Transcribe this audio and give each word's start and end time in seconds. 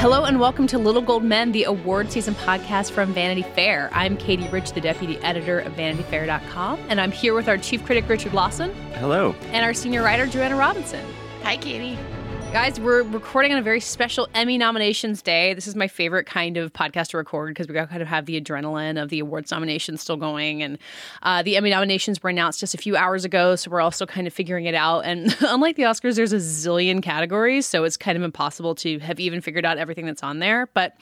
Hello 0.00 0.24
and 0.24 0.40
welcome 0.40 0.66
to 0.68 0.78
Little 0.78 1.02
Gold 1.02 1.24
Men, 1.24 1.52
the 1.52 1.64
award 1.64 2.10
season 2.10 2.34
podcast 2.34 2.90
from 2.90 3.12
Vanity 3.12 3.42
Fair. 3.42 3.90
I'm 3.92 4.16
Katie 4.16 4.48
Rich, 4.48 4.72
the 4.72 4.80
deputy 4.80 5.18
editor 5.18 5.58
of 5.58 5.74
VanityFair.com, 5.74 6.80
and 6.88 6.98
I'm 6.98 7.12
here 7.12 7.34
with 7.34 7.48
our 7.50 7.58
chief 7.58 7.84
critic, 7.84 8.08
Richard 8.08 8.32
Lawson. 8.32 8.74
Hello. 8.94 9.34
And 9.52 9.62
our 9.62 9.74
senior 9.74 10.02
writer, 10.02 10.26
Joanna 10.26 10.56
Robinson. 10.56 11.04
Hi, 11.42 11.58
Katie. 11.58 11.98
Guys, 12.52 12.80
we're 12.80 13.04
recording 13.04 13.52
on 13.52 13.58
a 13.58 13.62
very 13.62 13.78
special 13.78 14.28
Emmy 14.34 14.58
nominations 14.58 15.22
day. 15.22 15.54
This 15.54 15.68
is 15.68 15.76
my 15.76 15.86
favorite 15.86 16.26
kind 16.26 16.56
of 16.56 16.72
podcast 16.72 17.10
to 17.10 17.16
record 17.16 17.50
because 17.50 17.68
we 17.68 17.74
kind 17.74 18.02
of 18.02 18.08
have 18.08 18.26
the 18.26 18.40
adrenaline 18.40 19.00
of 19.00 19.08
the 19.08 19.20
awards 19.20 19.52
nominations 19.52 20.00
still 20.00 20.16
going. 20.16 20.60
And 20.60 20.76
uh, 21.22 21.44
the 21.44 21.56
Emmy 21.56 21.70
nominations 21.70 22.20
were 22.20 22.28
announced 22.28 22.58
just 22.58 22.74
a 22.74 22.76
few 22.76 22.96
hours 22.96 23.24
ago, 23.24 23.54
so 23.54 23.70
we're 23.70 23.80
also 23.80 24.04
kind 24.04 24.26
of 24.26 24.32
figuring 24.32 24.64
it 24.64 24.74
out. 24.74 25.04
And 25.04 25.32
unlike 25.42 25.76
the 25.76 25.84
Oscars, 25.84 26.16
there's 26.16 26.32
a 26.32 26.38
zillion 26.38 27.00
categories, 27.00 27.66
so 27.66 27.84
it's 27.84 27.96
kind 27.96 28.18
of 28.18 28.24
impossible 28.24 28.74
to 28.74 28.98
have 28.98 29.20
even 29.20 29.40
figured 29.40 29.64
out 29.64 29.78
everything 29.78 30.06
that's 30.06 30.24
on 30.24 30.40
there. 30.40 30.68
But 30.74 30.96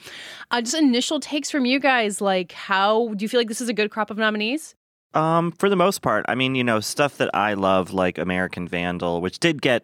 uh, 0.51 0.61
just 0.61 0.75
initial 0.75 1.19
takes 1.19 1.49
from 1.49 1.65
you 1.65 1.79
guys, 1.79 2.21
like 2.21 2.51
how 2.51 3.11
do 3.15 3.25
you 3.25 3.29
feel 3.29 3.39
like 3.39 3.47
this 3.47 3.59
is 3.59 3.69
a 3.69 3.73
good 3.73 3.89
crop 3.89 4.11
of 4.11 4.19
nominees? 4.19 4.75
Um, 5.15 5.51
for 5.53 5.67
the 5.67 5.75
most 5.75 6.03
part, 6.03 6.27
I 6.29 6.35
mean, 6.35 6.53
you 6.53 6.63
know, 6.63 6.79
stuff 6.79 7.17
that 7.17 7.31
I 7.33 7.55
love, 7.55 7.91
like 7.91 8.19
American 8.19 8.67
Vandal, 8.67 9.19
which 9.19 9.39
did 9.39 9.63
get 9.63 9.83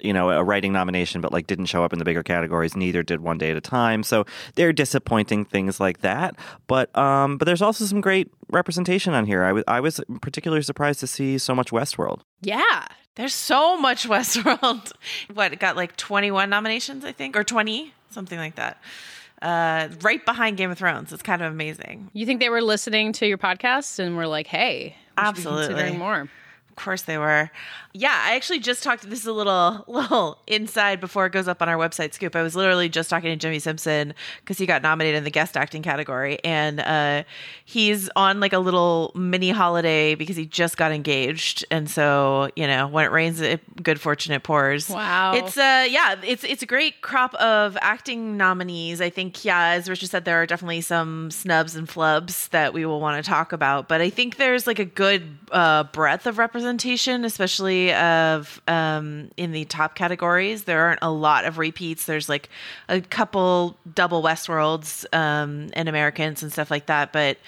you 0.00 0.12
know 0.12 0.30
a 0.30 0.42
writing 0.44 0.72
nomination 0.72 1.20
but 1.20 1.32
like 1.32 1.46
didn't 1.46 1.66
show 1.66 1.82
up 1.84 1.92
in 1.92 1.98
the 1.98 2.04
bigger 2.04 2.22
categories 2.22 2.76
neither 2.76 3.02
did 3.02 3.20
one 3.20 3.38
day 3.38 3.50
at 3.50 3.56
a 3.56 3.60
time 3.60 4.02
so 4.02 4.24
they're 4.54 4.72
disappointing 4.72 5.44
things 5.44 5.80
like 5.80 6.00
that 6.00 6.36
but 6.66 6.96
um 6.96 7.38
but 7.38 7.44
there's 7.46 7.62
also 7.62 7.84
some 7.84 8.00
great 8.00 8.30
representation 8.50 9.14
on 9.14 9.24
here 9.26 9.42
i 9.44 9.52
was 9.52 9.64
i 9.68 9.80
was 9.80 10.00
particularly 10.20 10.62
surprised 10.62 11.00
to 11.00 11.06
see 11.06 11.38
so 11.38 11.54
much 11.54 11.70
westworld 11.70 12.20
Yeah. 12.42 12.86
There's 13.16 13.32
so 13.32 13.78
much 13.78 14.06
Westworld. 14.08 14.92
what, 15.32 15.54
it 15.54 15.58
got 15.58 15.74
like 15.74 15.96
21 15.96 16.50
nominations, 16.50 17.02
I 17.02 17.12
think, 17.12 17.34
or 17.34 17.44
20, 17.44 17.94
something 18.10 18.38
like 18.38 18.56
that. 18.56 18.78
Uh, 19.40 19.88
right 20.02 20.22
behind 20.26 20.58
Game 20.58 20.70
of 20.70 20.76
Thrones. 20.76 21.14
It's 21.14 21.22
kind 21.22 21.40
of 21.40 21.50
amazing. 21.50 22.10
You 22.12 22.26
think 22.26 22.40
they 22.40 22.50
were 22.50 22.60
listening 22.60 23.14
to 23.14 23.26
your 23.26 23.38
podcast 23.38 23.98
and 23.98 24.18
were 24.18 24.26
like, 24.26 24.46
hey, 24.46 24.76
we 24.84 24.84
should 24.90 24.94
be 25.16 25.28
Absolutely. 25.28 25.66
considering 25.68 25.98
more? 25.98 26.28
Of 26.76 26.84
course 26.84 27.02
they 27.02 27.16
were. 27.16 27.50
Yeah, 27.94 28.22
I 28.24 28.34
actually 28.34 28.58
just 28.58 28.82
talked. 28.82 29.08
This 29.08 29.20
is 29.20 29.26
a 29.26 29.32
little 29.32 29.82
little 29.88 30.38
inside 30.46 31.00
before 31.00 31.24
it 31.24 31.32
goes 31.32 31.48
up 31.48 31.62
on 31.62 31.68
our 31.70 31.78
website. 31.78 32.12
Scoop. 32.12 32.36
I 32.36 32.42
was 32.42 32.54
literally 32.54 32.90
just 32.90 33.08
talking 33.08 33.30
to 33.30 33.36
Jimmy 33.36 33.58
Simpson 33.58 34.12
because 34.40 34.58
he 34.58 34.66
got 34.66 34.82
nominated 34.82 35.16
in 35.16 35.24
the 35.24 35.30
guest 35.30 35.56
acting 35.56 35.82
category, 35.82 36.38
and 36.44 36.80
uh, 36.80 37.22
he's 37.64 38.10
on 38.14 38.40
like 38.40 38.52
a 38.52 38.58
little 38.58 39.12
mini 39.14 39.50
holiday 39.50 40.14
because 40.14 40.36
he 40.36 40.44
just 40.44 40.76
got 40.76 40.92
engaged, 40.92 41.64
and 41.70 41.88
so 41.88 42.50
you 42.56 42.66
know 42.66 42.86
when 42.88 43.06
it 43.06 43.10
rains, 43.10 43.40
it, 43.40 43.82
good 43.82 43.98
fortune 43.98 44.34
it 44.34 44.42
pours. 44.42 44.90
Wow. 44.90 45.32
It's 45.34 45.56
uh 45.56 45.86
yeah, 45.88 46.16
it's 46.22 46.44
it's 46.44 46.62
a 46.62 46.66
great 46.66 47.00
crop 47.00 47.34
of 47.36 47.78
acting 47.80 48.36
nominees. 48.36 49.00
I 49.00 49.08
think 49.08 49.42
yeah, 49.46 49.68
as 49.68 49.88
Richard 49.88 50.10
said, 50.10 50.26
there 50.26 50.42
are 50.42 50.46
definitely 50.46 50.82
some 50.82 51.30
snubs 51.30 51.74
and 51.74 51.88
flubs 51.88 52.50
that 52.50 52.74
we 52.74 52.84
will 52.84 53.00
want 53.00 53.24
to 53.24 53.26
talk 53.26 53.52
about, 53.52 53.88
but 53.88 54.02
I 54.02 54.10
think 54.10 54.36
there's 54.36 54.66
like 54.66 54.78
a 54.78 54.84
good 54.84 55.38
uh, 55.50 55.84
breadth 55.84 56.26
of 56.26 56.36
representation, 56.36 56.65
especially 57.24 57.94
of 57.94 58.60
um, 58.68 59.30
in 59.36 59.52
the 59.52 59.64
top 59.66 59.94
categories. 59.94 60.64
There 60.64 60.82
aren't 60.82 61.00
a 61.02 61.10
lot 61.10 61.44
of 61.44 61.58
repeats. 61.58 62.06
There's 62.06 62.28
like 62.28 62.48
a 62.88 63.00
couple 63.00 63.76
double 63.94 64.22
Westworlds 64.22 65.06
um, 65.14 65.68
and 65.72 65.88
Americans 65.88 66.42
and 66.42 66.52
stuff 66.52 66.70
like 66.70 66.86
that, 66.86 67.12
but 67.12 67.38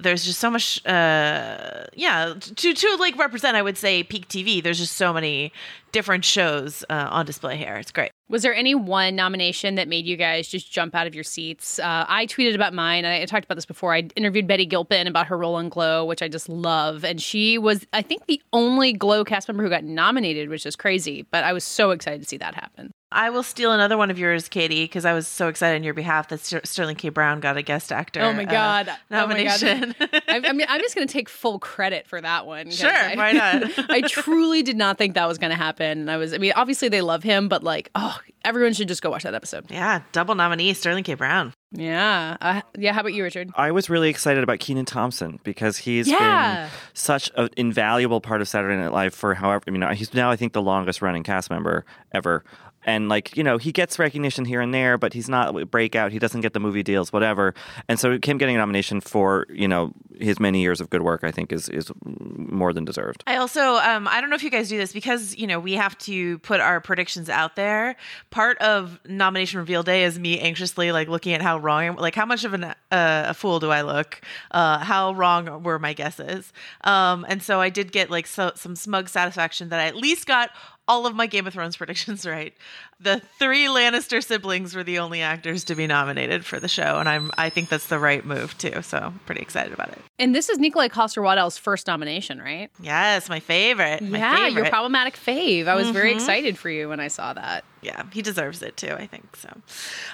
there's 0.00 0.24
just 0.24 0.38
so 0.40 0.50
much 0.50 0.84
uh 0.86 1.84
yeah 1.94 2.34
to 2.56 2.74
to 2.74 2.96
like 2.98 3.16
represent 3.18 3.56
i 3.56 3.62
would 3.62 3.76
say 3.76 4.02
peak 4.02 4.28
tv 4.28 4.62
there's 4.62 4.78
just 4.78 4.94
so 4.96 5.12
many 5.12 5.52
different 5.92 6.24
shows 6.24 6.84
uh, 6.90 7.08
on 7.10 7.24
display 7.24 7.56
here 7.56 7.76
it's 7.76 7.90
great 7.90 8.10
Was 8.28 8.42
there 8.42 8.54
any 8.54 8.74
one 8.74 9.16
nomination 9.16 9.76
that 9.76 9.88
made 9.88 10.04
you 10.06 10.16
guys 10.16 10.46
just 10.48 10.70
jump 10.70 10.94
out 10.94 11.06
of 11.06 11.14
your 11.14 11.24
seats? 11.24 11.78
Uh, 11.78 12.04
I 12.06 12.26
tweeted 12.26 12.54
about 12.54 12.74
mine. 12.74 13.06
I, 13.06 13.22
I 13.22 13.24
talked 13.24 13.46
about 13.46 13.54
this 13.54 13.64
before. 13.64 13.94
I 13.94 14.00
interviewed 14.14 14.46
Betty 14.46 14.66
Gilpin 14.66 15.06
about 15.06 15.28
her 15.28 15.38
role 15.38 15.58
in 15.58 15.70
Glow, 15.70 16.04
which 16.04 16.20
I 16.20 16.28
just 16.28 16.46
love. 16.46 17.04
And 17.04 17.22
she 17.22 17.56
was, 17.56 17.86
I 17.94 18.02
think, 18.02 18.26
the 18.26 18.42
only 18.52 18.92
Glow 18.92 19.24
cast 19.24 19.48
member 19.48 19.62
who 19.62 19.70
got 19.70 19.82
nominated, 19.82 20.50
which 20.50 20.66
is 20.66 20.76
crazy. 20.76 21.26
But 21.30 21.42
I 21.44 21.54
was 21.54 21.64
so 21.64 21.90
excited 21.90 22.20
to 22.20 22.28
see 22.28 22.36
that 22.36 22.54
happen. 22.54 22.92
I 23.10 23.30
will 23.30 23.42
steal 23.42 23.72
another 23.72 23.96
one 23.96 24.10
of 24.10 24.18
yours 24.18 24.48
katie 24.48 24.84
because 24.84 25.04
i 25.04 25.12
was 25.14 25.26
so 25.26 25.48
excited 25.48 25.76
on 25.76 25.82
your 25.82 25.94
behalf 25.94 26.28
that 26.28 26.40
Ster- 26.40 26.60
sterling 26.64 26.96
k 26.96 27.08
brown 27.08 27.40
got 27.40 27.56
a 27.56 27.62
guest 27.62 27.90
actor 27.90 28.20
Oh 28.20 28.32
my 28.32 28.44
uh, 28.44 28.50
God. 28.50 28.88
Oh 28.88 29.26
my 29.26 29.44
God. 29.44 29.62
nomination 29.62 29.94
I, 30.00 30.42
I 30.44 30.52
mean, 30.52 30.66
I'm 30.68 30.80
just 30.80 30.94
going 30.94 31.06
to 31.06 31.12
take 31.12 31.28
full 31.28 31.58
credit 31.58 32.06
for 32.06 32.20
that 32.20 32.46
one. 32.46 32.70
Sure, 32.70 32.90
I, 32.92 33.14
why 33.14 33.32
not? 33.32 33.70
I 33.90 34.02
truly 34.02 34.62
did 34.62 34.76
not 34.76 34.98
think 34.98 35.14
that 35.14 35.26
was 35.26 35.38
going 35.38 35.50
to 35.50 35.56
happen. 35.56 36.08
I 36.08 36.16
was, 36.18 36.34
I 36.34 36.38
mean, 36.38 36.52
obviously 36.54 36.88
they 36.88 37.00
love 37.00 37.22
him, 37.22 37.48
but 37.48 37.62
like, 37.62 37.90
oh, 37.94 38.18
everyone 38.44 38.72
should 38.74 38.88
just 38.88 39.02
go 39.02 39.10
watch 39.10 39.22
that 39.22 39.34
episode. 39.34 39.70
yeah 39.70 40.02
double 40.12 40.34
nominee 40.34 40.72
sterling 40.74 41.04
k 41.04 41.14
brown 41.14 41.52
Yeah. 41.72 42.36
Uh, 42.40 42.60
yeah. 42.76 42.92
How 42.92 43.00
about 43.00 43.14
you, 43.14 43.22
Richard? 43.22 43.50
I 43.54 43.70
was 43.72 43.88
really 43.90 44.10
excited 44.10 44.42
about 44.42 44.58
Kenan 44.58 44.84
Thompson 44.84 45.38
because 45.44 45.78
he's 45.78 46.06
Yeah. 46.08 46.64
been 46.64 46.70
such 46.94 47.30
an 47.36 47.48
invaluable 47.56 48.20
part 48.20 48.40
of 48.40 48.48
Saturday 48.48 48.76
Night 48.76 48.92
Live 48.92 49.14
for 49.14 49.34
however, 49.34 49.64
I 49.66 49.70
mean, 49.70 49.90
he's 49.94 50.12
now, 50.14 50.30
I 50.30 50.36
think, 50.36 50.52
the 50.52 50.62
longest 50.62 51.00
running 51.02 51.22
cast 51.22 51.50
member 51.50 51.84
ever. 52.12 52.44
And 52.88 53.10
like, 53.10 53.36
you 53.36 53.44
know, 53.44 53.58
he 53.58 53.70
gets 53.70 53.98
recognition 53.98 54.46
here 54.46 54.62
and 54.62 54.72
there, 54.72 54.96
but 54.96 55.12
he's 55.12 55.28
not 55.28 55.54
a 55.54 55.66
breakout. 55.66 56.10
He 56.10 56.18
doesn't 56.18 56.40
get 56.40 56.54
the 56.54 56.58
movie 56.58 56.82
deals, 56.82 57.12
whatever. 57.12 57.52
And 57.86 58.00
so 58.00 58.12
him 58.12 58.38
getting 58.38 58.54
a 58.54 58.58
nomination 58.58 59.02
for, 59.02 59.44
you 59.50 59.68
know, 59.68 59.92
his 60.18 60.40
many 60.40 60.62
years 60.62 60.80
of 60.80 60.88
good 60.88 61.02
work, 61.02 61.22
I 61.22 61.30
think 61.30 61.52
is 61.52 61.68
is 61.68 61.92
more 62.02 62.72
than 62.72 62.86
deserved. 62.86 63.22
I 63.26 63.36
also, 63.36 63.74
um, 63.74 64.08
I 64.08 64.22
don't 64.22 64.30
know 64.30 64.36
if 64.36 64.42
you 64.42 64.50
guys 64.50 64.70
do 64.70 64.78
this 64.78 64.92
because 64.94 65.36
you 65.36 65.46
know 65.46 65.60
we 65.60 65.74
have 65.74 65.98
to 65.98 66.38
put 66.38 66.60
our 66.60 66.80
predictions 66.80 67.28
out 67.28 67.56
there. 67.56 67.94
Part 68.30 68.56
of 68.58 68.98
nomination 69.06 69.60
reveal 69.60 69.82
day 69.82 70.04
is 70.04 70.18
me 70.18 70.40
anxiously 70.40 70.90
like 70.90 71.08
looking 71.08 71.34
at 71.34 71.42
how 71.42 71.58
wrong, 71.58 71.96
like 71.96 72.14
how 72.14 72.24
much 72.24 72.44
of 72.44 72.54
an, 72.54 72.64
uh, 72.64 72.74
a 72.90 73.34
fool 73.34 73.60
do 73.60 73.70
I 73.70 73.82
look? 73.82 74.22
Uh, 74.50 74.78
how 74.78 75.12
wrong 75.12 75.62
were 75.62 75.78
my 75.78 75.92
guesses? 75.92 76.54
Um, 76.84 77.26
and 77.28 77.42
so 77.42 77.60
I 77.60 77.68
did 77.68 77.92
get 77.92 78.10
like 78.10 78.26
so, 78.26 78.52
some 78.54 78.74
smug 78.76 79.10
satisfaction 79.10 79.68
that 79.68 79.78
I 79.78 79.84
at 79.84 79.94
least 79.94 80.26
got 80.26 80.50
all 80.88 81.06
of 81.06 81.14
my 81.14 81.26
Game 81.26 81.46
of 81.46 81.52
Thrones 81.52 81.76
predictions 81.78 82.26
right. 82.26 82.54
The 82.98 83.20
three 83.38 83.66
Lannister 83.66 84.24
siblings 84.24 84.74
were 84.74 84.82
the 84.82 84.98
only 84.98 85.22
actors 85.22 85.62
to 85.64 85.76
be 85.76 85.86
nominated 85.86 86.44
for 86.44 86.58
the 86.58 86.66
show, 86.66 86.98
and 86.98 87.08
I'm 87.08 87.30
I 87.38 87.50
think 87.50 87.68
that's 87.68 87.86
the 87.86 87.98
right 87.98 88.24
move 88.24 88.58
too. 88.58 88.82
So 88.82 88.98
I'm 88.98 89.20
pretty 89.20 89.42
excited 89.42 89.72
about 89.72 89.90
it. 89.90 89.98
And 90.18 90.34
this 90.34 90.48
is 90.48 90.58
Nikolaj 90.58 90.90
Coster-Waldau's 90.90 91.58
first 91.58 91.86
nomination, 91.86 92.40
right? 92.40 92.70
Yes, 92.80 93.28
my 93.28 93.38
favorite. 93.38 94.02
My 94.02 94.18
yeah, 94.18 94.46
your 94.48 94.66
problematic 94.66 95.14
fave. 95.14 95.68
I 95.68 95.76
was 95.76 95.90
very 95.90 96.10
mm-hmm. 96.10 96.16
excited 96.16 96.58
for 96.58 96.70
you 96.70 96.88
when 96.88 96.98
I 96.98 97.08
saw 97.08 97.32
that. 97.34 97.64
Yeah 97.82 98.04
he 98.12 98.22
deserves 98.22 98.62
it 98.62 98.76
too 98.76 98.92
i 98.92 99.06
think 99.06 99.36
so. 99.36 99.48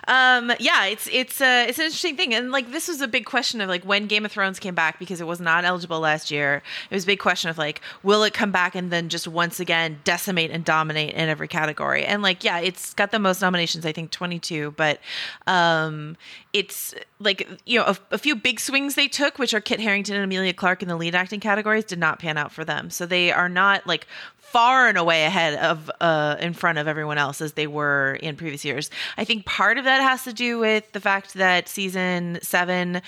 Um 0.09 0.53
yeah 0.59 0.85
it's 0.87 1.09
it's 1.11 1.41
uh 1.41 1.67
it's 1.69 1.79
an 1.79 1.87
interesting 1.87 2.17
thing 2.17 2.35
and 2.35 2.51
like 2.51 2.71
this 2.73 2.89
was 2.89 3.01
a 3.01 3.09
big 3.09 3.25
question 3.25 3.61
of 3.61 3.69
like 3.69 3.85
when 3.85 4.07
game 4.07 4.25
of 4.25 4.33
thrones 4.33 4.59
came 4.59 4.75
back 4.75 4.99
because 4.99 5.21
it 5.21 5.27
was 5.27 5.41
not 5.41 5.65
eligible 5.65 6.01
last 6.01 6.31
year. 6.31 6.63
It 6.91 6.95
was 6.95 7.05
a 7.05 7.07
big 7.07 7.21
question 7.21 7.51
of 7.51 7.59
like 7.59 7.81
will 8.03 8.23
it 8.25 8.35
come 8.35 8.53
back 8.53 8.75
and 8.75 8.91
then 8.91 9.09
just 9.09 9.29
once 9.29 9.61
again 9.61 10.01
decimate 10.05 10.51
and 10.51 10.65
dominate 10.65 11.15
in 11.15 11.29
every 11.29 11.49
category? 11.49 12.05
And 12.05 12.23
like 12.23 12.45
yeah 12.45 12.59
it's 12.59 12.95
got 12.95 13.11
the 13.11 13.19
most 13.19 13.41
nominations 13.41 13.87
i 13.87 13.93
think 13.93 14.11
22 14.11 14.73
but 14.73 15.01
um 15.47 16.17
it's 16.53 16.95
like 17.19 17.49
you 17.65 17.79
know 17.79 17.87
a, 17.87 17.97
a 18.13 18.19
few 18.19 18.37
big 18.37 18.61
swings 18.61 18.95
they 18.95 19.09
took 19.09 19.39
which 19.39 19.55
are 19.55 19.61
kit 19.61 19.81
harington 19.81 20.15
and 20.15 20.25
emilia 20.25 20.53
clarke 20.53 20.83
in 20.83 20.89
the 20.89 20.97
lead 20.97 21.15
acting 21.15 21.41
categories 21.41 21.85
did 21.85 21.99
not 21.99 22.19
pan 22.19 22.37
out 22.37 22.53
for 22.53 22.65
them. 22.65 22.91
So 22.91 23.07
they 23.07 23.31
are 23.31 23.49
not 23.49 23.87
like 23.87 24.07
far 24.53 24.89
and 24.89 24.97
away 24.97 25.25
ahead 25.25 25.59
of 25.59 25.91
uh, 26.01 26.37
in 26.41 26.53
front 26.55 26.79
of 26.79 26.87
everyone 26.87 27.19
else 27.19 27.41
as 27.41 27.55
they 27.55 27.67
were 27.67 28.19
in 28.23 28.37
previous 28.37 28.65
years. 28.65 28.91
I 29.17 29.25
think 29.25 29.45
part 29.47 29.79
of 29.79 29.85
that 29.85 30.01
has 30.01 30.25
to 30.25 30.33
do 30.33 30.59
with 30.59 30.93
the 30.93 31.01
fact 31.01 31.35
that 31.35 31.69
season 31.69 32.39
seven 32.43 33.03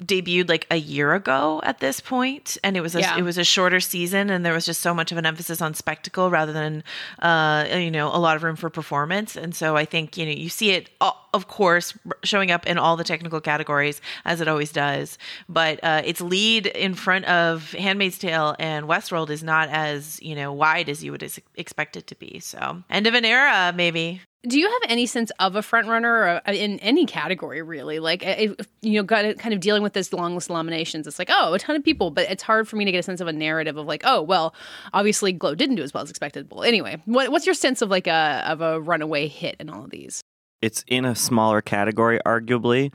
debuted 0.00 0.48
like 0.48 0.66
a 0.70 0.76
year 0.76 1.14
ago 1.14 1.60
at 1.64 1.80
this 1.80 2.00
point, 2.00 2.58
and 2.62 2.76
it 2.76 2.82
was 2.82 2.94
a, 2.94 3.00
Yeah. 3.00 3.16
it 3.18 3.22
was 3.22 3.38
a 3.38 3.44
shorter 3.44 3.80
season, 3.80 4.28
and 4.30 4.44
there 4.44 4.52
was 4.52 4.66
just 4.66 4.80
so 4.82 4.92
much 4.92 5.10
of 5.10 5.18
an 5.18 5.24
emphasis 5.26 5.62
on 5.62 5.72
spectacle 5.74 6.30
rather 6.30 6.52
than 6.52 6.84
uh, 7.20 7.66
you 7.72 7.90
know 7.90 8.08
a 8.08 8.18
lot 8.18 8.36
of 8.36 8.42
room 8.42 8.56
for 8.56 8.68
performance. 8.70 9.36
And 9.36 9.54
so 9.54 9.76
I 9.76 9.84
think 9.86 10.16
you 10.16 10.26
know 10.26 10.32
you 10.32 10.48
see 10.50 10.70
it, 10.70 10.90
uh, 11.00 11.12
of 11.32 11.48
course, 11.48 11.94
showing 12.22 12.50
up 12.50 12.66
in 12.66 12.78
all 12.78 12.96
the 12.96 13.04
technical 13.04 13.40
categories 13.40 14.00
as 14.24 14.40
it 14.40 14.48
always 14.48 14.70
does, 14.70 15.16
but 15.48 15.80
uh, 15.82 16.02
its 16.04 16.20
lead 16.20 16.66
in 16.66 16.94
front 16.94 17.24
of 17.26 17.72
*Handmaid's 17.72 18.18
Tale* 18.18 18.54
and 18.58 18.86
*Westworld* 18.86 19.30
is 19.30 19.42
not 19.42 19.68
as 19.70 20.20
you 20.22 20.34
know 20.34 20.52
wide 20.66 20.88
as 20.88 21.04
you 21.04 21.12
would 21.12 21.22
ex- 21.22 21.40
expect 21.54 21.96
it 21.96 22.06
to 22.08 22.16
be. 22.16 22.40
So 22.40 22.82
end 22.90 23.06
of 23.06 23.14
an 23.14 23.24
era, 23.24 23.72
maybe. 23.74 24.20
Do 24.42 24.58
you 24.60 24.68
have 24.68 24.90
any 24.90 25.06
sense 25.06 25.32
of 25.40 25.56
a 25.56 25.62
front 25.62 25.88
runner 25.88 26.40
uh, 26.46 26.52
in 26.52 26.78
any 26.78 27.04
category, 27.04 27.62
really? 27.62 27.98
Like, 27.98 28.22
if, 28.24 28.54
you 28.80 29.02
know, 29.02 29.04
kind 29.04 29.52
of 29.52 29.60
dealing 29.60 29.82
with 29.82 29.92
this 29.92 30.12
long 30.12 30.34
list 30.34 30.50
of 30.50 30.54
nominations. 30.54 31.06
It's 31.06 31.18
like, 31.18 31.30
oh, 31.32 31.54
a 31.54 31.58
ton 31.58 31.74
of 31.74 31.82
people, 31.82 32.10
but 32.10 32.30
it's 32.30 32.44
hard 32.44 32.68
for 32.68 32.76
me 32.76 32.84
to 32.84 32.92
get 32.92 32.98
a 32.98 33.02
sense 33.02 33.20
of 33.20 33.26
a 33.26 33.32
narrative 33.32 33.76
of 33.76 33.86
like, 33.86 34.02
oh, 34.04 34.22
well, 34.22 34.54
obviously, 34.92 35.32
Glow 35.32 35.56
didn't 35.56 35.76
do 35.76 35.82
as 35.82 35.92
well 35.92 36.04
as 36.04 36.10
expected. 36.10 36.48
Well, 36.50 36.62
anyway, 36.62 37.02
what, 37.06 37.30
what's 37.30 37.46
your 37.46 37.54
sense 37.54 37.82
of 37.82 37.90
like 37.90 38.06
a 38.06 38.44
of 38.46 38.60
a 38.60 38.80
runaway 38.80 39.26
hit 39.26 39.56
in 39.58 39.68
all 39.68 39.84
of 39.84 39.90
these? 39.90 40.20
It's 40.62 40.84
in 40.86 41.04
a 41.04 41.14
smaller 41.14 41.60
category, 41.60 42.20
arguably, 42.24 42.92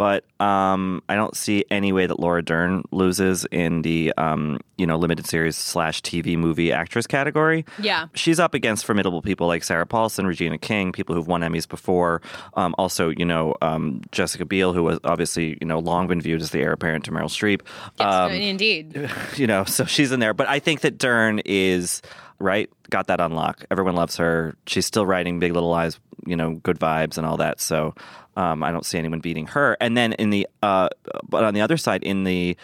but 0.00 0.24
um, 0.40 1.02
I 1.10 1.14
don't 1.14 1.36
see 1.36 1.66
any 1.70 1.92
way 1.92 2.06
that 2.06 2.18
Laura 2.18 2.42
Dern 2.42 2.84
loses 2.90 3.44
in 3.52 3.82
the 3.82 4.14
um, 4.16 4.58
you 4.78 4.86
know 4.86 4.96
limited 4.96 5.26
series 5.26 5.58
slash 5.58 6.00
TV 6.00 6.38
movie 6.38 6.72
actress 6.72 7.06
category. 7.06 7.66
Yeah. 7.78 8.06
she's 8.14 8.40
up 8.40 8.54
against 8.54 8.86
formidable 8.86 9.20
people 9.20 9.46
like 9.46 9.62
Sarah 9.62 9.84
Paulson, 9.84 10.26
Regina 10.26 10.56
King, 10.56 10.90
people 10.92 11.14
who've 11.14 11.26
won 11.26 11.42
Emmys 11.42 11.68
before. 11.68 12.22
Um, 12.54 12.74
also, 12.78 13.10
you 13.10 13.26
know, 13.26 13.54
um, 13.60 14.00
Jessica 14.10 14.46
Biel, 14.46 14.72
who 14.72 14.84
was 14.84 14.98
obviously, 15.04 15.58
you 15.60 15.66
know, 15.66 15.78
long 15.78 16.06
been 16.06 16.22
viewed 16.22 16.40
as 16.40 16.50
the 16.50 16.60
heir 16.60 16.72
apparent 16.72 17.04
to 17.04 17.10
Meryl 17.10 17.24
Streep. 17.24 17.60
Yes, 17.98 18.08
Um, 18.08 18.32
indeed. 18.32 19.10
you 19.36 19.46
know, 19.46 19.64
so 19.64 19.84
she's 19.84 20.12
in 20.12 20.20
there. 20.20 20.32
But 20.32 20.48
I 20.48 20.60
think 20.60 20.80
that 20.80 20.96
Dern 20.96 21.40
is 21.44 22.00
right. 22.38 22.70
Got 22.88 23.08
that 23.08 23.20
on 23.20 23.32
lock. 23.34 23.66
Everyone 23.70 23.96
loves 23.96 24.16
her. 24.16 24.56
She's 24.66 24.86
still 24.86 25.04
writing 25.04 25.40
Big 25.40 25.52
Little 25.52 25.68
Lies. 25.68 26.00
You 26.26 26.36
know, 26.36 26.54
good 26.54 26.78
vibes 26.78 27.18
and 27.18 27.26
all 27.26 27.36
that. 27.38 27.60
So 27.60 27.94
um, 28.40 28.62
I 28.62 28.72
don't 28.72 28.86
see 28.86 28.98
anyone 28.98 29.20
beating 29.20 29.46
her. 29.48 29.76
And 29.80 29.96
then 29.96 30.14
in 30.14 30.30
the 30.30 30.48
uh, 30.62 30.88
but 31.28 31.44
on 31.44 31.52
the 31.52 31.60
other 31.60 31.76
side, 31.76 32.02
in 32.02 32.24
the 32.24 32.56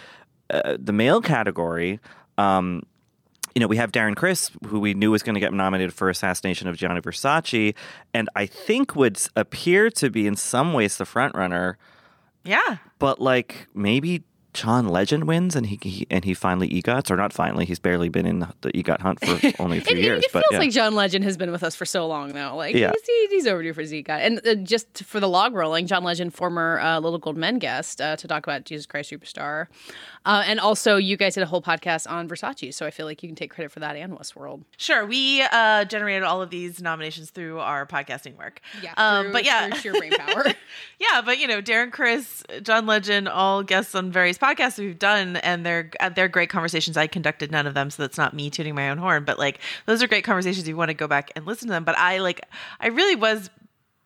uh, 0.50 0.76
the 0.78 0.92
male 0.92 1.20
category. 1.20 2.00
Um, 2.38 2.82
you 3.54 3.60
know, 3.60 3.68
we 3.68 3.78
have 3.78 3.90
Darren 3.90 4.14
Criss, 4.14 4.50
who 4.66 4.78
we 4.78 4.92
knew 4.92 5.10
was 5.10 5.22
going 5.22 5.34
to 5.34 5.40
get 5.40 5.50
nominated 5.50 5.94
for 5.94 6.10
Assassination 6.10 6.68
of 6.68 6.76
Gianni 6.76 7.00
Versace, 7.00 7.74
and 8.12 8.28
I 8.36 8.44
think 8.44 8.94
would 8.94 9.18
appear 9.34 9.88
to 9.92 10.10
be 10.10 10.26
in 10.26 10.36
some 10.36 10.74
ways 10.74 10.98
the 10.98 11.06
front 11.06 11.34
runner. 11.34 11.78
Yeah. 12.44 12.76
But 12.98 13.18
like 13.18 13.66
maybe 13.74 14.24
John 14.56 14.88
Legend 14.88 15.24
wins 15.24 15.54
and 15.54 15.66
he, 15.66 15.78
he 15.82 16.06
and 16.10 16.24
he 16.24 16.34
finally 16.34 16.66
egots, 16.68 17.10
or 17.10 17.16
not 17.16 17.32
finally. 17.32 17.64
He's 17.64 17.78
barely 17.78 18.08
been 18.08 18.26
in 18.26 18.40
the 18.40 18.72
egot 18.74 19.00
hunt 19.00 19.24
for 19.24 19.52
only 19.62 19.78
a 19.78 19.80
few 19.82 19.96
It, 19.96 20.00
it- 20.00 20.04
years. 20.04 20.24
it 20.24 20.30
but 20.32 20.40
feels 20.44 20.52
yeah. 20.52 20.58
like 20.58 20.70
John 20.70 20.94
Legend 20.94 21.24
has 21.24 21.36
been 21.36 21.50
with 21.50 21.62
us 21.62 21.74
for 21.76 21.84
so 21.84 22.06
long 22.06 22.32
though. 22.32 22.56
Like 22.56 22.74
Yeah. 22.74 22.92
he's, 23.06 23.30
he's 23.30 23.46
overdue 23.46 23.72
for 23.72 23.82
Zika. 23.82 24.10
And 24.10 24.40
uh, 24.46 24.54
just 24.56 25.04
for 25.04 25.20
the 25.20 25.28
log 25.28 25.54
rolling, 25.54 25.86
John 25.86 26.02
Legend, 26.04 26.34
former 26.34 26.80
uh, 26.80 26.98
Little 27.00 27.18
Gold 27.18 27.36
Men 27.36 27.58
guest, 27.58 28.00
uh, 28.00 28.16
to 28.16 28.26
talk 28.26 28.46
about 28.46 28.64
Jesus 28.64 28.86
Christ 28.86 29.10
Superstar, 29.12 29.66
uh, 30.26 30.42
and 30.46 30.60
also 30.60 30.96
you 30.96 31.16
guys 31.16 31.34
did 31.34 31.42
a 31.42 31.46
whole 31.46 31.62
podcast 31.62 32.10
on 32.10 32.28
Versace. 32.28 32.74
So 32.74 32.84
I 32.84 32.90
feel 32.90 33.06
like 33.06 33.22
you 33.22 33.28
can 33.28 33.36
take 33.36 33.50
credit 33.50 33.72
for 33.72 33.80
that 33.80 33.96
and 33.96 34.12
Westworld. 34.12 34.62
Sure, 34.76 35.06
we 35.06 35.40
uh, 35.40 35.86
generated 35.86 36.22
all 36.24 36.42
of 36.42 36.50
these 36.50 36.82
nominations 36.82 37.30
through 37.30 37.60
our 37.60 37.86
podcasting 37.86 38.36
work. 38.36 38.60
Yeah, 38.82 38.92
um, 38.98 39.24
through- 39.26 39.32
but 39.32 39.44
yeah, 39.44 39.72
sheer 39.74 39.94
brain 39.94 40.12
power. 40.18 40.44
yeah, 41.00 41.22
but 41.24 41.38
you 41.38 41.46
know, 41.46 41.62
Darren, 41.62 41.90
Criss, 41.90 42.42
John 42.62 42.84
Legend, 42.86 43.28
all 43.28 43.62
guests 43.62 43.94
on 43.94 44.12
various 44.12 44.36
podcasts 44.36 44.78
we've 44.78 44.98
done, 44.98 45.36
and 45.38 45.64
they're 45.64 45.90
uh, 46.00 46.10
they're 46.10 46.28
great 46.28 46.50
conversations. 46.50 46.96
I 46.96 47.06
conducted 47.06 47.50
none 47.50 47.66
of 47.66 47.74
them, 47.74 47.88
so 47.90 48.02
that's 48.02 48.18
not 48.18 48.34
me 48.34 48.50
tooting 48.50 48.74
my 48.74 48.90
own 48.90 48.98
horn. 48.98 49.24
But 49.24 49.38
like, 49.38 49.60
those 49.86 50.02
are 50.02 50.08
great 50.08 50.24
conversations. 50.24 50.66
You 50.68 50.76
want 50.76 50.88
to 50.90 50.94
go 50.94 51.06
back 51.06 51.30
and 51.36 51.46
listen 51.46 51.68
to 51.68 51.72
them. 51.72 51.84
But 51.84 51.96
I 51.96 52.18
like, 52.18 52.40
I 52.80 52.88
really 52.88 53.14
was 53.16 53.48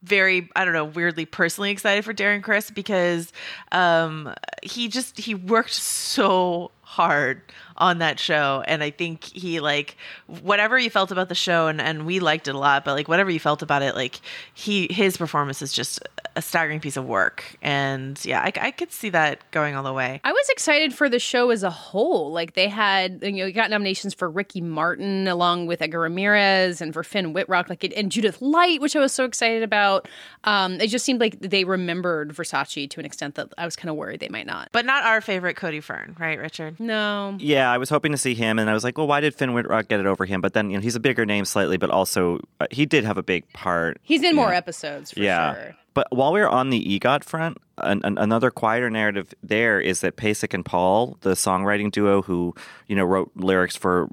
very 0.02 0.48
i 0.56 0.64
don't 0.64 0.74
know 0.74 0.84
weirdly 0.84 1.26
personally 1.26 1.70
excited 1.70 2.04
for 2.04 2.14
darren 2.14 2.42
criss 2.42 2.70
because 2.70 3.32
um 3.72 4.34
he 4.62 4.88
just 4.88 5.18
he 5.18 5.34
worked 5.34 5.74
so 5.74 6.70
hard 6.82 7.42
on 7.80 7.98
that 7.98 8.20
show 8.20 8.62
and 8.68 8.84
i 8.84 8.90
think 8.90 9.24
he 9.24 9.58
like 9.58 9.96
whatever 10.42 10.78
you 10.78 10.90
felt 10.90 11.10
about 11.10 11.28
the 11.28 11.34
show 11.34 11.66
and, 11.66 11.80
and 11.80 12.06
we 12.06 12.20
liked 12.20 12.46
it 12.46 12.54
a 12.54 12.58
lot 12.58 12.84
but 12.84 12.92
like 12.94 13.08
whatever 13.08 13.30
you 13.30 13.40
felt 13.40 13.62
about 13.62 13.82
it 13.82 13.94
like 13.96 14.20
he 14.54 14.86
his 14.90 15.16
performance 15.16 15.60
is 15.62 15.72
just 15.72 16.00
a 16.36 16.42
staggering 16.42 16.78
piece 16.78 16.96
of 16.96 17.04
work 17.04 17.56
and 17.62 18.24
yeah 18.24 18.40
i, 18.40 18.52
I 18.60 18.70
could 18.70 18.92
see 18.92 19.08
that 19.10 19.50
going 19.50 19.74
all 19.74 19.82
the 19.82 19.92
way 19.92 20.20
I 20.22 20.32
was 20.32 20.48
excited 20.50 20.94
for 20.94 21.08
the 21.08 21.18
show 21.18 21.50
as 21.50 21.62
a 21.62 21.70
whole. 21.70 22.32
Like 22.32 22.54
they 22.54 22.68
had, 22.68 23.20
you 23.22 23.32
know, 23.32 23.46
you 23.46 23.52
got 23.52 23.70
nominations 23.70 24.12
for 24.14 24.28
Ricky 24.28 24.60
Martin 24.60 25.26
along 25.28 25.66
with 25.66 25.80
Edgar 25.82 26.00
Ramirez 26.00 26.80
and 26.80 26.92
for 26.92 27.02
Finn 27.02 27.32
Wittrock, 27.32 27.68
like 27.68 27.82
it, 27.84 27.92
and 27.94 28.12
Judith 28.12 28.40
Light, 28.42 28.80
which 28.80 28.94
I 28.94 29.00
was 29.00 29.12
so 29.12 29.24
excited 29.24 29.62
about. 29.62 30.08
Um, 30.44 30.80
it 30.80 30.88
just 30.88 31.04
seemed 31.04 31.20
like 31.20 31.40
they 31.40 31.64
remembered 31.64 32.34
Versace 32.34 32.88
to 32.90 33.00
an 33.00 33.06
extent 33.06 33.34
that 33.36 33.52
I 33.56 33.64
was 33.64 33.76
kind 33.76 33.90
of 33.90 33.96
worried 33.96 34.20
they 34.20 34.28
might 34.28 34.46
not. 34.46 34.68
but 34.72 34.84
not 34.84 35.04
our 35.04 35.20
favorite 35.20 35.56
cody 35.56 35.80
fern 35.80 36.16
right 36.18 36.38
richard 36.38 36.78
No, 36.78 37.36
Yeah, 37.38 37.69
I 37.70 37.78
was 37.78 37.88
hoping 37.90 38.12
to 38.12 38.18
see 38.18 38.34
him, 38.34 38.58
and 38.58 38.68
I 38.68 38.74
was 38.74 38.84
like, 38.84 38.98
well, 38.98 39.06
why 39.06 39.20
did 39.20 39.34
Finn 39.34 39.52
Wittrock 39.54 39.88
get 39.88 40.00
it 40.00 40.06
over 40.06 40.24
him? 40.24 40.40
But 40.40 40.52
then, 40.54 40.70
you 40.70 40.76
know, 40.76 40.82
he's 40.82 40.96
a 40.96 41.00
bigger 41.00 41.24
name 41.24 41.44
slightly, 41.44 41.76
but 41.76 41.90
also 41.90 42.40
uh, 42.60 42.66
he 42.70 42.86
did 42.86 43.04
have 43.04 43.16
a 43.18 43.22
big 43.22 43.50
part. 43.52 43.98
he's 44.02 44.22
in 44.22 44.34
more 44.36 44.50
Yeah. 44.50 44.56
episodes 44.56 45.12
for 45.12 45.20
yeah. 45.20 45.54
sure. 45.54 45.76
But 45.94 46.06
while 46.10 46.32
we 46.32 46.40
are 46.40 46.48
on 46.48 46.70
the 46.70 46.80
EGOT 47.00 47.24
front, 47.24 47.58
an, 47.78 48.00
an, 48.04 48.16
another 48.18 48.50
quieter 48.50 48.90
narrative 48.90 49.34
there 49.42 49.80
is 49.80 50.02
that 50.02 50.16
Pasek 50.16 50.54
and 50.54 50.64
Paul, 50.64 51.16
the 51.22 51.30
songwriting 51.30 51.90
duo 51.90 52.22
who, 52.22 52.54
you 52.86 52.94
know, 52.94 53.04
wrote 53.04 53.32
lyrics 53.34 53.74
for 53.74 54.08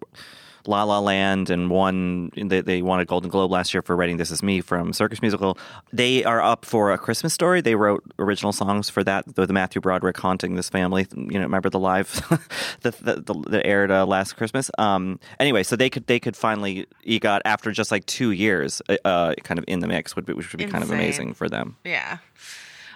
La 0.67 0.83
La 0.83 0.99
Land 0.99 1.49
and 1.49 1.69
won, 1.69 2.31
they, 2.35 2.61
they 2.61 2.81
won 2.81 2.99
a 2.99 3.05
Golden 3.05 3.29
Globe 3.29 3.51
last 3.51 3.73
year 3.73 3.81
for 3.81 3.95
writing 3.95 4.17
This 4.17 4.31
Is 4.31 4.43
Me 4.43 4.61
from 4.61 4.93
Circus 4.93 5.21
Musical. 5.21 5.57
They 5.93 6.23
are 6.23 6.41
up 6.41 6.65
for 6.65 6.91
A 6.91 6.97
Christmas 6.97 7.33
Story. 7.33 7.61
They 7.61 7.75
wrote 7.75 8.03
original 8.19 8.51
songs 8.51 8.89
for 8.89 9.03
that, 9.03 9.35
the, 9.35 9.45
the 9.45 9.53
Matthew 9.53 9.81
Broderick 9.81 10.17
haunting 10.17 10.55
this 10.55 10.69
family. 10.69 11.07
You 11.15 11.39
know, 11.39 11.41
remember 11.41 11.69
the 11.69 11.79
live 11.79 12.11
the, 12.81 12.91
the, 12.91 13.21
the, 13.21 13.49
that 13.49 13.65
aired 13.65 13.91
uh, 13.91 14.05
last 14.05 14.35
Christmas? 14.35 14.69
Um, 14.77 15.19
anyway, 15.39 15.63
so 15.63 15.75
they 15.75 15.89
could 15.89 16.07
they 16.07 16.19
could 16.19 16.35
finally 16.35 16.87
EGOT 17.05 17.41
after 17.45 17.71
just 17.71 17.91
like 17.91 18.05
two 18.05 18.31
years 18.31 18.81
uh, 18.89 18.97
uh, 19.05 19.33
kind 19.43 19.57
of 19.57 19.65
in 19.67 19.79
the 19.79 19.87
mix, 19.87 20.15
would 20.15 20.25
be, 20.25 20.33
which 20.33 20.51
would 20.51 20.59
be 20.59 20.65
kind 20.65 20.83
of 20.83 20.92
amazing 20.92 21.33
for 21.33 21.49
them. 21.49 21.77
Yeah. 21.83 22.18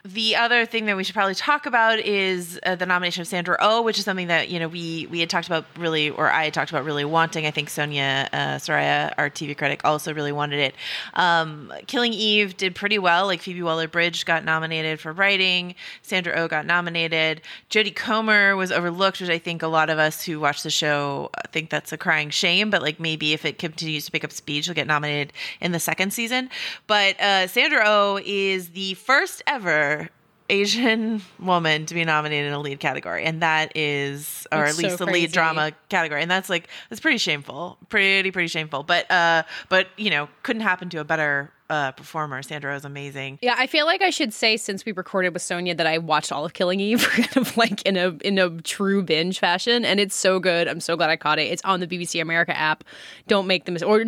The 0.03 0.35
other 0.35 0.65
thing 0.65 0.85
that 0.85 0.97
we 0.97 1.03
should 1.03 1.13
probably 1.13 1.35
talk 1.35 1.67
about 1.67 1.99
is 1.99 2.59
uh, 2.65 2.73
the 2.73 2.87
nomination 2.87 3.21
of 3.21 3.27
Sandra 3.27 3.55
Oh, 3.59 3.83
which 3.83 3.99
is 3.99 4.05
something 4.05 4.27
that 4.27 4.49
you 4.49 4.59
know 4.59 4.67
we 4.67 5.07
we 5.11 5.19
had 5.19 5.29
talked 5.29 5.45
about 5.45 5.65
really, 5.77 6.09
or 6.09 6.31
I 6.31 6.45
had 6.45 6.55
talked 6.55 6.71
about 6.71 6.85
really 6.85 7.05
wanting. 7.05 7.45
I 7.45 7.51
think 7.51 7.69
Sonia 7.69 8.27
uh, 8.33 8.37
Saraiya, 8.55 9.13
our 9.19 9.29
TV 9.29 9.55
critic, 9.55 9.81
also 9.83 10.11
really 10.11 10.31
wanted 10.31 10.59
it. 10.59 10.75
Um, 11.13 11.71
Killing 11.85 12.13
Eve 12.13 12.57
did 12.57 12.73
pretty 12.73 12.97
well. 12.97 13.27
Like 13.27 13.41
Phoebe 13.41 13.61
Waller-Bridge 13.61 14.25
got 14.25 14.43
nominated 14.43 14.99
for 14.99 15.13
writing. 15.13 15.75
Sandra 16.01 16.33
Oh 16.35 16.47
got 16.47 16.65
nominated. 16.65 17.41
Jodie 17.69 17.95
Comer 17.95 18.55
was 18.55 18.71
overlooked, 18.71 19.21
which 19.21 19.29
I 19.29 19.37
think 19.37 19.61
a 19.61 19.67
lot 19.67 19.91
of 19.91 19.99
us 19.99 20.23
who 20.23 20.39
watch 20.39 20.63
the 20.63 20.71
show 20.71 21.29
uh, 21.37 21.41
think 21.51 21.69
that's 21.69 21.91
a 21.91 21.97
crying 21.97 22.31
shame. 22.31 22.71
But 22.71 22.81
like 22.81 22.99
maybe 22.99 23.33
if 23.33 23.45
it 23.45 23.59
continues 23.59 24.05
to 24.05 24.11
pick 24.11 24.23
up 24.23 24.31
speed, 24.31 24.65
she'll 24.65 24.73
get 24.73 24.87
nominated 24.87 25.31
in 25.59 25.73
the 25.73 25.79
second 25.79 26.11
season. 26.11 26.49
But 26.87 27.19
uh, 27.21 27.45
Sandra 27.45 27.83
Oh 27.85 28.19
is 28.25 28.69
the 28.69 28.95
first 28.95 29.43
ever 29.45 29.90
Asian 30.51 31.21
woman 31.39 31.85
to 31.85 31.93
be 31.93 32.03
nominated 32.03 32.47
in 32.47 32.53
a 32.53 32.59
lead 32.59 32.79
category, 32.79 33.23
and 33.23 33.41
that 33.41 33.71
is, 33.75 34.45
or 34.51 34.65
It's 34.65 34.77
at 34.77 34.83
least 34.83 34.97
so 34.97 35.05
the 35.05 35.11
crazy. 35.11 35.27
lead 35.27 35.31
drama 35.31 35.71
category, 35.89 36.21
and 36.21 36.29
that's 36.29 36.49
like 36.49 36.67
that's 36.89 36.99
pretty 36.99 37.17
shameful, 37.17 37.77
pretty 37.89 38.31
pretty 38.31 38.49
shameful. 38.49 38.83
But 38.83 39.09
uh, 39.09 39.43
but 39.69 39.87
you 39.97 40.09
know, 40.09 40.27
couldn't 40.43 40.61
happen 40.63 40.89
to 40.89 40.99
a 40.99 41.03
better 41.05 41.51
uh, 41.69 41.93
performer. 41.93 42.41
Sandra 42.43 42.75
is 42.75 42.83
amazing. 42.83 43.39
Yeah, 43.41 43.55
I 43.57 43.65
feel 43.65 43.85
like 43.85 44.01
I 44.01 44.09
should 44.09 44.33
say 44.33 44.57
since 44.57 44.85
we 44.85 44.91
recorded 44.91 45.31
with 45.33 45.41
Sonia 45.41 45.73
that 45.73 45.87
I 45.87 45.99
watched 45.99 46.33
all 46.33 46.43
of 46.43 46.51
Killing 46.51 46.81
Eve, 46.81 47.07
kind 47.09 47.37
of 47.37 47.55
like 47.55 47.81
in 47.83 47.95
a 47.95 48.09
in 48.23 48.37
a 48.37 48.49
true 48.61 49.01
binge 49.03 49.39
fashion, 49.39 49.85
and 49.85 49.99
it's 50.01 50.15
so 50.15 50.37
good. 50.39 50.67
I'm 50.67 50.81
so 50.81 50.97
glad 50.97 51.09
I 51.09 51.15
caught 51.15 51.39
it. 51.39 51.43
It's 51.43 51.61
on 51.63 51.79
the 51.79 51.87
BBC 51.87 52.21
America 52.21 52.55
app. 52.55 52.83
Don't 53.27 53.47
make 53.47 53.63
the 53.63 53.71
mis- 53.71 53.83
or 53.83 54.03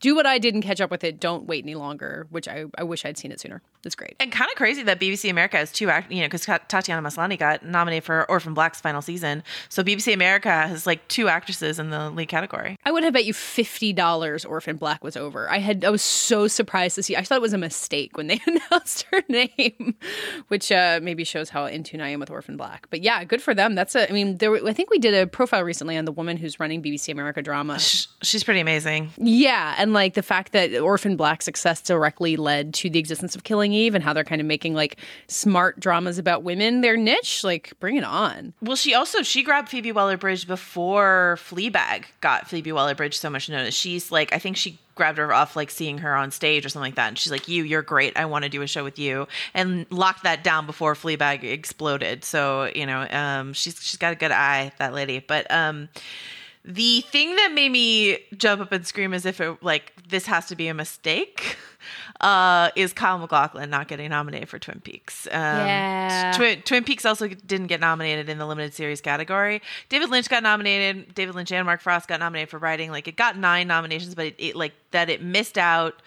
do 0.00 0.14
what 0.14 0.24
I 0.24 0.38
did 0.38 0.54
and 0.54 0.62
catch 0.62 0.80
up 0.80 0.92
with 0.92 1.02
it. 1.02 1.18
Don't 1.18 1.46
wait 1.46 1.64
any 1.64 1.74
longer, 1.74 2.28
which 2.30 2.46
I, 2.46 2.66
I 2.78 2.84
wish 2.84 3.04
I'd 3.04 3.18
seen 3.18 3.32
it 3.32 3.40
sooner. 3.40 3.60
It's 3.86 3.94
great. 3.94 4.16
And 4.20 4.30
kind 4.30 4.50
of 4.50 4.56
crazy 4.56 4.82
that 4.84 5.00
BBC 5.00 5.30
America 5.30 5.56
has 5.56 5.72
two 5.72 5.90
act, 5.90 6.10
you 6.12 6.20
know, 6.20 6.26
because 6.26 6.44
Tatiana 6.68 7.06
Maslany 7.06 7.38
got 7.38 7.64
nominated 7.64 8.04
for 8.04 8.28
Orphan 8.30 8.54
Black's 8.54 8.80
final 8.80 9.02
season. 9.02 9.42
So 9.68 9.82
BBC 9.82 10.12
America 10.12 10.50
has 10.50 10.86
like 10.86 11.06
two 11.08 11.28
actresses 11.28 11.78
in 11.78 11.90
the 11.90 12.10
lead 12.10 12.28
category. 12.28 12.76
I 12.84 12.92
would 12.92 13.04
have 13.04 13.12
bet 13.12 13.24
you 13.24 13.32
fifty 13.32 13.92
dollars 13.92 14.44
Orphan 14.44 14.76
Black 14.76 15.02
was 15.04 15.16
over. 15.16 15.50
I 15.50 15.58
had 15.58 15.84
I 15.84 15.90
was 15.90 16.02
so 16.02 16.48
surprised 16.48 16.64
surprised 16.64 16.94
to 16.96 17.02
see. 17.02 17.16
I 17.16 17.22
thought 17.22 17.36
it 17.36 17.42
was 17.42 17.52
a 17.52 17.58
mistake 17.58 18.16
when 18.16 18.26
they 18.26 18.40
announced 18.46 19.04
her 19.12 19.22
name, 19.28 19.96
which 20.48 20.72
uh, 20.72 21.00
maybe 21.02 21.24
shows 21.24 21.50
how 21.50 21.66
in 21.66 21.84
tune 21.84 22.00
I 22.00 22.08
am 22.08 22.20
with 22.20 22.30
Orphan 22.30 22.56
Black. 22.56 22.86
But 22.90 23.02
yeah, 23.02 23.22
good 23.24 23.42
for 23.42 23.54
them. 23.54 23.74
That's 23.74 23.94
a. 23.94 24.08
I 24.08 24.12
mean, 24.12 24.38
there. 24.38 24.50
Were, 24.50 24.66
I 24.66 24.72
think 24.72 24.90
we 24.90 24.98
did 24.98 25.14
a 25.14 25.26
profile 25.26 25.62
recently 25.62 25.96
on 25.96 26.04
the 26.04 26.12
woman 26.12 26.36
who's 26.36 26.58
running 26.58 26.82
BBC 26.82 27.12
America 27.12 27.42
drama. 27.42 27.78
She's 27.78 28.44
pretty 28.44 28.60
amazing. 28.60 29.10
Yeah, 29.18 29.74
and 29.78 29.92
like 29.92 30.14
the 30.14 30.22
fact 30.22 30.52
that 30.52 30.74
Orphan 30.78 31.16
Black's 31.16 31.44
success 31.44 31.82
directly 31.82 32.36
led 32.36 32.74
to 32.74 32.90
the 32.90 32.98
existence 32.98 33.36
of 33.36 33.44
Killing 33.44 33.72
Eve 33.74 33.94
and 33.94 34.02
how 34.02 34.12
they're 34.12 34.24
kind 34.24 34.40
of 34.40 34.46
making 34.46 34.74
like 34.74 34.96
smart 35.28 35.78
dramas 35.80 36.18
about 36.18 36.42
women 36.42 36.80
their 36.80 36.96
niche. 36.96 37.44
Like, 37.44 37.72
bring 37.80 37.96
it 37.96 38.04
on. 38.04 38.54
Well, 38.62 38.76
she 38.76 38.94
also 38.94 39.22
she 39.22 39.42
grabbed 39.42 39.68
Phoebe 39.68 39.92
Waller-Bridge 39.92 40.46
before 40.46 41.38
Fleabag 41.40 42.04
got 42.20 42.48
Phoebe 42.48 42.72
Waller-Bridge 42.72 43.16
so 43.16 43.30
much 43.30 43.48
notice. 43.48 43.74
She's 43.74 44.10
like, 44.10 44.32
I 44.32 44.38
think 44.38 44.56
she 44.56 44.78
grabbed 44.94 45.18
her 45.18 45.32
off 45.32 45.56
like 45.56 45.70
seeing 45.70 45.98
her 45.98 46.14
on 46.14 46.30
stage 46.30 46.64
or 46.64 46.68
something 46.68 46.88
like 46.88 46.96
that. 46.96 47.08
And 47.08 47.18
she's 47.18 47.32
like, 47.32 47.48
You, 47.48 47.64
you're 47.64 47.82
great. 47.82 48.16
I 48.16 48.26
want 48.26 48.44
to 48.44 48.48
do 48.48 48.62
a 48.62 48.66
show 48.66 48.84
with 48.84 48.98
you. 48.98 49.26
And 49.52 49.86
locked 49.90 50.22
that 50.22 50.44
down 50.44 50.66
before 50.66 50.94
Fleabag 50.94 51.42
exploded. 51.42 52.24
So, 52.24 52.70
you 52.74 52.86
know, 52.86 53.06
um, 53.10 53.52
she's 53.52 53.82
she's 53.82 53.98
got 53.98 54.12
a 54.12 54.16
good 54.16 54.32
eye, 54.32 54.72
that 54.78 54.94
lady. 54.94 55.18
But 55.18 55.50
um 55.50 55.88
the 56.64 57.02
thing 57.02 57.36
that 57.36 57.52
made 57.52 57.70
me 57.70 58.18
jump 58.36 58.62
up 58.62 58.72
and 58.72 58.86
scream 58.86 59.12
as 59.12 59.26
if 59.26 59.40
it 59.40 59.62
like 59.62 59.92
this 60.08 60.26
has 60.26 60.46
to 60.46 60.56
be 60.56 60.68
a 60.68 60.74
mistake 60.74 61.53
uh, 62.20 62.70
is 62.76 62.92
Kyle 62.92 63.18
MacLachlan 63.18 63.70
not 63.70 63.88
getting 63.88 64.10
nominated 64.10 64.48
for 64.48 64.58
Twin 64.58 64.80
Peaks. 64.80 65.26
Um, 65.26 65.32
Yeah. 65.32 66.32
Twin, 66.36 66.62
Twin 66.62 66.84
Peaks 66.84 67.04
also 67.04 67.28
didn't 67.28 67.66
get 67.68 67.80
nominated 67.80 68.28
in 68.28 68.38
the 68.38 68.46
limited 68.46 68.74
series 68.74 69.00
category. 69.00 69.60
David 69.88 70.10
Lynch 70.10 70.28
got 70.28 70.42
nominated. 70.42 71.14
David 71.14 71.34
Lynch 71.34 71.52
and 71.52 71.66
Mark 71.66 71.80
Frost 71.80 72.08
got 72.08 72.20
nominated 72.20 72.48
for 72.50 72.58
writing. 72.58 72.90
Like 72.90 73.08
it 73.08 73.16
got 73.16 73.36
nine 73.36 73.66
nominations, 73.68 74.14
but 74.14 74.26
it, 74.26 74.34
it 74.38 74.56
like 74.56 74.72
that 74.90 75.10
it 75.10 75.22
missed 75.22 75.58
out 75.58 76.00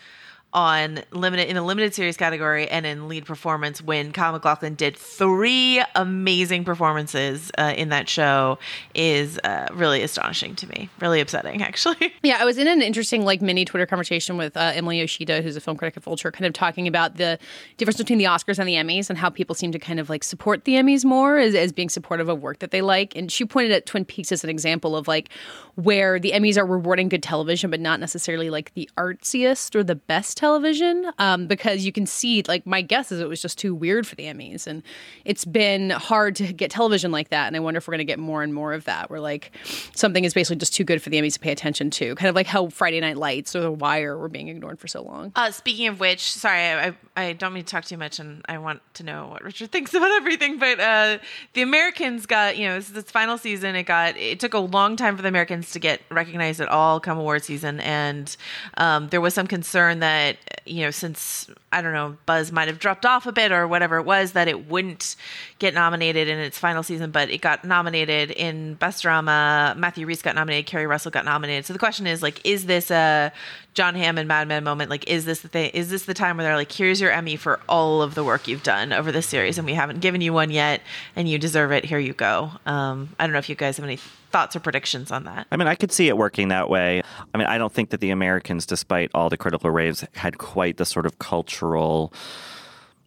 on 0.54 1.02
limited 1.12 1.50
in 1.50 1.56
the 1.56 1.62
limited 1.62 1.94
series 1.94 2.16
category 2.16 2.68
and 2.70 2.86
in 2.86 3.08
lead 3.08 3.26
performance 3.26 3.82
when 3.82 4.12
Kyle 4.12 4.32
MacLachlan 4.32 4.76
did 4.76 4.96
three 4.96 5.84
amazing 5.94 6.64
performances 6.64 7.52
uh, 7.58 7.74
in 7.76 7.90
that 7.90 8.08
show 8.08 8.58
is 8.96 9.38
uh, 9.40 9.68
really 9.74 10.02
astonishing 10.02 10.56
to 10.56 10.68
me. 10.68 10.90
Really 11.02 11.20
upsetting, 11.20 11.62
actually. 11.64 12.14
Yeah, 12.24 12.38
I 12.40 12.46
was 12.46 12.58
in 12.58 12.68
an 12.68 12.82
interesting 12.82 13.26
like 13.26 13.42
mini 13.42 13.66
Twitter 13.66 13.86
conversation 13.86 14.38
with 14.38 14.56
uh, 14.56 14.72
Emily 14.74 15.00
Yoshida, 15.00 15.42
who's 15.42 15.58
a 15.58 15.62
film 15.62 15.76
critic 15.76 15.98
at 15.98 16.04
Vulture, 16.04 16.32
kind 16.32 16.46
of 16.46 16.54
talking 16.54 16.88
about 16.88 17.18
the 17.18 17.38
difference 17.76 17.98
between 17.98 18.18
the 18.18 18.26
Oscars 18.26 18.58
and 18.58 18.68
the 18.68 18.76
Emmys 18.76 19.10
and 19.10 19.18
how 19.20 19.30
people 19.30 19.54
seem 19.54 19.72
to 19.74 19.80
kind 19.80 20.00
of 20.00 20.10
like 20.10 20.24
support 20.24 20.64
the 20.64 20.74
Emmys 20.74 21.04
more 21.04 21.38
as, 21.38 21.56
as 21.56 21.74
being 21.74 21.90
supportive 21.90 22.30
of 22.30 22.42
work 22.42 22.60
that 22.60 22.72
they 22.72 22.82
like. 22.82 23.16
And 23.16 23.30
she 23.32 23.44
pointed 23.44 23.74
at 23.74 23.86
Twin 23.86 24.06
Peaks 24.06 24.32
as 24.32 24.44
an 24.46 24.50
example 24.50 24.96
of 24.96 25.08
like 25.08 25.30
where 25.76 26.20
the 26.20 26.32
Emmys 26.32 26.58
are 26.58 26.66
rewarding 26.66 27.10
good 27.10 27.22
television, 27.22 27.70
but 27.70 27.80
not 27.80 28.00
necessarily 28.00 28.50
like 28.50 28.74
the 28.76 28.90
artsiest 28.98 29.76
or 29.76 29.84
the 29.84 29.96
best 29.96 30.37
television, 30.38 31.12
um, 31.18 31.48
because 31.48 31.86
you 31.86 31.92
can 31.92 32.06
see 32.06 32.44
like 32.48 32.66
my 32.66 32.82
guess 32.82 33.12
is 33.12 33.20
it 33.20 33.28
was 33.28 33.42
just 33.42 33.58
too 33.58 33.76
weird 33.76 34.08
for 34.08 34.16
the 34.16 34.24
Emmys, 34.24 34.68
and 34.68 34.84
it's 35.26 35.44
been 35.44 35.90
hard 35.90 36.36
to 36.38 36.54
get 36.54 36.72
television 36.72 37.12
like 37.12 37.30
that. 37.30 37.48
And 37.48 37.56
I 37.56 37.60
wonder 37.60 37.80
if 37.80 37.88
we're 37.88 37.94
going 37.94 38.00
to 38.00 38.06
get 38.06 38.20
more 38.20 38.44
and 38.44 38.54
more 38.54 38.74
of 38.74 38.86
that, 38.86 39.10
where 39.10 39.20
like 39.20 39.52
something 39.94 40.24
is 40.24 40.34
basically 40.34 40.58
just 40.58 40.74
too 40.74 40.84
good 40.84 41.02
for 41.02 41.10
the 41.10 41.18
Emmys 41.18 41.34
to 41.34 41.40
pay 41.40 41.52
attention 41.52 41.90
to, 41.92 42.16
kind 42.16 42.30
of 42.30 42.36
like 42.36 42.48
how 42.48 42.70
Friday 42.70 43.00
Night 43.00 43.18
Lights 43.18 43.56
or 43.56 43.62
The 43.62 43.72
Wire 43.72 44.18
were 44.18 44.30
being 44.30 44.48
ignored 44.48 44.80
for 44.80 44.88
so 44.88 45.02
long. 45.02 45.32
Uh, 45.36 45.52
speaking 45.52 45.88
of 45.88 46.00
which, 46.00 46.32
sorry, 46.32 46.62
I, 46.62 46.96
I, 47.16 47.34
don't 47.34 47.54
mean 47.54 47.64
to 47.64 47.70
talk 47.70 47.86
too 47.86 47.98
much, 47.98 48.20
and 48.20 48.44
I 48.48 48.58
want 48.58 48.82
to 48.96 49.04
know 49.04 49.28
what 49.28 49.44
Richard 49.44 49.72
thinks 49.72 49.94
about 49.94 50.12
everything. 50.12 50.60
But 50.60 50.80
uh, 50.80 51.18
the 51.54 51.62
Americans 51.62 52.26
got, 52.26 52.58
you 52.58 52.68
know, 52.68 52.76
this 52.76 52.90
is 52.90 52.98
its 52.98 53.12
final 53.12 53.38
season. 53.38 53.76
It 53.76 53.84
got, 53.84 54.18
it 54.18 54.40
took 54.40 54.54
a 54.54 54.60
long 54.60 54.96
time 54.96 55.16
for 55.16 55.22
the 55.22 55.28
Americans 55.30 55.72
to 55.72 55.80
get 55.80 56.02
recognized 56.10 56.62
at 56.62 56.70
all 56.70 57.00
come 57.00 57.18
award 57.18 57.44
season, 57.44 57.80
and 57.80 58.36
um, 58.78 59.10
there 59.10 59.22
was 59.22 59.34
some 59.34 59.48
concern 59.48 60.00
that, 60.00 60.27
you 60.66 60.82
know, 60.82 60.92
since 60.92 61.50
I 61.72 61.82
don't 61.82 61.94
know, 61.94 62.18
Buzz 62.26 62.52
might 62.52 62.68
have 62.68 62.80
dropped 62.80 63.06
off 63.06 63.26
a 63.26 63.32
bit 63.32 63.52
or 63.52 63.68
whatever 63.68 63.98
it 63.98 64.04
was, 64.04 64.34
that 64.34 64.48
it 64.48 64.68
wouldn't 64.68 65.16
get 65.60 65.74
nominated 65.74 66.28
in 66.28 66.40
its 66.40 66.58
final 66.58 66.84
season, 66.84 67.12
but 67.12 67.30
it 67.30 67.40
got 67.40 67.64
nominated 67.64 68.32
in 68.32 68.76
Best 68.76 69.02
Drama. 69.02 69.74
Matthew 69.78 70.06
Rhys 70.06 70.22
got 70.22 70.36
nominated, 70.36 70.66
Keri 70.66 70.88
Russell 70.88 71.12
got 71.12 71.26
nominated. 71.26 71.66
So 71.66 71.74
the 71.74 71.80
question 71.80 72.08
is, 72.08 72.22
like, 72.22 72.46
is 72.46 72.66
this 72.66 72.92
a 72.92 73.32
John 73.74 73.96
Hammond 73.96 74.28
Mad 74.28 74.48
Men 74.48 74.64
moment? 74.64 74.90
Like, 74.90 75.08
is 75.08 75.26
this 75.26 75.42
the 75.42 75.48
thing? 75.48 75.70
Is 75.74 75.90
this 75.90 76.06
the 76.06 76.14
time 76.14 76.38
where 76.38 76.46
they're 76.46 76.56
like, 76.56 76.72
here's 76.72 77.00
your 77.00 77.12
Emmy 77.12 77.36
for 77.36 77.60
all 77.70 78.02
of 78.02 78.16
the 78.16 78.24
work 78.24 78.48
you've 78.48 78.64
done 78.64 78.92
over 78.92 79.12
this 79.12 79.28
series, 79.28 79.58
and 79.58 79.66
we 79.66 79.74
haven't 79.74 80.00
given 80.00 80.22
you 80.22 80.34
one 80.34 80.52
yet, 80.52 80.82
and 81.16 81.30
you 81.30 81.38
deserve 81.38 81.72
it. 81.72 81.86
Here 81.86 82.00
you 82.00 82.14
go. 82.14 82.52
Um, 82.66 83.10
I 83.20 83.26
don't 83.26 83.34
know 83.34 83.40
if 83.40 83.50
you 83.50 83.56
guys 83.56 83.78
have 83.78 83.86
any 83.86 84.00
thoughts 84.32 84.56
or 84.56 84.60
predictions 84.60 85.12
on 85.12 85.24
that. 85.26 85.48
I 85.52 85.58
mean, 85.58 85.68
I 85.68 85.76
could 85.76 85.92
see 85.92 86.08
it 86.08 86.18
working 86.18 86.50
that 86.50 86.70
way. 86.70 87.02
I 87.34 87.38
mean, 87.38 87.48
I 87.48 87.58
don't 87.58 87.74
think 87.74 87.90
that 87.92 88.02
the 88.02 88.12
Americans, 88.12 88.66
despite 88.66 89.12
all 89.14 89.30
the 89.30 89.38
critical 89.38 89.70
raves, 89.70 90.06
had 90.14 90.38
quite 90.38 90.78
the 90.78 90.86
sort 90.86 91.06
of 91.06 91.20
cultural, 91.20 92.14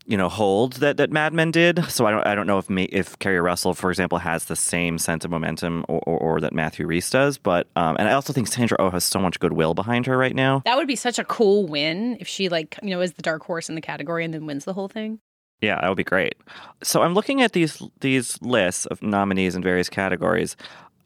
you 0.07 0.17
know, 0.17 0.29
hold 0.29 0.75
that, 0.75 0.97
that 0.97 1.11
Mad 1.11 1.33
Men 1.33 1.51
did. 1.51 1.85
So 1.91 2.07
I 2.07 2.11
don't, 2.11 2.27
I 2.27 2.35
don't 2.35 2.47
know 2.47 2.59
if 2.59 2.71
me, 2.71 2.85
if 2.85 3.19
Keri 3.19 3.41
Russell, 3.41 3.75
for 3.75 3.91
example, 3.91 4.19
has 4.19 4.47
the 4.47 4.57
same 4.57 4.99
sense 4.99 5.25
of 5.25 5.31
momentum 5.31 5.85
or, 5.89 6.01
or, 6.07 6.19
or 6.19 6.41
that 6.41 6.53
Matthew 6.53 6.87
Rhys 6.87 7.11
does. 7.11 7.39
But 7.39 7.69
um, 7.77 7.97
and 7.99 8.09
I 8.09 8.13
also 8.13 8.33
think 8.33 8.49
Sandra 8.49 8.77
Oh 8.81 8.91
has 8.91 9.05
so 9.05 9.21
much 9.21 9.39
goodwill 9.39 9.75
behind 9.75 10.07
her 10.07 10.17
right 10.17 10.35
now. 10.35 10.63
That 10.65 10.77
would 10.77 10.89
be 10.89 10.97
such 10.97 11.19
a 11.19 11.25
cool 11.25 11.67
win 11.67 12.17
if 12.21 12.27
she 12.27 12.49
like 12.49 12.79
you 12.83 12.91
know 12.91 13.01
is 13.01 13.13
the 13.13 13.23
dark 13.23 13.45
horse 13.45 13.69
in 13.69 13.75
the 13.75 13.81
category 13.81 14.25
and 14.25 14.33
then 14.33 14.47
wins 14.47 14.65
the 14.65 14.75
whole 14.75 14.89
thing. 14.89 15.21
Yeah, 15.61 15.79
that 15.81 15.89
would 15.89 15.97
be 15.97 16.05
great. 16.05 16.35
So 16.83 17.03
I'm 17.03 17.15
looking 17.15 17.43
at 17.43 17.53
these 17.53 17.83
these 18.01 18.41
lists 18.41 18.87
of 18.87 19.03
nominees 19.03 19.55
in 19.55 19.63
various 19.63 19.89
categories. 19.89 20.57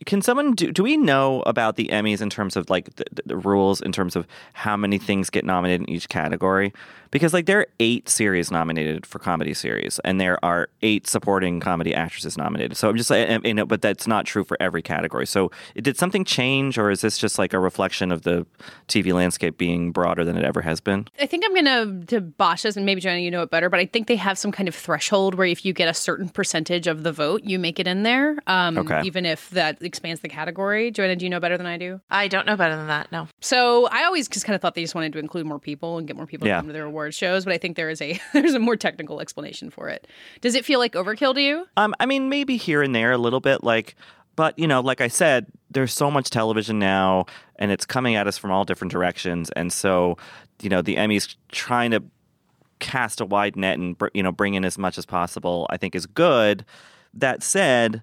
Can 0.06 0.22
someone 0.22 0.52
do? 0.54 0.70
Do 0.72 0.82
we 0.82 0.96
know 0.96 1.42
about 1.42 1.76
the 1.76 1.88
Emmys 1.88 2.20
in 2.20 2.28
terms 2.28 2.56
of 2.56 2.68
like 2.68 2.94
the, 2.96 3.04
the 3.24 3.36
rules 3.36 3.80
in 3.80 3.92
terms 3.92 4.16
of 4.16 4.26
how 4.52 4.76
many 4.76 4.98
things 4.98 5.30
get 5.30 5.44
nominated 5.44 5.88
in 5.88 5.90
each 5.90 6.08
category? 6.08 6.72
Because 7.14 7.32
like 7.32 7.46
there 7.46 7.60
are 7.60 7.66
eight 7.78 8.08
series 8.08 8.50
nominated 8.50 9.06
for 9.06 9.20
comedy 9.20 9.54
series, 9.54 10.00
and 10.04 10.20
there 10.20 10.44
are 10.44 10.68
eight 10.82 11.06
supporting 11.06 11.60
comedy 11.60 11.94
actresses 11.94 12.36
nominated. 12.36 12.76
So 12.76 12.88
I'm 12.90 12.96
just 12.96 13.08
like, 13.08 13.28
you 13.46 13.54
know, 13.54 13.64
but 13.64 13.80
that's 13.82 14.08
not 14.08 14.26
true 14.26 14.42
for 14.42 14.56
every 14.60 14.82
category. 14.82 15.24
So 15.24 15.52
did 15.76 15.96
something 15.96 16.24
change, 16.24 16.76
or 16.76 16.90
is 16.90 17.02
this 17.02 17.16
just 17.16 17.38
like 17.38 17.52
a 17.52 17.60
reflection 17.60 18.10
of 18.10 18.22
the 18.22 18.44
TV 18.88 19.12
landscape 19.14 19.56
being 19.58 19.92
broader 19.92 20.24
than 20.24 20.36
it 20.36 20.44
ever 20.44 20.60
has 20.62 20.80
been? 20.80 21.06
I 21.20 21.26
think 21.26 21.44
I'm 21.46 21.54
gonna 21.54 22.04
to 22.06 22.20
bosh 22.20 22.62
this, 22.62 22.76
and 22.76 22.84
maybe 22.84 23.00
Joanna, 23.00 23.20
you 23.20 23.30
know 23.30 23.42
it 23.42 23.50
better, 23.50 23.70
but 23.70 23.78
I 23.78 23.86
think 23.86 24.08
they 24.08 24.16
have 24.16 24.36
some 24.36 24.50
kind 24.50 24.68
of 24.68 24.74
threshold 24.74 25.36
where 25.36 25.46
if 25.46 25.64
you 25.64 25.72
get 25.72 25.86
a 25.88 25.94
certain 25.94 26.28
percentage 26.28 26.88
of 26.88 27.04
the 27.04 27.12
vote, 27.12 27.44
you 27.44 27.60
make 27.60 27.78
it 27.78 27.86
in 27.86 28.02
there. 28.02 28.36
Um, 28.48 28.76
Okay. 28.76 29.02
Even 29.04 29.24
if 29.24 29.50
that 29.50 29.80
expands 29.82 30.20
the 30.20 30.28
category. 30.28 30.90
Joanna, 30.90 31.14
do 31.14 31.24
you 31.24 31.30
know 31.30 31.38
better 31.38 31.56
than 31.56 31.66
I 31.66 31.78
do? 31.78 32.00
I 32.10 32.26
don't 32.26 32.44
know 32.44 32.56
better 32.56 32.74
than 32.74 32.88
that. 32.88 33.12
No. 33.12 33.28
So 33.40 33.86
I 33.92 34.02
always 34.02 34.26
just 34.28 34.44
kind 34.44 34.56
of 34.56 34.60
thought 34.60 34.74
they 34.74 34.82
just 34.82 34.96
wanted 34.96 35.12
to 35.12 35.20
include 35.20 35.46
more 35.46 35.60
people 35.60 35.96
and 35.98 36.08
get 36.08 36.16
more 36.16 36.26
people 36.26 36.48
Yeah. 36.48 36.56
to 36.56 36.60
come 36.62 36.66
to 36.66 36.72
their 36.72 36.90
award 37.04 37.14
shows, 37.14 37.44
but 37.44 37.52
I 37.52 37.58
think 37.58 37.76
there 37.76 37.90
is 37.90 38.00
a 38.00 38.18
there's 38.32 38.54
a 38.54 38.58
more 38.58 38.76
technical 38.76 39.20
explanation 39.20 39.70
for 39.70 39.88
it. 39.88 40.06
Does 40.40 40.54
it 40.54 40.64
feel 40.64 40.78
like 40.78 40.92
overkill 40.92 41.34
to 41.34 41.40
you? 41.40 41.66
Um, 41.76 41.94
I 42.00 42.06
mean, 42.06 42.28
maybe 42.28 42.56
here 42.56 42.82
and 42.82 42.94
there 42.94 43.12
a 43.12 43.18
little 43.18 43.40
bit, 43.40 43.62
like, 43.62 43.94
but 44.36 44.58
you 44.58 44.66
know, 44.66 44.80
like 44.80 45.00
I 45.00 45.08
said, 45.08 45.46
there's 45.70 45.92
so 45.92 46.10
much 46.10 46.30
television 46.30 46.78
now, 46.78 47.26
and 47.56 47.70
it's 47.70 47.86
coming 47.86 48.16
at 48.16 48.26
us 48.26 48.38
from 48.38 48.50
all 48.50 48.64
different 48.64 48.92
directions, 48.92 49.50
and 49.50 49.72
so 49.72 50.16
you 50.62 50.68
know, 50.68 50.82
the 50.82 50.96
Emmys 50.96 51.36
trying 51.50 51.90
to 51.90 52.02
cast 52.80 53.20
a 53.20 53.24
wide 53.24 53.56
net 53.56 53.78
and 53.78 53.96
you 54.12 54.22
know 54.22 54.32
bring 54.32 54.54
in 54.54 54.64
as 54.64 54.78
much 54.78 54.98
as 54.98 55.06
possible, 55.06 55.66
I 55.70 55.76
think 55.76 55.94
is 55.94 56.06
good. 56.06 56.64
That 57.12 57.42
said, 57.42 58.02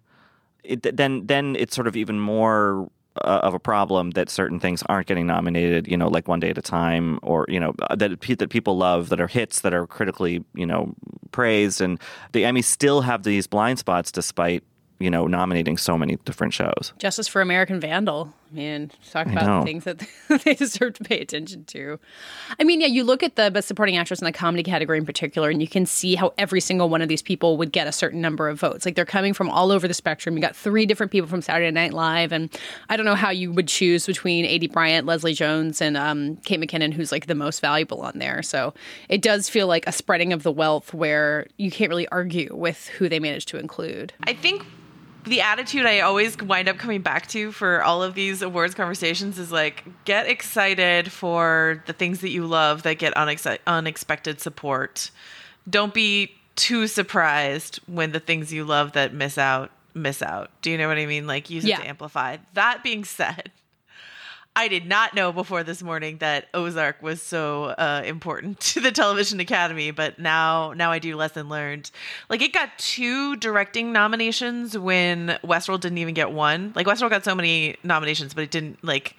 it, 0.64 0.96
then 0.96 1.28
then 1.28 1.56
it's 1.58 1.76
sort 1.76 1.88
of 1.88 1.96
even 1.96 2.20
more 2.20 2.90
uh, 3.18 3.40
of 3.44 3.54
a 3.54 3.60
problem 3.60 4.12
that 4.12 4.30
certain 4.30 4.60
things 4.60 4.84
aren't 4.88 5.08
getting 5.08 5.28
nominated. 5.28 5.88
You 5.88 5.98
know, 5.98 6.08
like 6.08 6.28
One 6.28 6.40
Day 6.40 6.50
at 6.50 6.58
a 6.58 6.62
Time, 6.62 7.20
or 7.22 7.46
you 7.50 7.60
know 7.60 7.74
that 7.90 8.20
that 8.38 8.50
people 8.50 8.78
love, 8.78 9.10
that 9.10 9.20
are 9.20 9.28
hits, 9.28 9.62
that 9.62 9.74
are 9.74 9.88
critically 9.88 10.44
you 10.54 10.66
know 10.66 10.96
praised, 11.32 11.82
and 11.82 12.00
the 12.32 12.44
Emmys 12.44 12.66
still 12.66 13.02
have 13.02 13.24
these 13.24 13.48
blind 13.48 13.80
spots 13.80 14.12
despite 14.12 14.64
you 15.02 15.10
know 15.10 15.28
nominating 15.28 15.78
so 15.78 15.98
many 15.98 16.18
different 16.26 16.54
shows. 16.54 16.94
Justice 16.98 17.28
for 17.28 17.42
American 17.42 17.80
Vandal. 17.80 18.34
Man, 18.54 18.92
talk 19.10 19.28
about 19.28 19.62
the 19.62 19.66
things 19.66 19.86
that 19.86 20.06
they 20.44 20.56
deserve 20.56 20.96
to 20.96 21.06
pay 21.06 21.22
attention 21.22 21.64
to. 21.66 21.98
I 22.60 22.66
mean, 22.66 22.82
yeah, 22.82 22.88
you 22.88 23.06
look 23.06 23.24
at 23.24 23.38
the 23.38 23.50
best 23.50 23.66
supporting 23.66 23.96
actress 23.96 24.20
in 24.20 24.26
the 24.26 24.34
comedy 24.34 24.62
category 24.62 24.98
in 24.98 25.06
particular, 25.06 25.50
and 25.50 25.62
you 25.62 25.70
can 25.70 25.86
see 25.86 26.16
how 26.16 26.34
every 26.38 26.60
single 26.60 26.90
one 26.90 27.02
of 27.02 27.08
these 27.08 27.22
people 27.22 27.56
would 27.56 27.72
get 27.72 27.88
a 27.88 27.94
certain 27.94 28.20
number 28.20 28.50
of 28.50 28.60
votes. 28.60 28.86
Like 28.86 28.96
they're 28.96 29.06
coming 29.06 29.34
from 29.34 29.50
all 29.50 29.72
over 29.72 29.88
the 29.88 29.94
spectrum. 29.94 30.36
You 30.36 30.42
got 30.42 30.54
three 30.54 30.86
different 30.86 31.14
people 31.14 31.30
from 31.30 31.42
Saturday 31.42 31.72
Night 31.72 31.94
Live, 31.94 32.34
and 32.34 32.50
I 32.90 32.98
don't 32.98 33.06
know 33.06 33.16
how 33.16 33.30
you 33.30 33.54
would 33.54 33.70
choose 33.70 34.06
between 34.06 34.46
Aidy 34.46 34.70
Bryant, 34.70 35.08
Leslie 35.08 35.34
Jones, 35.34 35.80
and 35.82 35.96
um, 35.96 36.36
Kate 36.38 36.60
McKinnon, 36.60 36.92
who's 36.92 37.14
like 37.14 37.28
the 37.28 37.36
most 37.36 37.62
valuable 37.62 38.02
on 38.02 38.20
there. 38.20 38.44
So 38.44 38.74
it 39.08 39.22
does 39.22 39.48
feel 39.48 39.68
like 39.68 39.88
a 39.88 39.94
spreading 39.94 40.34
of 40.34 40.44
the 40.44 40.52
wealth 40.52 40.94
where 40.94 41.48
you 41.56 41.72
can't 41.72 41.90
really 41.90 42.08
argue 42.10 42.50
with 42.54 42.88
who 42.88 43.08
they 43.08 43.20
managed 43.20 43.48
to 43.50 43.58
include. 43.58 44.12
I 44.26 44.34
think 44.34 44.66
the 45.26 45.42
attitude 45.42 45.86
I 45.86 46.00
always 46.02 46.38
wind 46.38 46.68
up 46.68 46.78
coming 46.78 47.02
back 47.02 47.28
to 47.28 47.52
for 47.52 47.84
all 47.84 48.02
of 48.04 48.16
these 48.16 48.42
awards 48.42 48.74
conversations 48.74 49.38
is 49.38 49.52
like 49.52 49.84
get 50.06 50.28
excited 50.28 51.12
for 51.12 51.84
the 51.88 51.94
things 51.94 52.22
that 52.22 52.30
you 52.30 52.46
love 52.46 52.84
that 52.84 52.96
get 52.96 53.14
unex- 53.16 53.58
unexpected 53.68 54.42
support. 54.42 55.12
Don't 55.70 55.94
be 55.94 56.34
too 56.56 56.88
surprised 56.88 57.80
when 57.88 58.12
the 58.12 58.20
things 58.20 58.52
you 58.52 58.64
love 58.66 58.94
that 58.94 59.14
miss 59.14 59.38
out 59.38 59.72
miss 59.94 60.22
out. 60.22 60.50
Do 60.62 60.72
you 60.72 60.78
know 60.78 60.88
what 60.88 60.98
I 60.98 61.06
mean? 61.06 61.28
Like 61.28 61.50
use 61.50 61.66
Yeah. 61.66 61.78
it 61.80 61.84
to 61.84 61.90
amplify. 61.90 62.38
That 62.54 62.82
being 62.84 63.04
said, 63.04 63.52
I 64.54 64.68
did 64.68 64.86
not 64.86 65.14
know 65.14 65.32
before 65.32 65.64
this 65.64 65.82
morning 65.82 66.18
that 66.18 66.48
Ozark 66.54 67.02
was 67.02 67.22
so 67.22 67.66
uh, 67.66 68.02
important 68.06 68.60
to 68.72 68.82
the 68.82 68.92
Television 68.92 69.40
Academy, 69.40 69.92
but 69.92 70.20
now 70.20 70.74
now 70.74 70.92
I 70.92 71.00
do. 71.00 71.16
Lesson 71.16 71.48
learned. 71.48 71.90
Like 72.30 72.42
it 72.42 72.54
got 72.54 72.78
two 72.78 73.36
directing 73.38 73.94
nominations 73.94 74.78
when 74.78 75.40
Westworld 75.44 75.82
didn't 75.82 76.00
even 76.00 76.14
get 76.14 76.32
one. 76.32 76.74
Like 76.76 76.86
Westworld 76.86 77.12
got 77.12 77.24
so 77.24 77.36
many 77.36 77.78
nominations, 77.84 78.34
but 78.34 78.44
it 78.44 78.52
didn't 78.52 78.84
like. 78.84 79.16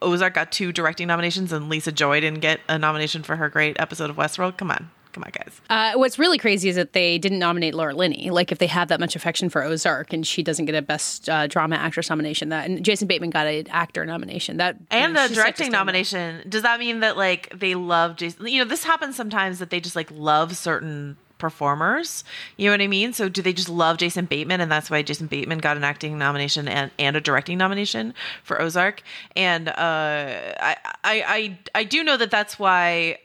Ozark 0.00 0.34
got 0.34 0.52
two 0.52 0.70
directing 0.70 1.08
nominations, 1.08 1.52
and 1.52 1.68
Lisa 1.68 1.90
Joy 1.90 2.20
didn't 2.20 2.38
get 2.38 2.60
a 2.68 2.78
nomination 2.78 3.24
for 3.24 3.34
her 3.34 3.48
great 3.48 3.78
episode 3.80 4.08
of 4.08 4.14
Westworld. 4.14 4.56
Come 4.56 4.70
on. 4.70 4.88
Come 5.14 5.22
on, 5.22 5.30
guys. 5.30 5.60
Uh, 5.70 5.96
what's 5.96 6.18
really 6.18 6.38
crazy 6.38 6.68
is 6.68 6.74
that 6.74 6.92
they 6.92 7.18
didn't 7.18 7.38
nominate 7.38 7.72
Laura 7.72 7.94
Linney. 7.94 8.30
Like, 8.30 8.50
if 8.50 8.58
they 8.58 8.66
have 8.66 8.88
that 8.88 8.98
much 8.98 9.14
affection 9.14 9.48
for 9.48 9.62
Ozark 9.62 10.12
and 10.12 10.26
she 10.26 10.42
doesn't 10.42 10.64
get 10.64 10.74
a 10.74 10.82
Best 10.82 11.28
uh, 11.28 11.46
Drama 11.46 11.76
Actress 11.76 12.10
nomination, 12.10 12.48
that 12.48 12.68
and 12.68 12.84
Jason 12.84 13.06
Bateman 13.06 13.30
got 13.30 13.46
an 13.46 13.68
actor 13.70 14.04
nomination, 14.04 14.56
that 14.56 14.76
and 14.90 15.16
a 15.16 15.28
directing 15.28 15.70
nomination. 15.70 16.42
Does 16.48 16.62
that 16.62 16.80
mean 16.80 16.98
that 17.00 17.16
like 17.16 17.56
they 17.56 17.76
love 17.76 18.16
Jason? 18.16 18.48
You 18.48 18.64
know, 18.64 18.68
this 18.68 18.82
happens 18.82 19.14
sometimes 19.14 19.60
that 19.60 19.70
they 19.70 19.78
just 19.78 19.94
like 19.94 20.10
love 20.10 20.56
certain 20.56 21.16
performers. 21.38 22.24
You 22.56 22.66
know 22.66 22.72
what 22.72 22.80
I 22.80 22.86
mean? 22.86 23.12
So 23.12 23.28
do 23.28 23.42
they 23.42 23.52
just 23.52 23.68
love 23.68 23.98
Jason 23.98 24.24
Bateman 24.24 24.60
and 24.60 24.72
that's 24.72 24.90
why 24.90 25.02
Jason 25.02 25.26
Bateman 25.26 25.58
got 25.58 25.76
an 25.76 25.84
acting 25.84 26.16
nomination 26.18 26.66
and, 26.68 26.90
and 26.98 27.16
a 27.16 27.20
directing 27.20 27.58
nomination 27.58 28.14
for 28.42 28.60
Ozark? 28.60 29.02
And 29.36 29.68
uh, 29.68 29.72
I, 29.76 30.76
I 30.82 30.94
I 31.04 31.58
I 31.74 31.84
do 31.84 32.02
know 32.02 32.16
that 32.16 32.30
that's 32.30 32.58
why 32.58 33.18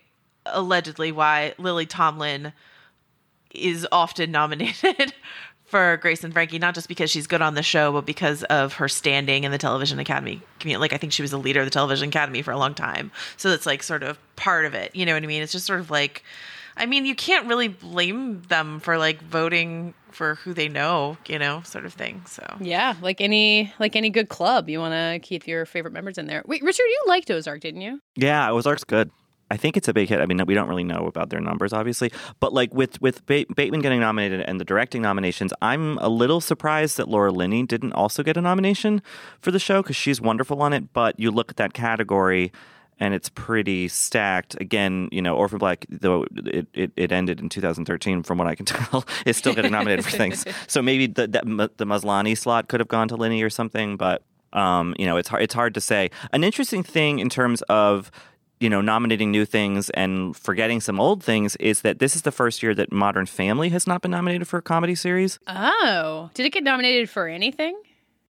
allegedly 0.45 1.11
why 1.11 1.53
Lily 1.57 1.85
Tomlin 1.85 2.53
is 3.53 3.87
often 3.91 4.31
nominated 4.31 5.13
for 5.65 5.97
Grace 5.97 6.23
and 6.23 6.33
Frankie, 6.33 6.59
not 6.59 6.73
just 6.73 6.87
because 6.87 7.11
she's 7.11 7.27
good 7.27 7.41
on 7.41 7.53
the 7.53 7.63
show, 7.63 7.91
but 7.91 8.05
because 8.05 8.43
of 8.43 8.73
her 8.73 8.87
standing 8.87 9.43
in 9.43 9.51
the 9.51 9.57
Television 9.57 9.99
Academy 9.99 10.41
community. 10.59 10.81
Like, 10.81 10.93
I 10.93 10.97
think 10.97 11.13
she 11.13 11.21
was 11.21 11.31
a 11.31 11.37
leader 11.37 11.59
of 11.59 11.65
the 11.65 11.71
Television 11.71 12.09
Academy 12.09 12.41
for 12.41 12.51
a 12.51 12.57
long 12.57 12.73
time. 12.73 13.11
So 13.37 13.49
that's 13.49 13.65
like 13.65 13.83
sort 13.83 14.03
of 14.03 14.17
part 14.35 14.65
of 14.65 14.73
it. 14.73 14.95
You 14.95 15.05
know 15.05 15.13
what 15.13 15.23
I 15.23 15.27
mean? 15.27 15.43
It's 15.43 15.51
just 15.51 15.65
sort 15.65 15.79
of 15.79 15.91
like, 15.91 16.23
I 16.75 16.85
mean, 16.85 17.05
you 17.05 17.13
can't 17.13 17.47
really 17.47 17.67
blame 17.67 18.41
them 18.43 18.79
for 18.79 18.97
like 18.97 19.21
voting 19.21 19.93
for 20.11 20.35
who 20.35 20.53
they 20.55 20.67
know, 20.69 21.17
you 21.27 21.37
know, 21.37 21.61
sort 21.63 21.85
of 21.85 21.93
thing. 21.93 22.23
So, 22.25 22.43
Yeah, 22.59 22.95
like 23.01 23.21
any 23.21 23.71
like 23.79 23.95
any 23.95 24.09
good 24.09 24.29
club, 24.29 24.69
you 24.69 24.79
want 24.79 24.93
to 24.93 25.19
keep 25.27 25.45
your 25.45 25.65
favorite 25.65 25.93
members 25.93 26.17
in 26.17 26.25
there. 26.25 26.41
Wait, 26.47 26.63
Richard, 26.63 26.83
you 26.83 27.03
liked 27.07 27.29
Ozark, 27.29 27.61
didn't 27.61 27.81
you? 27.81 28.01
Yeah, 28.15 28.49
Ozark's 28.51 28.83
good. 28.83 29.11
I 29.51 29.57
think 29.57 29.77
it's 29.77 29.87
a 29.87 29.93
big 29.93 30.09
hit. 30.09 30.19
I 30.21 30.25
mean, 30.25 30.41
we 30.45 30.53
don't 30.53 30.69
really 30.69 30.83
know 30.83 31.07
about 31.07 31.29
their 31.29 31.41
numbers, 31.41 31.73
obviously, 31.73 32.11
but 32.39 32.53
like 32.53 32.73
with 32.73 33.01
with 33.01 33.25
ba- 33.25 33.45
Bateman 33.55 33.81
getting 33.81 33.99
nominated 33.99 34.41
and 34.41 34.59
the 34.59 34.65
directing 34.65 35.01
nominations, 35.01 35.53
I'm 35.61 35.97
a 35.99 36.09
little 36.09 36.41
surprised 36.41 36.97
that 36.97 37.07
Laura 37.07 37.31
Linney 37.31 37.63
didn't 37.63 37.93
also 37.93 38.23
get 38.23 38.37
a 38.37 38.41
nomination 38.41 39.01
for 39.41 39.51
the 39.51 39.59
show 39.59 39.81
because 39.81 39.95
she's 39.95 40.21
wonderful 40.21 40.61
on 40.61 40.73
it. 40.73 40.93
But 40.93 41.19
you 41.19 41.31
look 41.31 41.49
at 41.51 41.57
that 41.57 41.73
category, 41.73 42.51
and 42.99 43.13
it's 43.13 43.29
pretty 43.29 43.87
stacked. 43.87 44.59
Again, 44.59 45.09
you 45.11 45.21
know, 45.21 45.35
Orphan 45.35 45.57
Black, 45.57 45.85
though 45.89 46.25
it, 46.35 46.67
it, 46.73 46.91
it 46.95 47.11
ended 47.11 47.39
in 47.39 47.49
2013, 47.49 48.23
from 48.23 48.37
what 48.37 48.47
I 48.47 48.55
can 48.55 48.65
tell, 48.67 49.05
is 49.25 49.37
still 49.37 49.55
getting 49.55 49.71
nominated 49.71 50.05
for 50.05 50.11
things. 50.11 50.45
So 50.67 50.81
maybe 50.81 51.07
the 51.07 51.27
that, 51.27 51.45
the 51.77 51.85
Maslany 51.85 52.37
slot 52.37 52.67
could 52.67 52.79
have 52.79 52.87
gone 52.87 53.07
to 53.07 53.15
Linney 53.15 53.41
or 53.41 53.49
something, 53.49 53.97
but 53.97 54.21
um, 54.53 54.95
you 54.99 55.05
know, 55.05 55.17
it's 55.17 55.29
hard 55.29 55.41
it's 55.41 55.53
hard 55.53 55.73
to 55.73 55.81
say. 55.81 56.11
An 56.31 56.43
interesting 56.43 56.83
thing 56.83 57.19
in 57.19 57.29
terms 57.29 57.61
of 57.63 58.11
you 58.59 58.69
know, 58.69 58.81
nominating 58.81 59.31
new 59.31 59.45
things 59.45 59.89
and 59.91 60.35
forgetting 60.35 60.81
some 60.81 60.99
old 60.99 61.23
things 61.23 61.55
is 61.57 61.81
that 61.81 61.99
this 61.99 62.15
is 62.15 62.23
the 62.23 62.31
first 62.31 62.61
year 62.61 62.75
that 62.75 62.91
Modern 62.91 63.25
Family 63.25 63.69
has 63.69 63.87
not 63.87 64.01
been 64.01 64.11
nominated 64.11 64.47
for 64.47 64.57
a 64.57 64.61
comedy 64.61 64.95
series. 64.95 65.39
Oh, 65.47 66.29
did 66.33 66.45
it 66.45 66.51
get 66.51 66.63
nominated 66.63 67.09
for 67.09 67.27
anything? 67.27 67.81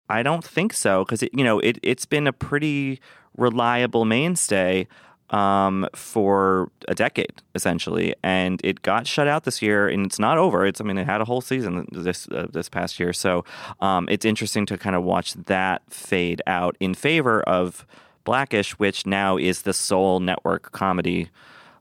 I 0.08 0.22
don't 0.22 0.44
think 0.44 0.72
so 0.72 1.04
because 1.04 1.22
it, 1.22 1.30
you 1.32 1.44
know, 1.44 1.58
it 1.60 1.78
it's 1.82 2.04
been 2.04 2.26
a 2.26 2.32
pretty 2.32 3.00
reliable 3.36 4.04
mainstay 4.04 4.88
um, 5.30 5.88
for 5.94 6.70
a 6.88 6.94
decade 6.94 7.32
essentially, 7.54 8.14
and 8.22 8.60
it 8.64 8.82
got 8.82 9.06
shut 9.06 9.28
out 9.28 9.44
this 9.44 9.62
year, 9.62 9.88
and 9.88 10.04
it's 10.04 10.18
not 10.18 10.36
over. 10.36 10.66
It's 10.66 10.80
I 10.80 10.84
mean, 10.84 10.98
it 10.98 11.06
had 11.06 11.20
a 11.20 11.24
whole 11.24 11.40
season 11.40 11.86
this 11.92 12.28
uh, 12.28 12.48
this 12.52 12.68
past 12.68 12.98
year, 12.98 13.12
so 13.12 13.44
um, 13.80 14.08
it's 14.10 14.24
interesting 14.24 14.66
to 14.66 14.76
kind 14.76 14.96
of 14.96 15.04
watch 15.04 15.34
that 15.34 15.82
fade 15.88 16.42
out 16.46 16.76
in 16.80 16.92
favor 16.92 17.42
of 17.42 17.86
Blackish, 18.34 18.78
which 18.78 19.06
now 19.06 19.36
is 19.36 19.62
the 19.62 19.72
sole 19.72 20.20
network 20.20 20.70
comedy 20.70 21.28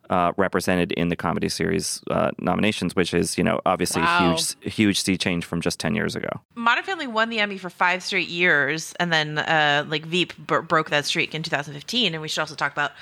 uh, 0.10 0.32
represented 0.38 0.92
in 0.94 1.10
the 1.10 1.16
comedy 1.16 1.48
series 1.48 2.02
uh, 2.10 2.32
nominations, 2.40 2.96
which 2.96 3.14
is 3.14 3.38
you 3.38 3.44
know 3.44 3.62
obviously 3.68 4.02
Wow. 4.02 4.34
a 4.34 4.36
huge 4.36 4.74
huge 4.74 5.00
sea 5.00 5.16
change 5.16 5.46
from 5.46 5.62
just 5.62 5.80
ten 5.80 5.94
years 5.94 6.16
ago. 6.16 6.30
Modern 6.56 6.84
Family 6.84 7.06
won 7.06 7.30
the 7.30 7.38
Emmy 7.40 7.60
for 7.60 7.70
five 7.70 8.02
straight 8.02 8.28
years, 8.30 8.94
and 9.00 9.14
then 9.14 9.38
uh, 9.38 9.86
like 9.88 10.04
Veep 10.08 10.34
b- 10.48 10.62
broke 10.68 10.90
that 10.90 11.06
streak 11.06 11.36
in 11.36 11.44
2015. 11.44 12.16
And 12.16 12.22
we 12.24 12.28
should 12.28 12.42
also 12.42 12.56
talk 12.56 12.72
about 12.72 12.94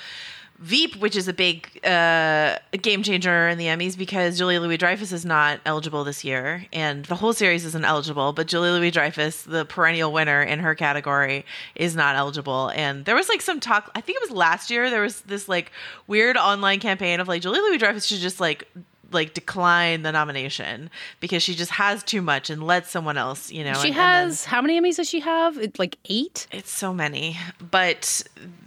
Veep, 0.58 0.96
which 0.96 1.14
is 1.14 1.28
a 1.28 1.32
big 1.32 1.68
uh, 1.86 2.58
game 2.82 3.04
changer 3.04 3.48
in 3.48 3.58
the 3.58 3.66
Emmys 3.66 3.96
because 3.96 4.36
Julia 4.36 4.60
Louis 4.60 4.76
Dreyfus 4.76 5.12
is 5.12 5.24
not 5.24 5.60
eligible 5.64 6.02
this 6.02 6.24
year, 6.24 6.66
and 6.72 7.04
the 7.04 7.14
whole 7.14 7.32
series 7.32 7.64
isn't 7.64 7.84
eligible. 7.84 8.32
But 8.32 8.48
Julia 8.48 8.72
Louis 8.72 8.90
Dreyfus, 8.90 9.42
the 9.42 9.64
perennial 9.64 10.12
winner 10.12 10.42
in 10.42 10.58
her 10.58 10.74
category, 10.74 11.46
is 11.76 11.94
not 11.94 12.16
eligible. 12.16 12.72
And 12.74 13.04
there 13.04 13.14
was 13.14 13.28
like 13.28 13.40
some 13.40 13.60
talk. 13.60 13.92
I 13.94 14.00
think 14.00 14.16
it 14.16 14.28
was 14.28 14.36
last 14.36 14.68
year. 14.68 14.90
There 14.90 15.02
was 15.02 15.20
this 15.22 15.48
like 15.48 15.70
weird 16.08 16.36
online 16.36 16.80
campaign 16.80 17.20
of 17.20 17.28
like 17.28 17.42
Julia 17.42 17.60
Louis 17.62 17.78
Dreyfus 17.78 18.06
should 18.06 18.18
just 18.18 18.40
like 18.40 18.66
like 19.10 19.32
decline 19.34 20.02
the 20.02 20.12
nomination 20.12 20.90
because 21.20 21.42
she 21.42 21.54
just 21.54 21.70
has 21.72 22.02
too 22.02 22.20
much 22.22 22.50
and 22.50 22.62
let 22.62 22.86
someone 22.86 23.16
else, 23.16 23.50
you 23.50 23.64
know. 23.64 23.72
She 23.74 23.88
and- 23.88 23.96
and 23.96 23.96
then- 23.96 24.26
has 24.28 24.44
how 24.44 24.60
many 24.60 24.80
Emmys 24.80 24.96
does 24.96 25.08
she 25.08 25.20
have? 25.20 25.56
It, 25.58 25.78
like 25.78 25.96
eight. 26.06 26.46
it's 26.52 26.70
so 26.70 26.92
many, 26.92 27.36
but 27.70 28.22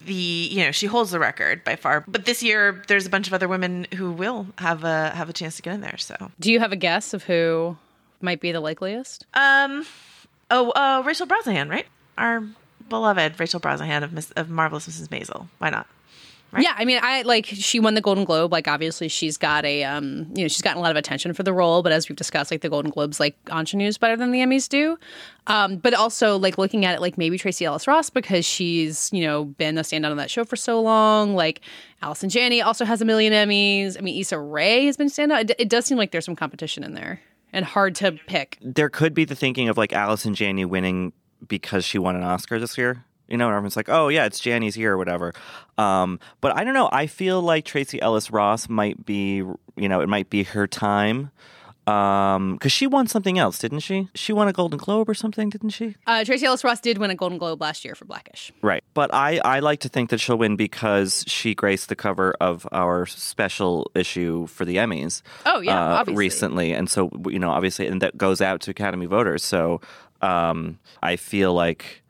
the 0.06 0.14
you 0.14 0.64
know 0.66 0.72
she 0.72 0.88
holds 0.88 1.12
the 1.12 1.20
record 1.20 1.64
by 1.64 1.76
far. 1.76 2.04
But 2.08 2.26
this 2.26 2.42
year, 2.42 2.84
there's 2.88 3.06
a 3.06 3.10
bunch 3.10 3.28
of 3.28 3.34
other 3.34 3.48
women 3.48 3.86
who 3.96 4.12
will 4.12 4.48
have 4.58 4.84
a 4.84 5.10
have 5.12 5.30
a 5.30 5.34
chance 5.34 5.56
to 5.58 5.62
get 5.62 5.74
in 5.76 5.82
there. 5.82 5.98
So, 5.98 6.32
Do 6.40 6.52
you 6.52 6.60
have 6.60 6.72
a 6.72 6.76
guess 6.78 7.14
of 7.14 7.24
who 7.26 7.78
might 8.20 8.40
be 8.42 8.52
the 8.52 8.60
likeliest? 8.60 9.26
um, 9.36 9.86
oh, 10.50 10.72
uh, 10.72 11.04
Rachel 11.06 11.28
Brosnahan, 11.28 11.70
right? 11.70 11.86
Our 12.18 12.44
beloved 12.90 13.40
Rachel 13.40 13.60
Brosnahan 13.60 14.04
of 14.04 14.12
Miss, 14.12 14.32
of 14.32 14.50
Marvelous 14.50 14.88
Mrs. 14.88 15.08
Maisel. 15.10 15.48
Why 15.60 15.70
not? 15.70 15.88
Right? 16.52 16.64
Yeah, 16.64 16.74
I 16.76 16.84
mean, 16.84 17.00
I 17.02 17.22
like 17.22 17.46
she 17.46 17.80
won 17.80 17.94
the 17.94 18.02
Golden 18.02 18.26
Globe. 18.26 18.52
Like, 18.52 18.68
obviously, 18.68 19.08
she's 19.08 19.38
got 19.38 19.64
a 19.64 19.84
um, 19.84 20.28
you 20.36 20.44
know, 20.44 20.48
she's 20.48 20.62
gotten 20.62 20.80
a 20.80 20.82
lot 20.82 20.92
of 20.92 20.98
attention 20.98 21.34
for 21.34 21.44
the 21.44 21.54
role. 21.54 21.82
But 21.82 21.94
as 21.94 22.10
we've 22.10 22.16
discussed, 22.18 22.52
like 22.52 22.62
the 22.62 22.70
Golden 22.70 22.92
Globes, 22.92 23.20
like 23.20 23.38
ingenues 23.50 23.98
better 23.98 24.18
than 24.18 24.32
the 24.32 24.40
Emmys 24.40 24.68
do. 24.68 24.98
Um, 25.48 25.78
but 25.78 25.94
also, 25.94 26.38
like 26.38 26.58
looking 26.58 26.84
at 26.86 26.96
it, 26.96 27.02
like 27.02 27.18
maybe 27.18 27.38
Tracee 27.38 27.66
Ellis 27.66 27.88
Ross 27.88 28.10
because 28.10 28.46
she's 28.46 29.10
you 29.14 29.24
know 29.24 29.46
been 29.46 29.78
a 29.78 29.82
standout 29.82 30.12
on 30.12 30.18
that 30.18 30.30
show 30.30 30.44
for 30.44 30.56
so 30.56 30.82
long. 30.82 31.36
Like 31.36 31.62
Allison 32.02 32.30
Janney 32.30 32.62
also 32.62 32.84
has 32.84 33.02
a 33.02 33.06
million 33.06 33.32
Emmys. 33.32 33.98
I 33.98 34.02
mean, 34.02 34.20
Issa 34.20 34.38
Rae 34.38 34.86
has 34.86 34.98
been 34.98 35.08
standout. 35.08 35.50
It, 35.50 35.56
it 35.58 35.70
does 35.70 35.86
seem 35.86 35.98
like 35.98 36.12
there's 36.12 36.26
some 36.26 36.36
competition 36.36 36.84
in 36.84 36.94
there 36.94 37.22
and 37.54 37.66
hard 37.66 37.96
to 37.96 38.12
pick. 38.12 38.58
There 38.62 38.90
could 38.90 39.14
be 39.14 39.26
the 39.26 39.36
thinking 39.36 39.70
of 39.70 39.78
like 39.78 39.94
Allison 39.94 40.34
Janney 40.34 40.66
winning 40.66 41.14
because 41.48 41.86
she 41.86 41.98
won 41.98 42.16
an 42.16 42.24
Oscar 42.24 42.60
this 42.60 42.78
year. 42.78 43.06
You 43.32 43.38
know, 43.38 43.48
and 43.48 43.56
everyone's 43.56 43.78
like, 43.78 43.90
"Oh 43.90 44.10
yeah, 44.10 44.26
it's 44.26 44.40
Janney's 44.40 44.78
year 44.78 44.94
or 44.94 44.98
whatever." 44.98 45.34
Um, 45.78 46.20
but 46.42 46.56
I 46.56 46.64
don't 46.64 46.74
know. 46.74 46.90
I 46.92 47.08
feel 47.08 47.42
like 47.42 47.66
Tracee 47.66 48.02
Ellis 48.02 48.30
Ross 48.30 48.70
might 48.70 49.06
be, 49.06 49.36
you 49.36 49.90
know, 49.90 50.02
it 50.02 50.10
might 50.10 50.30
be 50.30 50.44
her 50.44 50.68
time 50.68 51.32
because 51.86 52.72
she 52.72 52.88
won 52.88 53.08
something 53.08 53.40
else, 53.40 53.58
didn't 53.60 53.80
she? 53.80 54.10
She 54.14 54.34
won 54.34 54.48
a 54.48 54.54
Golden 54.54 54.78
Globe 54.78 55.10
or 55.10 55.14
something, 55.14 55.50
didn't 55.50 55.72
she? 55.72 55.96
Uh, 56.06 56.24
Tracee 56.24 56.46
Ellis 56.46 56.64
Ross 56.64 56.80
did 56.80 56.98
win 56.98 57.10
a 57.10 57.16
Golden 57.16 57.38
Globe 57.38 57.60
last 57.60 57.84
year 57.84 57.96
for 57.96 58.06
Blackish. 58.06 58.52
Right. 58.62 58.84
But 58.94 59.14
I, 59.14 59.40
I 59.44 59.60
like 59.60 59.80
to 59.82 59.90
think 59.90 60.10
that 60.12 60.20
she'll 60.20 60.38
win 60.38 60.56
because 60.56 61.24
she 61.28 61.56
graced 61.56 61.90
the 61.90 61.96
cover 61.96 62.36
of 62.40 62.68
our 62.72 63.06
special 63.06 63.90
issue 63.96 64.46
for 64.48 64.64
the 64.64 64.78
Emmys. 64.78 65.22
Oh, 65.46 65.60
yeah, 65.62 65.74
uh, 65.74 65.96
obviously. 65.96 66.20
recently, 66.20 66.74
and 66.74 66.90
so 66.90 67.10
you 67.28 67.40
know, 67.40 67.50
obviously, 67.50 67.88
and 67.88 68.02
that 68.02 68.18
goes 68.18 68.42
out 68.42 68.62
to 68.62 68.72
Academy 68.72 69.08
voters. 69.08 69.44
So 69.44 69.82
um, 70.22 70.80
I 71.02 71.16
feel 71.16 71.54
like 71.54 72.01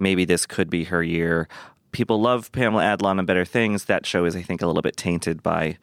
maybe 0.00 0.24
this 0.24 0.46
could 0.46 0.70
be 0.70 0.84
her 0.84 1.02
year. 1.02 1.48
People 1.92 2.20
love 2.20 2.50
Pamela 2.52 2.82
Adlon 2.82 3.18
and 3.18 3.26
Better 3.26 3.44
Things. 3.44 3.84
That 3.84 4.06
show 4.06 4.24
is, 4.24 4.34
I 4.34 4.42
think, 4.42 4.62
a 4.62 4.66
little 4.66 4.82
bit 4.82 4.96
tainted 4.96 5.42
by 5.42 5.78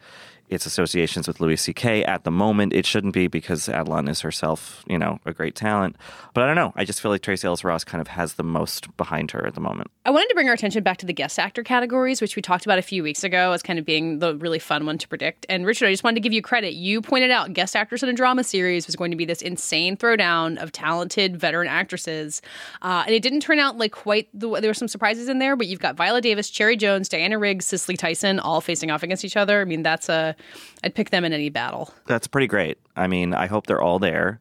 its 0.50 0.66
associations 0.66 1.26
with 1.28 1.40
Louis 1.40 1.56
C.K. 1.56 2.04
At 2.04 2.24
the 2.24 2.30
moment, 2.30 2.72
it 2.72 2.86
shouldn't 2.86 3.14
be 3.14 3.28
because 3.28 3.68
Adlon 3.68 4.08
is 4.08 4.20
herself, 4.20 4.84
you 4.86 4.98
know, 4.98 5.20
a 5.24 5.32
great 5.32 5.54
talent. 5.54 5.96
But 6.34 6.44
I 6.44 6.46
don't 6.46 6.56
know. 6.56 6.72
I 6.76 6.84
just 6.84 7.00
feel 7.00 7.10
like 7.10 7.22
Tracee 7.22 7.46
Ellis 7.46 7.64
Ross 7.64 7.84
kind 7.84 8.00
of 8.00 8.08
has 8.08 8.34
the 8.34 8.44
most 8.44 8.96
behind 8.96 9.30
her 9.32 9.46
at 9.46 9.54
the 9.54 9.60
moment. 9.60 9.90
I 10.04 10.10
wanted 10.10 10.28
to 10.28 10.34
bring 10.34 10.48
our 10.48 10.54
attention 10.54 10.82
back 10.82 10.98
to 10.98 11.06
the 11.06 11.12
guest 11.12 11.38
actor 11.38 11.62
categories, 11.62 12.20
which 12.20 12.36
we 12.36 12.42
talked 12.42 12.64
about 12.64 12.78
a 12.78 12.82
few 12.82 13.02
weeks 13.02 13.24
ago 13.24 13.52
as 13.52 13.62
kind 13.62 13.78
of 13.78 13.84
being 13.84 14.20
the 14.20 14.36
really 14.36 14.58
fun 14.58 14.86
one 14.86 14.98
to 14.98 15.08
predict. 15.08 15.46
And 15.48 15.66
Richard, 15.66 15.86
I 15.86 15.92
just 15.92 16.04
wanted 16.04 16.16
to 16.16 16.20
give 16.20 16.32
you 16.32 16.42
credit. 16.42 16.74
You 16.74 17.00
pointed 17.02 17.30
out 17.30 17.52
guest 17.52 17.76
actors 17.76 18.02
in 18.02 18.08
a 18.08 18.12
drama 18.12 18.44
series 18.44 18.86
was 18.86 18.96
going 18.96 19.10
to 19.10 19.16
be 19.16 19.24
this 19.24 19.42
insane 19.42 19.96
throwdown 19.96 20.62
of 20.62 20.72
talented 20.72 21.36
veteran 21.36 21.68
actresses, 21.68 22.40
uh, 22.82 23.04
and 23.06 23.14
it 23.14 23.22
didn't 23.22 23.40
turn 23.40 23.58
out 23.58 23.76
like 23.76 23.92
quite 23.92 24.28
the. 24.32 24.48
There 24.60 24.70
were 24.70 24.74
some 24.74 24.88
surprises 24.88 25.28
in 25.28 25.38
there, 25.38 25.56
but 25.56 25.66
you've 25.66 25.80
got 25.80 25.96
Viola 25.96 26.20
Davis, 26.20 26.50
Cherry 26.50 26.76
Jones, 26.76 27.08
Diana 27.08 27.38
Riggs, 27.38 27.66
Cicely 27.66 27.96
Tyson, 27.96 28.40
all 28.40 28.60
facing 28.60 28.90
off 28.90 29.02
against 29.02 29.24
each 29.24 29.36
other. 29.36 29.60
I 29.60 29.64
mean, 29.64 29.82
that's 29.82 30.08
a. 30.08 30.34
I'd 30.82 30.94
pick 30.94 31.10
them 31.10 31.24
in 31.24 31.32
any 31.32 31.48
battle. 31.48 31.92
That's 32.06 32.26
pretty 32.26 32.46
great. 32.46 32.78
I 32.96 33.06
mean, 33.06 33.34
I 33.34 33.46
hope 33.46 33.66
they're 33.66 33.80
all 33.80 33.98
there. 33.98 34.38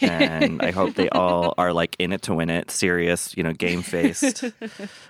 and 0.00 0.60
I 0.60 0.72
hope 0.72 0.94
they 0.94 1.08
all 1.10 1.54
are 1.58 1.72
like 1.72 1.94
in 2.00 2.12
it 2.12 2.22
to 2.22 2.34
win 2.34 2.50
it, 2.50 2.70
serious, 2.70 3.36
you 3.36 3.44
know, 3.44 3.52
game 3.52 3.82
faced. 3.82 4.44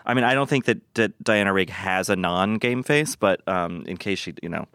I 0.05 0.13
mean, 0.13 0.25
I 0.25 0.35
don't 0.35 0.49
think 0.49 0.67
that, 0.67 0.79
that 0.95 1.23
Diana 1.25 1.55
Rigg 1.55 1.71
has 1.71 2.11
a 2.11 2.17
non 2.17 2.59
game 2.59 2.83
face, 2.83 3.17
but 3.17 3.47
um, 3.49 3.85
in 3.87 3.97
case 3.97 4.19
she, 4.19 4.35
you 4.43 4.51
know, 4.51 4.67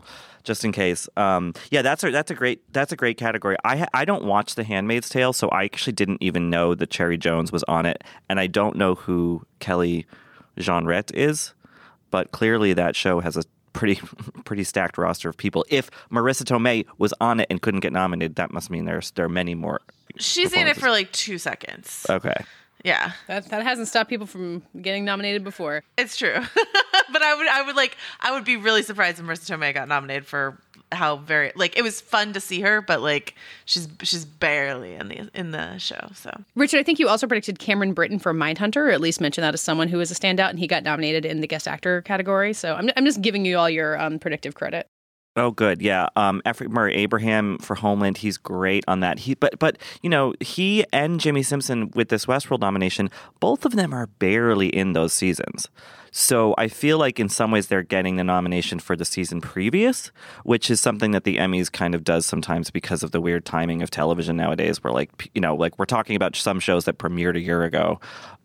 just 0.43 0.65
in 0.65 0.71
case. 0.71 1.07
Um, 1.17 1.53
yeah, 1.71 1.81
that's 1.81 2.03
a 2.03 2.11
that's 2.11 2.31
a 2.31 2.35
great 2.35 2.71
that's 2.73 2.91
a 2.91 2.95
great 2.95 3.17
category. 3.17 3.55
I 3.63 3.77
ha- 3.77 3.89
I 3.93 4.05
don't 4.05 4.25
watch 4.25 4.55
The 4.55 4.63
Handmaid's 4.63 5.09
Tale, 5.09 5.33
so 5.33 5.49
I 5.49 5.63
actually 5.65 5.93
didn't 5.93 6.21
even 6.21 6.49
know 6.49 6.75
that 6.75 6.89
Cherry 6.89 7.17
Jones 7.17 7.51
was 7.51 7.63
on 7.63 7.85
it, 7.85 8.03
and 8.29 8.39
I 8.39 8.47
don't 8.47 8.75
know 8.75 8.95
who 8.95 9.45
Kelly 9.59 10.05
Jenrette 10.57 11.13
is, 11.13 11.53
but 12.11 12.31
clearly 12.31 12.73
that 12.73 12.95
show 12.95 13.19
has 13.21 13.37
a 13.37 13.43
pretty 13.73 13.99
pretty 14.45 14.63
stacked 14.63 14.97
roster 14.97 15.29
of 15.29 15.37
people. 15.37 15.65
If 15.69 15.89
Marisa 16.11 16.43
Tomei 16.43 16.85
was 16.97 17.13
on 17.19 17.39
it 17.39 17.47
and 17.49 17.61
couldn't 17.61 17.81
get 17.81 17.91
nominated, 17.93 18.35
that 18.35 18.51
must 18.51 18.69
mean 18.69 18.85
there's 18.85 19.11
there 19.11 19.25
are 19.25 19.29
many 19.29 19.55
more. 19.55 19.81
She's 20.17 20.53
in 20.53 20.67
it 20.67 20.77
for 20.77 20.89
like 20.89 21.11
two 21.11 21.37
seconds. 21.37 22.05
Okay. 22.09 22.35
Yeah, 22.83 23.13
That 23.27 23.49
that 23.49 23.63
hasn't 23.63 23.87
stopped 23.87 24.09
people 24.09 24.27
from 24.27 24.61
getting 24.81 25.05
nominated 25.05 25.43
before. 25.43 25.83
it's 25.97 26.17
true. 26.17 26.35
but 27.13 27.21
I 27.21 27.33
would, 27.33 27.47
I 27.47 27.61
would 27.61 27.77
like, 27.77 27.95
I 28.19 28.33
would 28.33 28.43
be 28.43 28.57
really 28.57 28.83
surprised 28.83 29.19
if 29.19 29.25
Marisa 29.25 29.49
Tomei 29.57 29.73
got 29.73 29.87
nominated 29.87 30.25
for 30.25 30.59
how 30.93 31.17
very 31.17 31.51
like 31.55 31.77
it 31.77 31.81
was 31.81 32.01
fun 32.01 32.33
to 32.33 32.39
see 32.39 32.61
her, 32.61 32.81
but 32.81 33.01
like 33.01 33.35
she's 33.65 33.87
she's 34.01 34.25
barely 34.25 34.95
in 34.95 35.07
the 35.07 35.29
in 35.33 35.51
the 35.51 35.77
show. 35.77 36.09
So 36.15 36.31
Richard, 36.55 36.79
I 36.79 36.83
think 36.83 36.99
you 36.99 37.09
also 37.09 37.27
predicted 37.27 37.59
Cameron 37.59 37.93
Britton 37.93 38.19
for 38.19 38.33
Mindhunter, 38.33 38.87
or 38.87 38.91
at 38.91 39.01
least 39.01 39.21
mentioned 39.21 39.43
that 39.43 39.53
as 39.53 39.61
someone 39.61 39.87
who 39.87 39.97
was 39.97 40.11
a 40.11 40.15
standout, 40.15 40.49
and 40.49 40.59
he 40.59 40.67
got 40.67 40.83
nominated 40.83 41.25
in 41.25 41.41
the 41.41 41.47
guest 41.47 41.67
actor 41.67 42.01
category. 42.01 42.53
So 42.53 42.75
I'm, 42.75 42.89
I'm 42.95 43.05
just 43.05 43.21
giving 43.21 43.45
you 43.45 43.57
all 43.57 43.69
your 43.69 43.99
um, 43.99 44.19
predictive 44.19 44.55
credit. 44.55 44.87
Oh, 45.35 45.49
good. 45.49 45.81
Yeah. 45.81 46.09
Um, 46.15 46.43
F. 46.45 46.61
Murray 46.61 46.93
Abraham 46.93 47.57
for 47.57 47.73
Homeland, 47.73 48.17
he's 48.17 48.37
great 48.37 48.83
on 48.87 48.99
that. 48.99 49.17
He, 49.17 49.33
but, 49.33 49.57
but 49.57 49.79
you 50.03 50.09
know, 50.09 50.35
he 50.39 50.85
and 50.93 51.19
Jimmy 51.19 51.41
Simpson 51.41 51.89
with 51.95 52.09
this 52.09 52.27
Westworld 52.27 52.59
nomination, 52.59 53.09
both 53.39 53.65
of 53.65 53.75
them 53.75 53.93
are 53.93 54.05
barely 54.05 54.67
in 54.67 54.93
those 54.93 55.11
seasons. 55.11 55.69
So 56.15 56.53
I 56.59 56.67
feel 56.67 56.99
like 56.99 57.19
in 57.19 57.27
some 57.27 57.49
ways 57.49 57.67
they're 57.67 57.81
getting 57.81 58.17
the 58.17 58.23
nomination 58.23 58.77
for 58.77 58.95
the 58.95 59.03
season 59.03 59.41
previous, 59.41 60.11
which 60.43 60.69
is 60.69 60.79
something 60.79 61.09
that 61.11 61.23
the 61.23 61.37
Emmys 61.37 61.71
kind 61.71 61.95
of 61.95 62.03
does 62.03 62.27
sometimes 62.27 62.69
because 62.69 63.01
of 63.01 63.09
the 63.09 63.19
weird 63.19 63.45
timing 63.45 63.81
of 63.81 63.89
television 63.89 64.37
nowadays. 64.37 64.83
Where 64.83 64.93
like 64.93 65.31
you 65.33 65.41
know, 65.41 65.55
like 65.55 65.79
we're 65.79 65.85
talking 65.85 66.15
about 66.15 66.35
some 66.35 66.59
shows 66.59 66.85
that 66.85 66.99
premiered 66.99 67.35
a 67.35 67.41
year 67.41 67.63
ago 67.63 67.99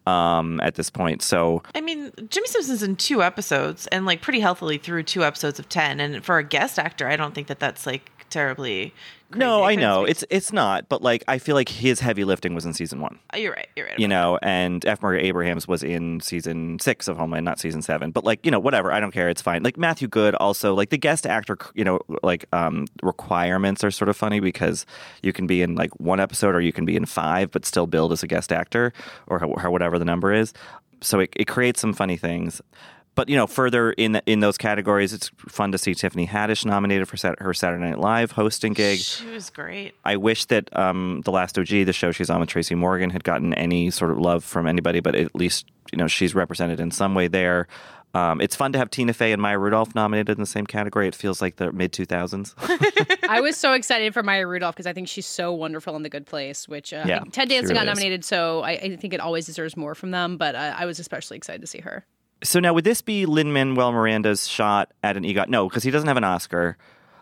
um, 0.06 0.60
at 0.60 0.76
this 0.76 0.88
point. 0.88 1.20
So 1.20 1.62
I 1.74 1.82
mean, 1.82 2.10
Jimmy 2.30 2.48
Simpson's 2.48 2.82
in 2.82 2.96
two 2.96 3.22
episodes 3.22 3.86
and 3.88 4.06
like 4.06 4.22
pretty 4.22 4.40
healthily 4.40 4.78
through 4.78 5.02
two 5.02 5.22
episodes 5.22 5.58
of 5.58 5.68
ten. 5.68 6.00
And 6.00 6.24
for 6.24 6.38
a 6.38 6.44
guest 6.44 6.78
actor, 6.78 7.06
I 7.06 7.16
don't 7.16 7.34
think 7.34 7.48
that 7.48 7.60
that's 7.60 7.84
like 7.84 8.10
terribly. 8.30 8.92
No, 9.34 9.62
I 9.62 9.74
know 9.74 10.04
it's 10.04 10.24
it's 10.30 10.54
not, 10.54 10.88
but 10.88 11.02
like 11.02 11.22
I 11.28 11.38
feel 11.38 11.54
like 11.54 11.68
his 11.68 12.00
heavy 12.00 12.24
lifting 12.24 12.54
was 12.54 12.64
in 12.64 12.72
season 12.72 13.00
one. 13.00 13.18
Oh, 13.34 13.36
You're 13.36 13.52
right. 13.52 13.68
You're 13.76 13.86
right. 13.86 13.98
you 13.98 14.08
know, 14.08 14.38
and 14.42 14.84
F. 14.86 15.02
Murray 15.02 15.22
Abrahams 15.24 15.68
was 15.68 15.82
in 15.82 16.20
season 16.20 16.78
six 16.78 17.08
of 17.08 17.18
Homeland, 17.18 17.44
not 17.44 17.58
season 17.60 17.82
seven. 17.82 18.10
But 18.10 18.24
like, 18.24 18.44
you 18.44 18.50
know, 18.50 18.58
whatever, 18.58 18.90
I 18.90 19.00
don't 19.00 19.12
care. 19.12 19.28
It's 19.28 19.42
fine. 19.42 19.62
Like 19.62 19.76
Matthew 19.76 20.08
Goode, 20.08 20.34
also 20.36 20.74
like 20.74 20.88
the 20.88 20.96
guest 20.96 21.26
actor, 21.26 21.58
you 21.74 21.84
know, 21.84 22.00
like 22.22 22.46
um, 22.54 22.86
requirements 23.02 23.84
are 23.84 23.90
sort 23.90 24.08
of 24.08 24.16
funny 24.16 24.40
because 24.40 24.86
you 25.22 25.34
can 25.34 25.46
be 25.46 25.60
in 25.60 25.74
like 25.74 25.90
one 26.00 26.20
episode 26.20 26.54
or 26.54 26.60
you 26.62 26.72
can 26.72 26.86
be 26.86 26.96
in 26.96 27.04
five, 27.04 27.50
but 27.50 27.66
still 27.66 27.86
billed 27.86 28.12
as 28.12 28.22
a 28.22 28.26
guest 28.26 28.50
actor 28.50 28.94
or, 29.26 29.44
or 29.44 29.70
whatever 29.70 29.98
the 29.98 30.06
number 30.06 30.32
is. 30.32 30.54
So 31.02 31.20
it, 31.20 31.30
it 31.36 31.46
creates 31.46 31.80
some 31.82 31.92
funny 31.92 32.16
things. 32.16 32.62
But 33.18 33.28
you 33.28 33.34
know, 33.34 33.48
further 33.48 33.90
in 33.90 34.22
in 34.26 34.38
those 34.38 34.56
categories, 34.56 35.12
it's 35.12 35.28
fun 35.48 35.72
to 35.72 35.78
see 35.78 35.92
Tiffany 35.92 36.24
Haddish 36.24 36.64
nominated 36.64 37.08
for 37.08 37.16
Sat- 37.16 37.40
her 37.40 37.52
Saturday 37.52 37.82
Night 37.82 37.98
Live 37.98 38.30
hosting 38.30 38.74
gig. 38.74 39.00
She 39.00 39.26
was 39.26 39.50
great. 39.50 39.94
I 40.04 40.14
wish 40.16 40.44
that 40.44 40.68
um, 40.78 41.22
the 41.24 41.32
last 41.32 41.58
OG, 41.58 41.66
the 41.66 41.92
show 41.92 42.12
she's 42.12 42.30
on 42.30 42.38
with 42.38 42.48
Tracy 42.48 42.76
Morgan, 42.76 43.10
had 43.10 43.24
gotten 43.24 43.52
any 43.54 43.90
sort 43.90 44.12
of 44.12 44.18
love 44.18 44.44
from 44.44 44.68
anybody, 44.68 45.00
but 45.00 45.16
at 45.16 45.34
least 45.34 45.66
you 45.90 45.98
know 45.98 46.06
she's 46.06 46.32
represented 46.32 46.78
in 46.78 46.92
some 46.92 47.16
way 47.16 47.26
there. 47.26 47.66
Um, 48.14 48.40
it's 48.40 48.54
fun 48.54 48.70
to 48.74 48.78
have 48.78 48.88
Tina 48.88 49.12
Fey 49.12 49.32
and 49.32 49.42
Maya 49.42 49.58
Rudolph 49.58 49.96
nominated 49.96 50.36
in 50.36 50.40
the 50.40 50.46
same 50.46 50.64
category. 50.64 51.08
It 51.08 51.16
feels 51.16 51.42
like 51.42 51.56
the 51.56 51.72
mid 51.72 51.92
two 51.92 52.04
thousands. 52.04 52.54
I 53.28 53.40
was 53.40 53.56
so 53.56 53.72
excited 53.72 54.14
for 54.14 54.22
Maya 54.22 54.46
Rudolph 54.46 54.76
because 54.76 54.86
I 54.86 54.92
think 54.92 55.08
she's 55.08 55.26
so 55.26 55.52
wonderful 55.52 55.96
in 55.96 56.04
The 56.04 56.08
Good 56.08 56.26
Place, 56.26 56.68
which 56.68 56.92
uh, 56.92 57.02
Yeah, 57.04 57.24
Ted 57.32 57.48
she 57.48 57.56
Danson 57.56 57.74
really 57.74 57.74
got 57.74 57.82
is. 57.82 57.86
nominated, 57.98 58.24
so 58.24 58.60
I, 58.62 58.70
I 58.70 58.96
think 58.96 59.12
it 59.12 59.18
always 59.18 59.44
deserves 59.44 59.76
more 59.76 59.96
from 59.96 60.12
them. 60.12 60.36
But 60.36 60.54
uh, 60.54 60.74
I 60.78 60.86
was 60.86 61.00
especially 61.00 61.36
excited 61.36 61.62
to 61.62 61.66
see 61.66 61.80
her. 61.80 62.06
So 62.42 62.60
now, 62.60 62.72
would 62.72 62.84
this 62.84 63.00
be 63.02 63.26
Lin 63.26 63.52
Manuel 63.52 63.92
Miranda's 63.92 64.46
shot 64.46 64.92
at 65.02 65.16
an 65.16 65.24
EGOT? 65.24 65.48
No, 65.48 65.68
because 65.68 65.82
he 65.82 65.90
doesn't 65.90 66.06
have 66.08 66.16
an 66.16 66.24
Oscar. 66.24 66.76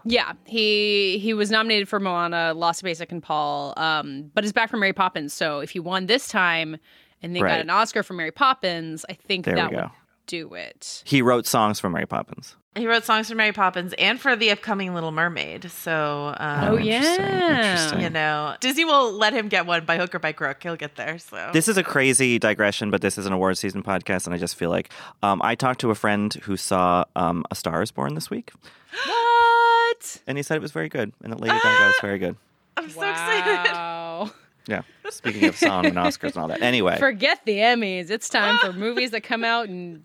Yeah, 0.05 0.35
he 0.45 1.19
he 1.19 1.35
was 1.35 1.51
nominated 1.51 1.89
for 1.89 1.99
Moana, 1.99 2.55
lost 2.55 2.85
Pasek 2.85 3.11
and 3.11 3.23
Paul, 3.23 3.75
um, 3.77 4.31
but 4.35 4.45
is 4.45 4.53
back 4.53 4.71
for 4.71 4.77
Mary 4.77 4.93
Poppins. 4.93 5.33
So 5.33 5.59
if 5.61 5.71
he 5.71 5.81
won 5.81 6.07
this 6.07 6.29
time 6.29 6.77
and 7.23 7.35
they 7.35 7.43
Right. 7.43 7.51
got 7.51 7.61
an 7.61 7.71
Oscar 7.71 8.03
for 8.05 8.13
Mary 8.15 8.31
Poppins, 8.31 9.05
I 9.09 9.15
think 9.15 9.47
There 9.47 9.57
that 9.57 9.73
would 9.73 9.91
do 10.27 10.55
it. 10.55 11.03
He 11.07 11.23
wrote 11.23 11.47
songs 11.47 11.81
for 11.81 11.89
Mary 11.91 12.07
Poppins. 12.07 12.57
He 12.75 12.87
wrote 12.87 13.05
songs 13.05 13.31
for 13.31 13.35
Mary 13.35 13.53
Poppins 13.55 13.95
and 13.97 14.21
for 14.21 14.37
the 14.37 14.51
upcoming 14.51 14.93
Little 14.93 15.11
Mermaid. 15.11 15.71
So, 15.71 16.35
um, 16.39 16.65
Oh, 16.65 16.77
interesting, 16.79 17.25
yeah. 17.25 17.73
interesting. 17.73 18.01
you 18.03 18.11
know, 18.11 18.55
Disney 18.61 18.85
will 18.85 19.13
let 19.13 19.33
him 19.33 19.49
get 19.49 19.65
one 19.65 19.87
by 19.87 19.97
hook 19.97 20.15
or 20.15 20.19
by 20.19 20.33
crook. 20.33 20.63
He'll 20.63 20.77
get 20.77 20.95
there. 20.97 21.19
So 21.19 21.51
This 21.55 21.69
is 21.69 21.79
a 21.79 21.83
crazy 21.83 22.39
digression, 22.39 22.91
but 22.91 23.01
this 23.01 23.17
is 23.17 23.25
an 23.25 23.33
award 23.33 23.57
season 23.57 23.83
podcast, 23.83 24.27
and 24.27 24.35
I 24.35 24.39
just 24.39 24.57
feel 24.57 24.69
like 24.69 24.91
um, 25.23 25.41
I 25.43 25.55
talked 25.55 25.81
to 25.81 25.91
a 25.91 25.95
friend 25.95 26.35
who 26.43 26.59
saw 26.59 27.05
um, 27.17 27.47
A 27.51 27.55
Star 27.55 27.81
Is 27.81 27.91
Born 27.93 28.15
this 28.15 28.29
week, 28.29 28.53
What? 29.07 30.21
and 30.27 30.37
he 30.37 30.43
said 30.43 30.57
it 30.57 30.63
was 30.63 30.73
very 30.73 30.89
good, 30.91 31.13
and 31.23 31.33
that 31.33 31.41
Lady 31.41 31.55
Gaga 31.55 31.87
was 31.87 31.95
very 32.03 32.19
good. 32.19 32.37
I'm 32.77 32.91
so 32.91 33.01
excited. 33.09 33.73
Wow. 33.73 34.31
Yeah. 34.69 34.83
Speaking 35.11 35.45
of 35.45 35.57
song 35.57 35.87
and 35.87 35.95
Oscars 35.97 36.31
and 36.33 36.39
all 36.39 36.49
that. 36.49 36.61
Anyway, 36.61 36.99
Forget 36.99 37.39
the 37.47 37.59
Emmys. 37.59 38.11
It's 38.11 38.29
time 38.29 38.59
for 38.59 38.73
movies 38.73 39.13
that 39.13 39.21
come 39.23 39.45
out 39.45 39.69
in 39.69 40.03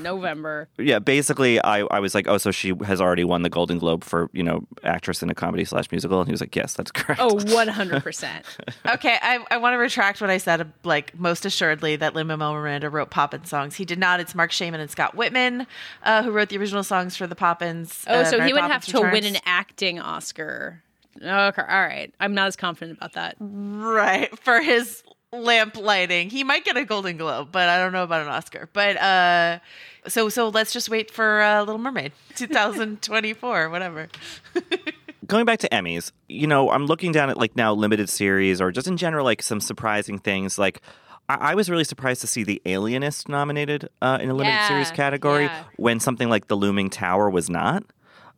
November. 0.00 0.68
yeah, 0.78 0.98
basically, 0.98 1.62
I, 1.62 1.80
I 1.90 2.00
was 2.00 2.14
like, 2.14 2.26
oh, 2.28 2.38
so 2.38 2.50
she 2.50 2.74
has 2.84 3.00
already 3.00 3.24
won 3.24 3.42
the 3.42 3.50
Golden 3.50 3.78
Globe 3.78 4.04
for 4.04 4.30
you 4.32 4.42
know 4.42 4.66
actress 4.84 5.22
in 5.22 5.30
a 5.30 5.34
comedy 5.34 5.64
slash 5.64 5.90
musical, 5.90 6.20
and 6.20 6.28
he 6.28 6.32
was 6.32 6.40
like, 6.40 6.54
yes, 6.54 6.74
that's 6.74 6.90
correct. 6.90 7.20
Oh, 7.20 7.36
100%. 7.36 8.42
Okay, 8.94 9.18
I, 9.22 9.44
I 9.50 9.56
want 9.58 9.74
to 9.74 9.78
retract 9.78 10.20
what 10.20 10.30
I 10.30 10.38
said. 10.38 10.72
Like 10.84 11.18
most 11.18 11.44
assuredly, 11.44 11.96
that 11.96 12.14
Lin 12.14 12.26
Manuel 12.26 12.54
Miranda 12.54 12.90
wrote 12.90 13.10
Poppins 13.10 13.48
songs. 13.48 13.76
He 13.76 13.84
did 13.84 13.98
not. 13.98 14.20
It's 14.20 14.34
Marc 14.34 14.52
Shaiman 14.52 14.80
and 14.80 14.90
Scott 14.90 15.16
Wittman 15.16 15.66
uh, 16.02 16.22
who 16.22 16.30
wrote 16.32 16.48
the 16.48 16.58
original 16.58 16.82
songs 16.82 17.16
for 17.16 17.26
the 17.26 17.36
Poppins. 17.36 18.04
Oh, 18.08 18.20
uh, 18.20 18.24
so 18.24 18.38
Mary 18.38 18.48
he 18.48 18.52
would 18.54 18.62
have 18.62 18.82
Poppins 18.82 18.92
to 18.92 19.00
win 19.00 19.24
an 19.24 19.40
acting 19.44 20.00
Oscar. 20.00 20.82
Okay, 21.16 21.62
all 21.62 21.82
right. 21.82 22.14
I'm 22.20 22.34
not 22.34 22.46
as 22.46 22.56
confident 22.56 22.98
about 22.98 23.12
that. 23.14 23.36
right 23.40 24.36
for 24.38 24.60
his 24.60 25.02
lamp 25.32 25.76
lighting. 25.76 26.30
He 26.30 26.44
might 26.44 26.64
get 26.64 26.76
a 26.76 26.84
Golden 26.84 27.16
Globe, 27.16 27.48
but 27.52 27.68
I 27.68 27.78
don't 27.78 27.92
know 27.92 28.02
about 28.02 28.22
an 28.22 28.28
Oscar. 28.28 28.68
But 28.72 28.96
uh, 28.96 29.58
so 30.08 30.28
so 30.28 30.48
let's 30.48 30.72
just 30.72 30.88
wait 30.88 31.10
for 31.10 31.40
uh, 31.42 31.60
Little 31.60 31.78
Mermaid 31.78 32.12
2024, 32.36 33.70
whatever. 33.70 34.08
Going 35.26 35.44
back 35.44 35.60
to 35.60 35.68
Emmys, 35.68 36.10
you 36.28 36.46
know, 36.48 36.70
I'm 36.70 36.86
looking 36.86 37.12
down 37.12 37.30
at 37.30 37.36
like 37.36 37.54
now 37.54 37.72
limited 37.72 38.08
series 38.08 38.60
or 38.60 38.72
just 38.72 38.88
in 38.88 38.96
general 38.96 39.24
like 39.24 39.42
some 39.42 39.60
surprising 39.60 40.18
things. 40.18 40.58
Like 40.58 40.80
I, 41.28 41.52
I 41.52 41.54
was 41.54 41.70
really 41.70 41.84
surprised 41.84 42.20
to 42.22 42.26
see 42.26 42.42
The 42.42 42.60
Alienist 42.66 43.28
nominated 43.28 43.88
uh, 44.02 44.18
in 44.20 44.28
a 44.30 44.34
limited 44.34 44.54
Yeah, 44.56 44.68
series 44.68 44.90
category 44.90 45.44
yeah. 45.44 45.64
when 45.76 46.00
something 46.00 46.28
like 46.28 46.48
The 46.48 46.56
Looming 46.56 46.90
Tower 46.90 47.30
was 47.30 47.48
not. 47.48 47.84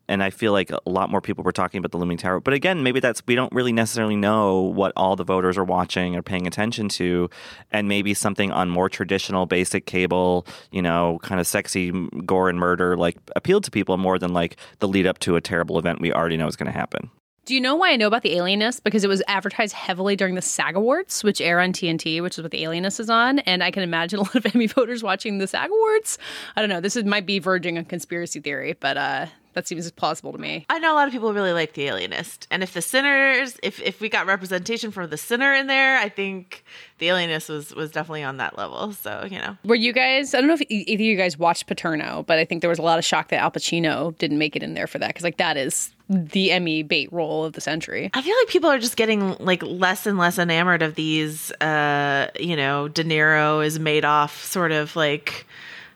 And 0.09 0.23
I 0.23 0.31
feel 0.31 0.53
like 0.53 0.71
a 0.71 0.81
lot 0.87 1.11
more 1.11 1.21
people 1.21 1.45
were 1.45 1.53
talking 1.53 1.79
about 1.79 1.93
the 1.93 1.99
Looming 1.99 2.19
Tower. 2.19 2.41
But 2.41 2.55
again, 2.55 2.83
maybe 2.83 3.01
that's 3.01 3.23
we 3.27 3.35
don't 3.35 3.53
really 3.53 3.73
necessarily 3.73 4.17
know 4.17 4.61
what 4.61 4.93
all 4.97 5.17
the 5.17 5.25
voters 5.25 5.57
are 5.57 5.65
watching 5.65 6.17
or 6.17 6.23
paying 6.23 6.47
attention 6.47 6.89
to, 6.91 7.31
and 7.71 7.89
maybe 7.89 8.15
something 8.15 8.51
on 8.51 8.71
more 8.71 8.89
traditional, 8.89 9.47
basic 9.47 9.87
cable, 9.87 10.47
you 10.71 10.83
know, 10.83 11.19
kind 11.23 11.41
of 11.41 11.47
sexy 11.47 11.91
gore 12.27 12.49
and 12.49 12.59
murder, 12.59 12.97
like 12.97 13.17
appealed 13.37 13.65
to 13.65 13.71
people 13.71 13.97
more 13.97 14.19
than 14.19 14.33
like 14.33 14.57
the 14.81 14.89
lead 14.89 15.07
up 15.07 15.19
to 15.21 15.37
a 15.37 15.41
terrible 15.41 15.79
event 15.79 16.01
we 16.01 16.13
already 16.13 16.37
know 16.37 16.47
is 16.47 16.57
going 16.57 16.71
to 16.71 16.79
happen. 16.79 17.11
Do 17.45 17.55
you 17.55 17.61
know 17.61 17.75
why 17.75 17.91
I 17.91 17.97
know 17.97 18.07
about 18.07 18.23
The 18.23 18.37
Alienist? 18.37 18.85
Because 18.85 19.03
it 19.03 19.09
was 19.09 19.21
advertised 19.27 19.73
heavily 19.73 20.15
during 20.15 20.37
the 20.37 20.43
SAG 20.43 20.77
Awards, 20.77 21.25
which 21.25 21.41
air 21.41 21.59
on 21.59 21.73
TNT, 21.73 22.23
which 22.23 22.39
is 22.39 22.43
what 22.43 22.53
The 22.53 22.63
Alienist 22.63 23.01
is 23.01 23.11
on. 23.11 23.41
And 23.41 23.65
I 23.65 23.73
can 23.73 23.83
imagine 23.83 24.21
a 24.21 24.23
lot 24.23 24.37
of 24.37 24.47
Emmy 24.55 24.69
voters 24.69 25.03
watching 25.03 25.39
the 25.39 25.49
SAG 25.49 25.69
Awards. 25.69 26.19
I 26.55 26.61
don't 26.61 26.69
know. 26.69 26.81
This 26.81 26.95
is, 26.95 27.03
might 27.03 27.27
be 27.27 27.41
verging 27.41 27.79
on 27.79 27.85
conspiracy 27.85 28.39
theory, 28.39 28.77
but 28.79 28.97
uh, 28.97 29.27
that 29.55 29.67
seems 29.69 29.91
plausible 29.93 30.33
to 30.33 30.39
me. 30.39 30.67
I 30.71 30.79
know 30.79 30.93
a 30.93 30.97
lot 30.97 31.07
of 31.07 31.13
people 31.13 31.33
really 31.35 31.53
like 31.53 31.75
The 31.75 31.87
Alienist, 31.87 32.47
and 32.51 32.63
if 32.63 32.73
the 32.75 32.83
sinners, 32.83 33.59
if 33.63 33.81
if 33.81 34.01
we 34.01 34.09
got 34.09 34.27
representation 34.27 34.91
for 34.91 35.07
the 35.07 35.17
sinner 35.17 35.53
in 35.55 35.67
there, 35.67 35.99
I 35.99 36.09
think 36.09 36.65
The 36.99 37.09
Alienist 37.09 37.49
was 37.49 37.75
was 37.75 37.91
definitely 37.91 38.23
on 38.23 38.37
that 38.39 38.57
level. 38.57 38.93
So 38.93 39.27
you 39.31 39.39
know, 39.39 39.57
Were 39.65 39.75
you 39.75 39.93
guys, 39.93 40.35
I 40.35 40.39
don't 40.41 40.49
know 40.49 40.55
if 40.55 40.63
either 40.69 40.95
of 40.95 41.01
you 41.01 41.17
guys 41.17 41.39
watched 41.39 41.67
Paterno, 41.67 42.25
but 42.27 42.39
I 42.39 42.45
think 42.45 42.61
there 42.61 42.71
was 42.71 42.79
a 42.79 42.83
lot 42.83 42.99
of 42.99 43.05
shock 43.05 43.29
that 43.29 43.41
Al 43.41 43.51
Pacino 43.51 44.17
didn't 44.19 44.39
make 44.39 44.57
it 44.57 44.63
in 44.63 44.75
there 44.75 44.87
for 44.87 44.99
that. 44.99 45.09
Because, 45.09 45.25
like, 45.25 45.37
that 45.39 45.57
is 45.57 45.95
the 46.09 46.53
Emmy 46.53 46.83
bait 46.83 47.11
role 47.13 47.45
of 47.45 47.55
the 47.55 47.61
century. 47.61 48.11
I 48.15 48.21
feel 48.23 48.37
like 48.41 48.49
people 48.49 48.69
are 48.71 48.79
just 48.79 48.97
getting 48.97 49.35
like 49.39 49.63
less 49.63 50.07
and 50.07 50.19
less 50.19 50.39
enamored 50.39 50.83
of 50.83 50.95
these. 50.95 51.51
uh 51.53 52.29
You 52.39 52.57
know, 52.57 52.89
De 52.89 53.05
Niro 53.05 53.65
is 53.65 53.79
Madoff 53.79 54.43
sort 54.45 54.73
of 54.73 54.95
like 54.97 55.47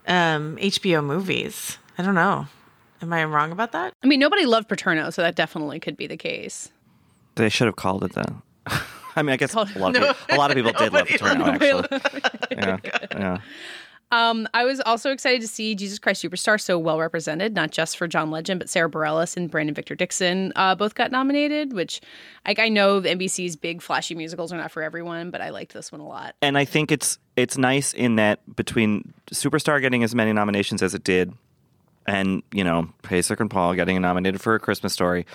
um 0.06 0.56
HBO 0.56 1.04
movies. 1.04 1.78
I 1.98 2.02
don't 2.02 2.14
know. 2.14 2.46
Am 3.02 3.12
I 3.12 3.24
wrong 3.24 3.52
about 3.52 3.72
that? 3.72 3.92
I 4.02 4.06
mean, 4.06 4.20
nobody 4.20 4.46
loved 4.46 4.68
Paterno, 4.68 5.10
so 5.10 5.22
that 5.22 5.36
definitely 5.36 5.80
could 5.80 5.96
be 5.96 6.06
the 6.06 6.16
case. 6.16 6.70
They 7.34 7.48
should 7.48 7.66
have 7.66 7.76
called 7.76 8.04
it 8.04 8.12
that. 8.14 8.32
I 9.16 9.22
mean, 9.22 9.32
I 9.32 9.36
guess 9.36 9.54
a 9.54 9.58
lot 9.58 9.96
of 9.96 10.02
people, 10.02 10.14
a 10.30 10.36
lot 10.36 10.50
of 10.50 10.56
people 10.56 10.72
did 10.72 10.92
love 10.92 11.06
Paterno, 11.08 11.44
Actually, 11.46 11.88
yeah, 12.50 12.78
yeah. 13.12 13.38
Um, 14.12 14.46
I 14.54 14.64
was 14.64 14.80
also 14.80 15.10
excited 15.10 15.40
to 15.40 15.48
see 15.48 15.74
Jesus 15.74 15.98
Christ 15.98 16.22
Superstar 16.24 16.60
so 16.60 16.78
well 16.78 16.98
represented, 17.00 17.54
not 17.54 17.72
just 17.72 17.96
for 17.96 18.06
John 18.06 18.30
Legend, 18.30 18.60
but 18.60 18.68
Sara 18.68 18.88
Bareilles 18.88 19.36
and 19.36 19.50
Brandon 19.50 19.74
Victor 19.74 19.96
Dixon 19.96 20.52
uh, 20.54 20.76
both 20.76 20.94
got 20.94 21.10
nominated. 21.10 21.72
Which, 21.72 22.00
like, 22.46 22.60
I 22.60 22.68
know 22.68 23.00
NBC's 23.00 23.56
big 23.56 23.82
flashy 23.82 24.14
musicals 24.14 24.52
are 24.52 24.58
not 24.58 24.70
for 24.70 24.82
everyone, 24.82 25.30
but 25.30 25.40
I 25.40 25.50
liked 25.50 25.72
this 25.72 25.90
one 25.90 26.00
a 26.00 26.06
lot. 26.06 26.36
And 26.40 26.56
I 26.56 26.64
think 26.64 26.92
it's 26.92 27.18
it's 27.34 27.58
nice 27.58 27.92
in 27.92 28.16
that 28.16 28.38
between 28.54 29.12
Superstar 29.32 29.80
getting 29.80 30.04
as 30.04 30.14
many 30.14 30.32
nominations 30.32 30.82
as 30.82 30.94
it 30.94 31.02
did, 31.02 31.32
and 32.06 32.42
you 32.52 32.64
know 32.64 32.88
Pasek 33.02 33.40
and 33.40 33.50
Paul 33.50 33.74
getting 33.74 34.00
nominated 34.00 34.40
for 34.40 34.54
a 34.54 34.60
Christmas 34.60 34.92
Story, 34.92 35.26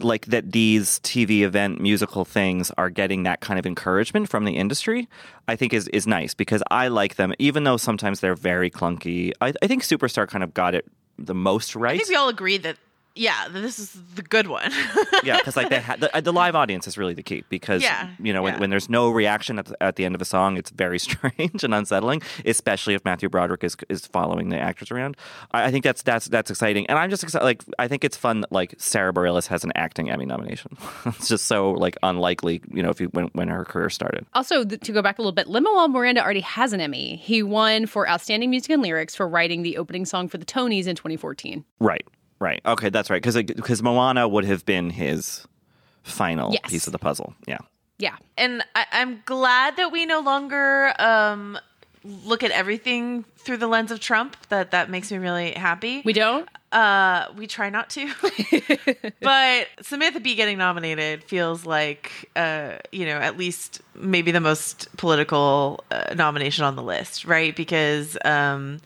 like 0.00 0.26
that 0.26 0.52
these 0.52 1.00
TV 1.00 1.40
event 1.40 1.80
musical 1.80 2.24
things 2.24 2.70
are 2.78 2.90
getting 2.90 3.22
that 3.24 3.40
kind 3.40 3.58
of 3.58 3.66
encouragement 3.66 4.28
from 4.28 4.44
the 4.44 4.56
industry. 4.56 5.08
I 5.46 5.56
think 5.56 5.72
is 5.72 5.88
is 5.88 6.06
nice 6.06 6.34
because 6.34 6.62
I 6.70 6.88
like 6.88 7.16
them, 7.16 7.34
even 7.38 7.64
though 7.64 7.76
sometimes 7.76 8.20
they're 8.20 8.34
very 8.34 8.70
clunky. 8.70 9.32
I, 9.40 9.52
I 9.62 9.66
think 9.66 9.82
Superstar 9.82 10.28
kind 10.28 10.44
of 10.44 10.54
got 10.54 10.74
it 10.74 10.86
the 11.18 11.34
most 11.34 11.74
right. 11.74 11.94
I 11.94 11.98
think 11.98 12.10
we 12.10 12.16
all 12.16 12.28
agree 12.28 12.58
that 12.58 12.76
yeah, 13.18 13.48
this 13.48 13.78
is 13.78 13.92
the 14.14 14.22
good 14.22 14.46
one. 14.46 14.70
yeah, 15.24 15.38
because 15.38 15.56
like 15.56 15.68
they 15.68 15.80
ha- 15.80 15.96
the, 15.96 16.14
uh, 16.16 16.20
the, 16.20 16.32
live 16.32 16.54
audience 16.54 16.86
is 16.86 16.96
really 16.96 17.14
the 17.14 17.22
key 17.22 17.44
because 17.48 17.82
yeah, 17.82 18.10
you 18.22 18.32
know 18.32 18.42
when, 18.42 18.54
yeah. 18.54 18.60
when 18.60 18.70
there's 18.70 18.88
no 18.88 19.10
reaction 19.10 19.58
at 19.58 19.66
the, 19.66 19.82
at 19.82 19.96
the 19.96 20.04
end 20.04 20.14
of 20.14 20.22
a 20.22 20.24
song, 20.24 20.56
it's 20.56 20.70
very 20.70 20.98
strange 20.98 21.64
and 21.64 21.74
unsettling, 21.74 22.22
especially 22.44 22.94
if 22.94 23.04
Matthew 23.04 23.28
Broderick 23.28 23.64
is 23.64 23.76
is 23.88 24.06
following 24.06 24.50
the 24.50 24.58
actors 24.58 24.90
around. 24.90 25.16
I, 25.50 25.64
I 25.64 25.70
think 25.70 25.84
that's 25.84 26.02
that's 26.02 26.26
that's 26.26 26.50
exciting, 26.50 26.86
and 26.86 26.98
I'm 26.98 27.10
just 27.10 27.22
excited. 27.22 27.44
Like 27.44 27.64
I 27.78 27.88
think 27.88 28.04
it's 28.04 28.16
fun. 28.16 28.42
That, 28.42 28.52
like 28.52 28.74
Sara 28.78 29.12
Bareilles 29.12 29.48
has 29.48 29.64
an 29.64 29.72
acting 29.74 30.10
Emmy 30.10 30.24
nomination. 30.24 30.76
it's 31.06 31.28
just 31.28 31.46
so 31.46 31.72
like 31.72 31.96
unlikely, 32.02 32.62
you 32.72 32.82
know, 32.82 32.90
if 32.90 33.00
you 33.00 33.08
when 33.08 33.26
when 33.32 33.48
her 33.48 33.64
career 33.64 33.90
started. 33.90 34.26
Also, 34.34 34.64
th- 34.64 34.80
to 34.82 34.92
go 34.92 35.02
back 35.02 35.18
a 35.18 35.22
little 35.22 35.32
bit, 35.32 35.48
Lin 35.48 35.64
Manuel 35.64 35.88
Miranda 35.88 36.22
already 36.22 36.40
has 36.40 36.72
an 36.72 36.80
Emmy. 36.80 37.16
He 37.16 37.42
won 37.42 37.86
for 37.86 38.08
outstanding 38.08 38.50
music 38.50 38.70
and 38.70 38.82
lyrics 38.82 39.16
for 39.16 39.28
writing 39.28 39.62
the 39.62 39.76
opening 39.76 40.04
song 40.04 40.28
for 40.28 40.38
the 40.38 40.46
Tonys 40.46 40.86
in 40.86 40.94
2014. 40.94 41.64
Right. 41.80 42.06
Right. 42.40 42.60
Okay, 42.64 42.88
that's 42.90 43.10
right. 43.10 43.20
Because 43.20 43.34
because 43.36 43.82
Moana 43.82 44.28
would 44.28 44.44
have 44.44 44.64
been 44.64 44.90
his 44.90 45.46
final 46.02 46.52
yes. 46.52 46.62
piece 46.70 46.86
of 46.86 46.92
the 46.92 46.98
puzzle. 46.98 47.34
Yeah. 47.46 47.58
Yeah. 47.98 48.16
And 48.36 48.62
I, 48.74 48.86
am 48.92 49.22
glad 49.24 49.76
that 49.76 49.90
we 49.90 50.06
no 50.06 50.20
longer 50.20 50.92
um, 51.00 51.58
look 52.04 52.44
at 52.44 52.52
everything 52.52 53.24
through 53.38 53.56
the 53.56 53.66
lens 53.66 53.90
of 53.90 53.98
Trump. 53.98 54.36
That 54.50 54.70
that 54.70 54.88
makes 54.88 55.10
me 55.10 55.18
really 55.18 55.52
happy. 55.52 56.02
We 56.04 56.12
don't. 56.12 56.48
Uh, 56.70 57.26
we 57.36 57.46
try 57.46 57.70
not 57.70 57.90
to. 57.90 58.12
but 59.20 59.68
Samantha 59.82 60.20
Bee 60.20 60.34
getting 60.34 60.58
nominated 60.58 61.24
feels 61.24 61.64
like, 61.64 62.30
uh, 62.36 62.76
you 62.92 63.06
know, 63.06 63.16
at 63.16 63.36
least 63.36 63.80
maybe 63.94 64.30
the 64.30 64.40
most 64.40 64.94
political 64.96 65.82
uh, 65.90 66.14
nomination 66.14 66.64
on 66.64 66.76
the 66.76 66.82
list, 66.82 67.24
right? 67.24 67.54
Because. 67.54 68.16
Um, 68.24 68.80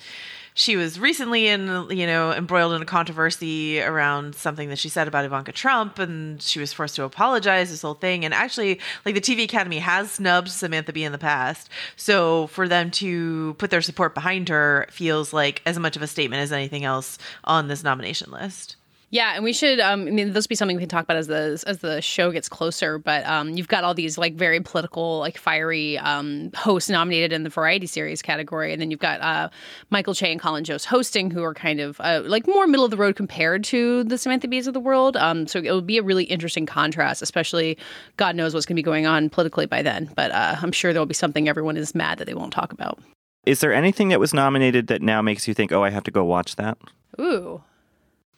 she 0.54 0.76
was 0.76 0.98
recently 0.98 1.48
in 1.48 1.86
you 1.90 2.06
know 2.06 2.32
embroiled 2.32 2.74
in 2.74 2.82
a 2.82 2.86
controversy 2.86 3.80
around 3.80 4.34
something 4.34 4.68
that 4.68 4.78
she 4.78 4.88
said 4.88 5.08
about 5.08 5.24
Ivanka 5.24 5.52
Trump 5.52 5.98
and 5.98 6.40
she 6.42 6.60
was 6.60 6.72
forced 6.72 6.96
to 6.96 7.04
apologize 7.04 7.70
this 7.70 7.82
whole 7.82 7.94
thing 7.94 8.24
and 8.24 8.34
actually 8.34 8.80
like 9.04 9.14
the 9.14 9.20
TV 9.20 9.44
Academy 9.44 9.78
has 9.78 10.12
snubbed 10.12 10.48
Samantha 10.48 10.92
Bee 10.92 11.04
in 11.04 11.12
the 11.12 11.18
past 11.18 11.68
so 11.96 12.46
for 12.48 12.68
them 12.68 12.90
to 12.92 13.54
put 13.54 13.70
their 13.70 13.82
support 13.82 14.14
behind 14.14 14.48
her 14.48 14.86
feels 14.90 15.32
like 15.32 15.62
as 15.66 15.78
much 15.78 15.96
of 15.96 16.02
a 16.02 16.06
statement 16.06 16.42
as 16.42 16.52
anything 16.52 16.84
else 16.84 17.18
on 17.44 17.68
this 17.68 17.82
nomination 17.82 18.30
list. 18.30 18.76
Yeah, 19.12 19.34
and 19.34 19.44
we 19.44 19.52
should. 19.52 19.78
Um, 19.78 20.06
I 20.06 20.10
mean, 20.10 20.32
this 20.32 20.46
will 20.46 20.48
be 20.48 20.54
something 20.54 20.74
we 20.74 20.82
can 20.82 20.88
talk 20.88 21.04
about 21.04 21.18
as 21.18 21.26
the 21.26 21.62
as 21.66 21.80
the 21.80 22.00
show 22.00 22.32
gets 22.32 22.48
closer. 22.48 22.96
But 22.96 23.26
um, 23.26 23.50
you've 23.50 23.68
got 23.68 23.84
all 23.84 23.92
these 23.92 24.16
like 24.16 24.36
very 24.36 24.58
political, 24.60 25.18
like 25.18 25.36
fiery 25.36 25.98
um, 25.98 26.50
hosts 26.54 26.88
nominated 26.88 27.30
in 27.30 27.42
the 27.42 27.50
variety 27.50 27.86
series 27.86 28.22
category, 28.22 28.72
and 28.72 28.80
then 28.80 28.90
you've 28.90 29.00
got 29.00 29.20
uh, 29.20 29.50
Michael 29.90 30.14
Che 30.14 30.32
and 30.32 30.40
Colin 30.40 30.64
Jost 30.64 30.86
hosting, 30.86 31.30
who 31.30 31.42
are 31.42 31.52
kind 31.52 31.78
of 31.78 32.00
uh, 32.00 32.22
like 32.24 32.46
more 32.46 32.66
middle 32.66 32.86
of 32.86 32.90
the 32.90 32.96
road 32.96 33.14
compared 33.14 33.64
to 33.64 34.02
the 34.04 34.16
Samantha 34.16 34.48
Bees 34.48 34.66
of 34.66 34.72
the 34.72 34.80
world. 34.80 35.18
Um, 35.18 35.46
so 35.46 35.58
it 35.58 35.70
will 35.70 35.82
be 35.82 35.98
a 35.98 36.02
really 36.02 36.24
interesting 36.24 36.64
contrast, 36.64 37.20
especially 37.20 37.76
God 38.16 38.34
knows 38.34 38.54
what's 38.54 38.64
going 38.64 38.76
to 38.76 38.78
be 38.78 38.82
going 38.82 39.04
on 39.04 39.28
politically 39.28 39.66
by 39.66 39.82
then. 39.82 40.10
But 40.16 40.30
uh, 40.30 40.56
I'm 40.62 40.72
sure 40.72 40.94
there 40.94 41.02
will 41.02 41.06
be 41.06 41.12
something 41.12 41.50
everyone 41.50 41.76
is 41.76 41.94
mad 41.94 42.16
that 42.16 42.24
they 42.24 42.34
won't 42.34 42.54
talk 42.54 42.72
about. 42.72 42.98
Is 43.44 43.60
there 43.60 43.74
anything 43.74 44.08
that 44.08 44.20
was 44.20 44.32
nominated 44.32 44.86
that 44.86 45.02
now 45.02 45.20
makes 45.20 45.46
you 45.46 45.52
think, 45.52 45.70
oh, 45.70 45.84
I 45.84 45.90
have 45.90 46.04
to 46.04 46.10
go 46.10 46.24
watch 46.24 46.56
that? 46.56 46.78
Ooh. 47.20 47.62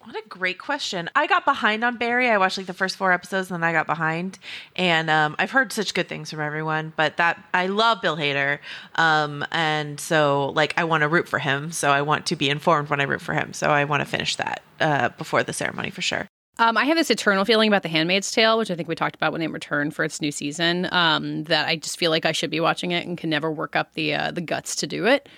What 0.04 0.16
a 0.16 0.28
great 0.28 0.58
question. 0.58 1.08
I 1.16 1.26
got 1.26 1.46
behind 1.46 1.82
on 1.82 1.96
Barry. 1.96 2.28
I 2.28 2.36
watched 2.36 2.58
like 2.58 2.66
the 2.66 2.74
first 2.74 2.96
four 2.96 3.10
episodes 3.10 3.50
and 3.50 3.62
then 3.62 3.68
I 3.68 3.72
got 3.72 3.86
behind. 3.86 4.38
And 4.76 5.08
um, 5.08 5.34
I've 5.38 5.50
heard 5.50 5.72
such 5.72 5.94
good 5.94 6.08
things 6.08 6.30
from 6.30 6.40
everyone, 6.40 6.92
but 6.94 7.16
that 7.16 7.42
I 7.54 7.68
love 7.68 8.02
Bill 8.02 8.16
Hader. 8.16 8.58
Um, 8.96 9.46
and 9.50 9.98
so 9.98 10.52
like 10.54 10.74
I 10.76 10.84
want 10.84 11.02
to 11.02 11.08
root 11.08 11.26
for 11.26 11.38
him. 11.38 11.72
So 11.72 11.90
I 11.90 12.02
want 12.02 12.26
to 12.26 12.36
be 12.36 12.50
informed 12.50 12.90
when 12.90 13.00
I 13.00 13.04
root 13.04 13.22
for 13.22 13.32
him. 13.32 13.54
So 13.54 13.68
I 13.68 13.84
want 13.84 14.02
to 14.02 14.04
finish 14.06 14.36
that 14.36 14.62
uh, 14.78 15.08
before 15.10 15.42
the 15.42 15.54
ceremony 15.54 15.88
for 15.88 16.02
sure. 16.02 16.28
Um, 16.58 16.76
I 16.76 16.84
have 16.84 16.96
this 16.96 17.10
eternal 17.10 17.44
feeling 17.44 17.68
about 17.68 17.82
The 17.82 17.88
Handmaid's 17.88 18.30
Tale, 18.30 18.58
which 18.58 18.70
I 18.70 18.76
think 18.76 18.88
we 18.88 18.94
talked 18.94 19.16
about 19.16 19.32
when 19.32 19.42
it 19.42 19.50
returned 19.50 19.94
for 19.94 20.04
its 20.04 20.20
new 20.20 20.30
season. 20.30 20.86
Um, 20.92 21.44
that 21.44 21.66
I 21.66 21.76
just 21.76 21.98
feel 21.98 22.10
like 22.10 22.26
I 22.26 22.32
should 22.32 22.50
be 22.50 22.60
watching 22.60 22.92
it 22.92 23.06
and 23.06 23.18
can 23.18 23.30
never 23.30 23.50
work 23.50 23.74
up 23.74 23.94
the 23.94 24.14
uh, 24.14 24.30
the 24.30 24.40
guts 24.40 24.76
to 24.76 24.86
do 24.86 25.06
it. 25.06 25.28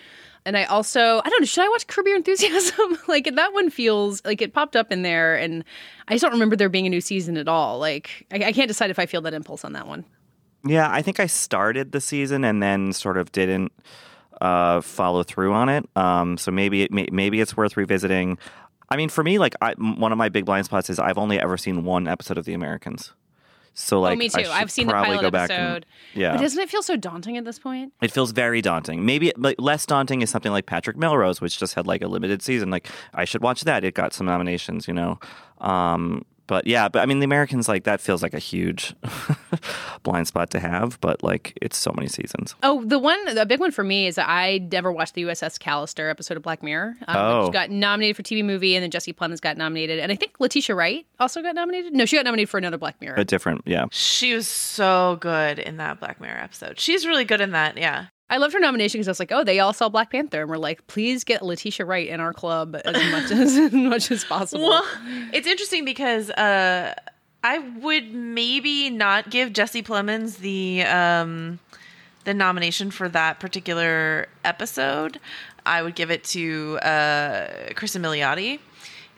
And 0.47 0.57
I 0.57 0.63
also, 0.65 1.21
I 1.25 1.29
don't 1.29 1.41
know, 1.41 1.45
should 1.45 1.65
I 1.65 1.69
watch 1.69 1.89
Curb 1.89 2.07
Your 2.07 2.17
Enthusiasm? 2.17 2.99
like 3.09 3.35
that 3.35 3.53
one 3.53 3.69
feels 3.69 4.25
like 4.25 4.41
it 4.41 4.55
popped 4.55 4.77
up 4.77 4.93
in 4.93 5.03
there, 5.03 5.35
and 5.37 5.65
I 6.07 6.15
just 6.15 6.23
don't 6.23 6.31
remember 6.31 6.55
there 6.55 6.69
being 6.69 6.87
a 6.87 6.89
new 6.89 7.01
season 7.01 7.37
at 7.37 7.49
all. 7.49 7.81
Like 7.81 8.27
I, 8.31 8.37
I 8.37 8.53
can't 8.53 8.69
decide 8.69 8.91
if 8.91 8.99
I 9.01 9.07
feel 9.07 9.21
that 9.23 9.35
impulse 9.35 9.65
on 9.65 9.73
that 9.73 9.89
one. 9.89 10.05
Yeah, 10.65 10.89
I 10.91 11.03
think 11.03 11.19
I 11.19 11.27
started 11.27 11.91
the 11.91 12.01
season 12.01 12.45
and 12.45 12.63
then 12.63 12.93
sort 12.93 13.19
of 13.19 13.33
didn't 13.33 13.73
uh, 14.41 14.83
follow 14.83 15.25
through 15.25 15.53
on 15.53 15.69
it. 15.69 15.89
Um, 15.97 16.39
so 16.39 16.53
maybe 16.53 16.83
it, 16.83 16.93
maybe 16.93 17.41
it's 17.41 17.57
worth 17.57 17.77
revisiting. 17.77 18.39
I 18.89 18.97
mean, 18.97 19.09
for 19.09 19.25
me, 19.25 19.39
like 19.39 19.57
I, 19.61 19.73
one 19.79 20.13
of 20.13 20.19
my 20.19 20.29
big 20.29 20.45
blind 20.45 20.67
spots 20.67 20.91
is 20.91 21.01
I've 21.01 21.19
only 21.19 21.41
ever 21.41 21.57
seen 21.57 21.85
one 21.85 22.07
episode 22.07 22.39
of 22.39 22.45
The 22.45 22.55
Americans. 22.55 23.13
So 23.79 24.01
like, 24.01 24.15
oh, 24.15 24.17
me 24.17 24.31
too. 24.31 24.49
I've 24.51 24.71
seen 24.71 24.87
the 24.87 24.95
pilot 24.95 25.23
episode. 25.23 25.53
And, 25.53 25.87
yeah, 26.15 26.33
but 26.33 26.41
doesn't 26.41 26.59
it 26.59 26.71
feel 26.71 26.83
so 26.83 26.97
daunting 26.97 27.37
at 27.37 27.45
this 27.45 27.59
point? 27.59 27.93
It 28.01 28.11
feels 28.11 28.33
very 28.33 28.63
daunting. 28.63 29.05
Maybe 29.05 29.33
like, 29.37 29.57
less 29.59 29.85
daunting 29.85 30.23
is 30.23 30.31
something 30.31 30.51
like 30.51 30.65
Patrick 30.65 30.97
Melrose, 30.97 31.43
which 31.43 31.59
just 31.59 31.75
had 31.75 31.87
like 31.87 32.01
a 32.01 32.09
limited 32.09 32.41
season. 32.41 32.71
Like 32.71 32.89
I 33.13 33.27
should 33.27 33.43
watch 33.43 33.65
that. 33.65 33.85
It 33.85 33.93
got 33.93 34.15
some 34.15 34.27
nominations, 34.27 34.89
you 34.89 34.95
know. 34.95 35.21
Um, 35.59 36.25
but 36.47 36.67
yeah, 36.67 36.89
but 36.89 37.01
I 37.03 37.07
mean, 37.07 37.19
the 37.19 37.25
Americans 37.25 37.69
like 37.69 37.85
that 37.85 38.01
feels 38.01 38.23
like 38.23 38.35
a 38.35 38.39
huge 38.39 38.95
blind 40.03 40.29
spot 40.29 40.51
to 40.51 40.61
have, 40.61 41.01
but 41.01 41.23
like 41.23 41.57
it's 41.61 41.77
so 41.77 41.93
many 41.95 42.09
seasons. 42.09 42.55
Oh, 42.63 42.85
the 42.85 42.99
one, 42.99 43.35
the 43.35 43.47
big 43.47 43.61
one 43.61 43.71
for 43.71 43.85
me 43.85 44.07
is 44.07 44.15
that 44.17 44.29
I 44.29 44.59
never 44.71 44.93
watched 44.93 45.15
the 45.15 45.23
USS 45.23 45.59
Callister 45.59 46.11
episode 46.11 46.37
of 46.37 46.43
Black 46.43 46.63
Mirror. 46.63 46.97
Um, 47.09 47.17
oh, 47.17 47.45
which 47.45 47.53
got 47.53 47.71
nominated 47.71 48.17
for 48.17 48.23
TV 48.23 48.45
movie, 48.45 48.75
and 48.77 48.83
then 48.83 48.91
Jesse 48.91 49.13
Plemons 49.13 49.41
got 49.41 49.57
nominated, 49.57 49.99
and 49.99 50.13
I 50.13 50.17
think 50.17 50.39
Letitia 50.39 50.75
Wright 50.75 51.07
also 51.19 51.43
got 51.43 51.55
nominated. 51.55 51.93
No, 51.93 52.05
she 52.05 52.17
got 52.17 52.25
nominated 52.25 52.49
for 52.49 52.59
another 52.59 52.79
Black 52.79 53.01
Mirror. 53.01 53.17
A 53.17 53.25
different, 53.25 53.63
yeah. 53.67 53.87
She 53.91 54.35
was 54.35 54.47
so 54.47 55.19
good 55.21 55.59
in 55.59 55.79
that 55.79 56.01
Black 56.01 56.21
Mirror 56.21 56.39
episode. 56.39 56.79
She's 56.79 57.07
really 57.07 57.25
good 57.25 57.41
in 57.41 57.53
that. 57.53 57.77
Yeah. 57.77 58.07
I 58.29 58.39
loved 58.39 58.55
her 58.55 58.61
nomination 58.61 58.99
because 58.99 59.09
I 59.09 59.13
was 59.13 59.21
like, 59.21 59.33
oh, 59.33 59.45
they 59.45 59.61
all 59.61 59.73
saw 59.73 59.89
Black 59.89 60.11
Panther, 60.11 60.43
and 60.43 60.51
we're 60.51 60.57
like, 60.57 60.87
please 60.89 61.23
get 61.23 61.43
Letitia 61.43 61.87
Wright 61.87 62.09
in 62.09 62.21
our 62.21 62.33
club 62.33 62.77
as 62.85 62.95
much 63.13 63.31
as, 63.31 63.57
as 63.57 63.73
much 63.73 64.11
as 64.11 64.25
possible. 64.25 64.69
Well, 64.69 64.85
it's 65.33 65.47
interesting 65.47 65.85
because 65.85 66.31
uh, 66.31 66.95
I 67.45 67.59
would 67.59 68.13
maybe 68.13 68.91
not 68.91 69.31
give 69.31 69.53
Jesse 69.53 69.83
Plemons 69.83 70.39
the 70.39 70.83
um, 70.85 71.61
the 72.25 72.35
nomination 72.35 72.91
for 72.91 73.09
that 73.11 73.39
particular 73.39 74.27
episode. 74.45 75.21
I 75.65 75.83
would 75.83 75.95
give 75.95 76.11
it 76.11 76.25
to 76.25 76.79
uh, 76.83 77.49
Cristin 77.75 78.01
Milioti 78.01 78.59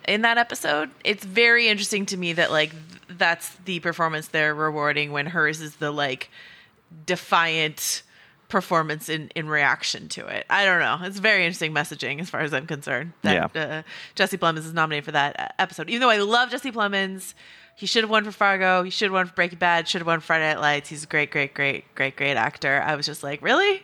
in 0.06 0.22
that 0.22 0.36
episode. 0.36 0.90
It's 1.04 1.24
very 1.24 1.68
interesting 1.68 2.04
to 2.06 2.16
me 2.18 2.34
that 2.34 2.50
like 2.50 2.72
that's 3.08 3.54
the 3.64 3.80
performance 3.80 4.28
they're 4.28 4.54
rewarding 4.54 5.12
when 5.12 5.26
hers 5.26 5.62
is 5.62 5.76
the 5.76 5.90
like 5.90 6.30
defiant 7.06 8.02
performance 8.48 9.08
in 9.08 9.28
in 9.34 9.48
reaction 9.48 10.08
to 10.08 10.26
it. 10.26 10.46
I 10.48 10.64
don't 10.64 10.80
know. 10.80 10.98
It's 11.06 11.18
very 11.18 11.44
interesting 11.44 11.72
messaging 11.72 12.20
as 12.20 12.30
far 12.30 12.40
as 12.40 12.52
I'm 12.54 12.66
concerned. 12.66 13.12
That 13.22 13.54
yeah. 13.54 13.62
uh, 13.62 13.82
Jesse 14.14 14.38
Plemons 14.38 14.58
is 14.58 14.72
nominated 14.72 15.04
for 15.04 15.12
that 15.12 15.38
uh, 15.38 15.48
episode. 15.58 15.88
Even 15.88 16.00
though 16.00 16.10
I 16.10 16.18
love 16.18 16.50
Jesse 16.50 16.72
Plemons, 16.72 17.34
he 17.76 17.86
should 17.86 18.02
have 18.02 18.10
won 18.10 18.24
for 18.24 18.32
Fargo. 18.32 18.82
He 18.82 18.90
should 18.90 19.06
have 19.06 19.12
won 19.12 19.26
for 19.26 19.34
Breaking 19.34 19.58
Bad. 19.58 19.86
Should 19.86 20.00
have 20.00 20.06
won 20.06 20.20
Friday 20.20 20.48
Night 20.48 20.60
Lights. 20.60 20.88
He's 20.88 21.04
a 21.04 21.06
great, 21.06 21.30
great, 21.30 21.54
great, 21.54 21.94
great, 21.94 22.16
great 22.16 22.36
actor. 22.36 22.82
I 22.84 22.96
was 22.96 23.06
just 23.06 23.22
like, 23.22 23.40
really, 23.40 23.82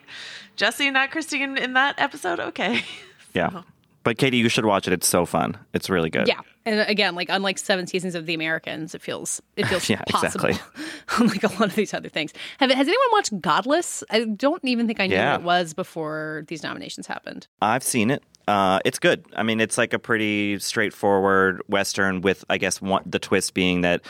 Jesse, 0.56 0.90
not 0.90 1.10
Christine 1.10 1.56
in 1.56 1.74
that 1.74 1.94
episode? 1.98 2.40
Okay. 2.40 2.82
Yeah. 3.34 3.50
So. 3.50 3.64
But 4.04 4.18
Katie, 4.18 4.36
you 4.36 4.48
should 4.48 4.66
watch 4.66 4.86
it. 4.86 4.92
It's 4.92 5.08
so 5.08 5.26
fun. 5.26 5.56
It's 5.72 5.90
really 5.90 6.10
good. 6.10 6.28
Yeah, 6.28 6.40
and 6.66 6.80
again, 6.88 7.14
like 7.14 7.28
unlike 7.30 7.58
seven 7.58 7.86
seasons 7.86 8.14
of 8.14 8.26
The 8.26 8.34
Americans, 8.34 8.94
it 8.94 9.02
feels 9.02 9.42
it 9.56 9.66
feels 9.66 9.88
yeah, 9.88 10.02
possible. 10.08 10.46
Exactly. 10.46 10.84
unlike 11.18 11.42
a 11.42 11.48
lot 11.48 11.62
of 11.62 11.74
these 11.74 11.92
other 11.92 12.08
things. 12.08 12.32
Have 12.58 12.70
has 12.70 12.86
anyone 12.86 13.08
watched 13.12 13.40
Godless? 13.40 14.04
I 14.10 14.24
don't 14.24 14.64
even 14.64 14.86
think 14.86 15.00
I 15.00 15.06
knew 15.06 15.14
yeah. 15.14 15.32
what 15.32 15.40
it 15.40 15.44
was 15.44 15.74
before 15.74 16.44
these 16.48 16.62
nominations 16.62 17.06
happened. 17.06 17.48
I've 17.60 17.82
seen 17.82 18.10
it. 18.10 18.22
Uh, 18.46 18.78
it's 18.84 18.98
good. 18.98 19.24
I 19.34 19.42
mean, 19.42 19.60
it's 19.60 19.78
like 19.78 19.92
a 19.94 19.98
pretty 19.98 20.58
straightforward 20.58 21.62
western 21.66 22.20
with, 22.20 22.44
I 22.50 22.58
guess, 22.58 22.80
one, 22.82 23.02
the 23.06 23.18
twist 23.18 23.54
being 23.54 23.80
that 23.80 24.02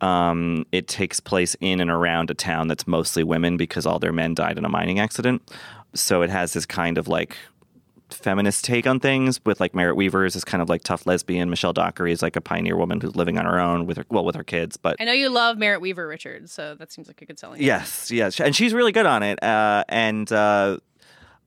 um, 0.00 0.64
it 0.70 0.86
takes 0.86 1.18
place 1.18 1.56
in 1.60 1.80
and 1.80 1.90
around 1.90 2.30
a 2.30 2.34
town 2.34 2.68
that's 2.68 2.86
mostly 2.86 3.24
women 3.24 3.56
because 3.56 3.86
all 3.86 3.98
their 3.98 4.12
men 4.12 4.34
died 4.34 4.58
in 4.58 4.64
a 4.64 4.68
mining 4.68 5.00
accident. 5.00 5.42
So 5.94 6.22
it 6.22 6.30
has 6.30 6.52
this 6.52 6.66
kind 6.66 6.98
of 6.98 7.08
like 7.08 7.36
feminist 8.14 8.64
take 8.64 8.86
on 8.86 9.00
things 9.00 9.40
with 9.44 9.60
like 9.60 9.74
Merritt 9.74 9.96
Wever 9.96 10.24
is 10.24 10.34
this 10.34 10.44
kind 10.44 10.62
of 10.62 10.68
like 10.68 10.82
tough 10.82 11.06
lesbian. 11.06 11.50
Michelle 11.50 11.72
Dockery 11.72 12.12
is 12.12 12.22
like 12.22 12.36
a 12.36 12.40
pioneer 12.40 12.76
woman 12.76 13.00
who's 13.00 13.16
living 13.16 13.38
on 13.38 13.46
her 13.46 13.58
own 13.58 13.86
with 13.86 13.96
her 13.96 14.04
well 14.08 14.24
with 14.24 14.34
her 14.36 14.44
kids. 14.44 14.76
But 14.76 14.96
I 15.00 15.04
know 15.04 15.12
you 15.12 15.28
love 15.28 15.58
Merritt 15.58 15.80
Wever, 15.80 16.06
Richard, 16.06 16.50
so 16.50 16.74
that 16.74 16.92
seems 16.92 17.08
like 17.08 17.20
a 17.22 17.24
good 17.24 17.38
selling. 17.38 17.62
Yes, 17.62 18.10
yes, 18.10 18.40
and 18.40 18.54
she's 18.54 18.74
really 18.74 18.92
good 18.92 19.06
on 19.06 19.22
it. 19.22 19.42
Uh, 19.42 19.84
and 19.88 20.30
uh, 20.32 20.78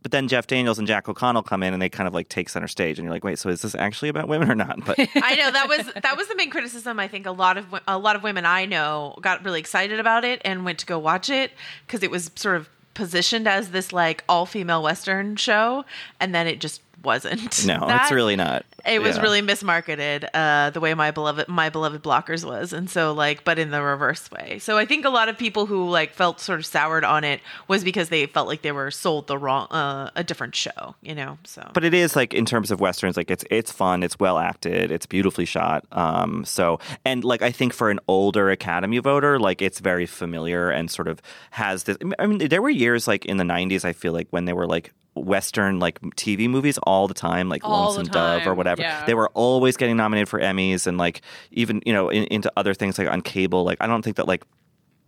but 0.03 0.11
then 0.11 0.27
Jeff 0.27 0.47
Daniels 0.47 0.77
and 0.77 0.87
Jack 0.87 1.07
O'Connell 1.07 1.43
come 1.43 1.63
in 1.63 1.71
and 1.71 1.81
they 1.81 1.87
kind 1.87 2.07
of 2.07 2.13
like 2.13 2.27
take 2.27 2.49
center 2.49 2.67
stage, 2.67 2.99
and 2.99 3.05
you're 3.05 3.13
like, 3.13 3.23
wait, 3.23 3.39
so 3.39 3.49
is 3.49 3.61
this 3.61 3.73
actually 3.73 4.09
about 4.09 4.27
women 4.27 4.51
or 4.51 4.55
not? 4.55 4.85
But 4.85 4.99
I 5.15 5.35
know 5.35 5.49
that 5.49 5.67
was 5.69 5.89
that 6.01 6.17
was 6.17 6.27
the 6.27 6.35
main 6.35 6.49
criticism. 6.49 6.99
I 6.99 7.07
think 7.07 7.25
a 7.25 7.31
lot 7.31 7.57
of 7.57 7.65
a 7.87 7.97
lot 7.97 8.15
of 8.17 8.21
women 8.21 8.45
I 8.45 8.65
know 8.65 9.15
got 9.21 9.43
really 9.45 9.61
excited 9.61 9.99
about 9.99 10.25
it 10.25 10.41
and 10.43 10.65
went 10.65 10.79
to 10.79 10.85
go 10.85 10.99
watch 10.99 11.29
it 11.29 11.51
because 11.87 12.03
it 12.03 12.11
was 12.11 12.29
sort 12.35 12.57
of 12.57 12.69
positioned 12.93 13.47
as 13.47 13.71
this 13.71 13.91
like 13.91 14.23
all 14.27 14.45
female 14.45 14.83
western 14.83 15.35
show, 15.35 15.85
and 16.19 16.33
then 16.33 16.47
it 16.47 16.59
just 16.59 16.81
wasn't. 17.03 17.65
no, 17.65 17.85
that. 17.87 18.03
it's 18.03 18.11
really 18.11 18.35
not. 18.35 18.65
It 18.85 19.01
was 19.01 19.15
Yeah. 19.15 19.21
really 19.21 19.41
mismarketed, 19.41 20.27
uh, 20.33 20.69
the 20.71 20.79
way 20.79 20.93
my 20.93 21.11
beloved 21.11 21.47
my 21.47 21.69
beloved 21.69 22.03
blockers 22.03 22.43
was, 22.45 22.73
and 22.73 22.89
so 22.89 23.13
like, 23.13 23.43
but 23.43 23.57
in 23.59 23.71
the 23.71 23.81
reverse 23.81 24.29
way. 24.31 24.59
So 24.59 24.77
I 24.77 24.85
think 24.85 25.05
a 25.05 25.09
lot 25.09 25.29
of 25.29 25.37
people 25.37 25.65
who 25.65 25.89
like 25.89 26.13
felt 26.13 26.39
sort 26.39 26.59
of 26.59 26.65
soured 26.65 27.03
on 27.05 27.23
it 27.23 27.39
was 27.67 27.83
because 27.83 28.09
they 28.09 28.25
felt 28.25 28.47
like 28.47 28.61
they 28.61 28.71
were 28.71 28.91
sold 28.91 29.27
the 29.27 29.37
wrong, 29.37 29.67
uh, 29.71 30.09
a 30.15 30.23
different 30.23 30.55
show, 30.55 30.95
you 31.01 31.15
know. 31.15 31.37
So, 31.45 31.69
But 31.73 31.83
it 31.85 31.93
is 31.93 32.15
like 32.15 32.33
in 32.33 32.45
terms 32.45 32.71
of 32.71 32.79
westerns, 32.79 33.15
like 33.17 33.31
it's 33.31 33.45
it's 33.49 33.71
fun, 33.71 34.03
it's 34.03 34.19
well 34.19 34.37
acted, 34.37 34.91
it's 34.91 35.05
beautifully 35.05 35.45
shot. 35.45 35.85
Um, 35.91 36.43
so 36.45 36.79
and 37.05 37.23
like 37.23 37.41
I 37.41 37.51
think 37.51 37.73
for 37.73 37.89
an 37.89 37.99
older 38.07 38.49
Academy 38.49 38.99
voter, 38.99 39.39
like 39.39 39.61
it's 39.61 39.79
very 39.79 40.05
familiar 40.05 40.69
and 40.69 40.91
sort 40.91 41.07
of 41.07 41.21
has 41.51 41.83
this. 41.83 41.97
I 42.19 42.27
mean, 42.27 42.39
there 42.49 42.61
were 42.61 42.69
years 42.69 43.07
like 43.07 43.25
in 43.25 43.37
the 43.37 43.43
'90s. 43.43 43.85
I 43.85 43.93
feel 43.93 44.11
like 44.13 44.27
when 44.31 44.45
they 44.45 44.53
were 44.53 44.67
like 44.67 44.91
western 45.15 45.79
like 45.79 45.99
TV 46.01 46.49
movies 46.49 46.77
all 46.83 47.07
the 47.07 47.13
time, 47.13 47.49
like 47.49 47.63
All 47.63 47.87
Lonesome 47.89 48.05
Dove 48.05 48.47
or 48.47 48.53
whatever. 48.53 48.81
yeah. 48.81 49.05
They 49.05 49.13
were 49.13 49.29
always 49.33 49.77
getting 49.77 49.97
nominated 49.97 50.29
for 50.29 50.39
Emmys 50.39 50.87
and 50.87 50.97
like 50.97 51.21
even 51.51 51.81
you 51.85 51.93
know 51.93 52.09
in, 52.09 52.23
into 52.25 52.51
other 52.57 52.73
things 52.73 52.97
like 52.97 53.07
on 53.07 53.21
cable. 53.21 53.63
Like 53.63 53.77
I 53.81 53.87
don't 53.87 54.01
think 54.01 54.17
that 54.17 54.27
like. 54.27 54.43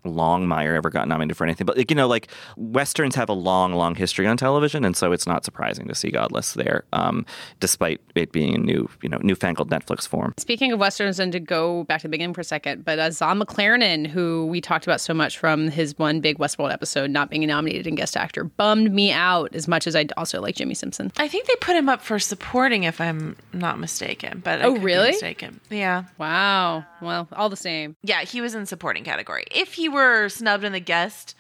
Longmire 0.06 0.76
ever 0.76 0.90
got 0.90 1.08
nominated 1.08 1.38
for 1.38 1.44
anything, 1.44 1.66
but 1.66 1.78
like 1.78 1.90
you 1.92 1.96
know, 1.96 2.08
like 2.08 2.28
westerns 2.58 3.16
have 3.16 3.30
a 3.30 3.34
long, 3.34 3.74
long 3.74 3.96
history 3.96 4.26
on 4.28 4.38
television, 4.38 4.86
and 4.86 4.96
so 4.96 5.12
it's 5.12 5.28
not 5.28 5.44
surprising 5.46 5.88
to 5.88 5.96
see 5.96 6.12
Godless 6.12 6.54
there, 6.54 6.84
um, 6.94 7.26
despite 7.60 8.02
it 8.16 8.32
being 8.32 8.56
a 8.56 8.58
new, 8.58 8.90
you 9.02 9.10
know, 9.10 9.20
newfangled 9.22 9.70
Netflix 9.70 10.08
form. 10.08 10.34
Speaking 10.38 10.72
of 10.72 10.80
westerns, 10.80 11.20
and 11.20 11.32
to 11.32 11.40
go 11.40 11.84
back 11.86 12.02
to 12.02 12.08
the 12.08 12.12
beginning 12.12 12.34
for 12.34 12.42
a 12.42 12.46
second, 12.46 12.86
but 12.86 13.00
uh, 13.00 13.12
Zahn 13.12 13.40
McClarnon, 13.40 14.08
who 14.08 14.46
we 14.48 14.62
talked 14.62 14.86
about 14.86 15.02
so 15.02 15.14
much 15.14 15.38
from 15.38 15.70
his 15.70 15.98
one 15.98 16.20
big 16.22 16.38
Westworld 16.38 16.72
episode, 16.72 17.10
not 17.10 17.30
being 17.30 17.46
nominated 17.46 17.88
in 17.88 17.96
guest 17.96 18.16
actor, 18.18 18.44
bummed 18.44 18.92
me 18.94 19.12
out 19.12 19.54
as 19.56 19.68
much 19.68 19.88
as 19.88 19.96
I 19.96 20.06
also 20.18 20.42
like 20.42 20.56
Jimmy 20.56 20.74
Simpson. 20.76 21.12
I 21.18 21.28
think 21.28 21.48
they 21.48 21.56
put 21.62 21.76
him 21.76 21.90
up 21.90 22.02
for 22.02 22.20
supporting, 22.20 22.84
if 22.84 23.02
I'm 23.02 23.36
not 23.54 23.80
mistaken. 23.80 24.42
But 24.44 24.62
I 24.62 24.66
Oh, 24.66 24.74
could 24.74 24.82
be 24.82 24.86
really? 24.86 25.12
mistaken. 25.12 25.60
Yeah, 25.70 26.04
Wow. 26.18 26.86
Well, 27.02 27.28
all 27.34 27.50
the 27.50 27.56
same. 27.58 27.96
yeah, 28.04 28.22
he 28.22 28.42
was 28.42 28.56
in 28.56 28.66
supporting 28.66 29.04
category. 29.04 29.46
If 29.52 29.74
he 29.74 29.90
were 29.96 30.30
snubbed 30.30 30.64
in 30.64 30.72
the 30.72 30.80
guest 30.80 31.36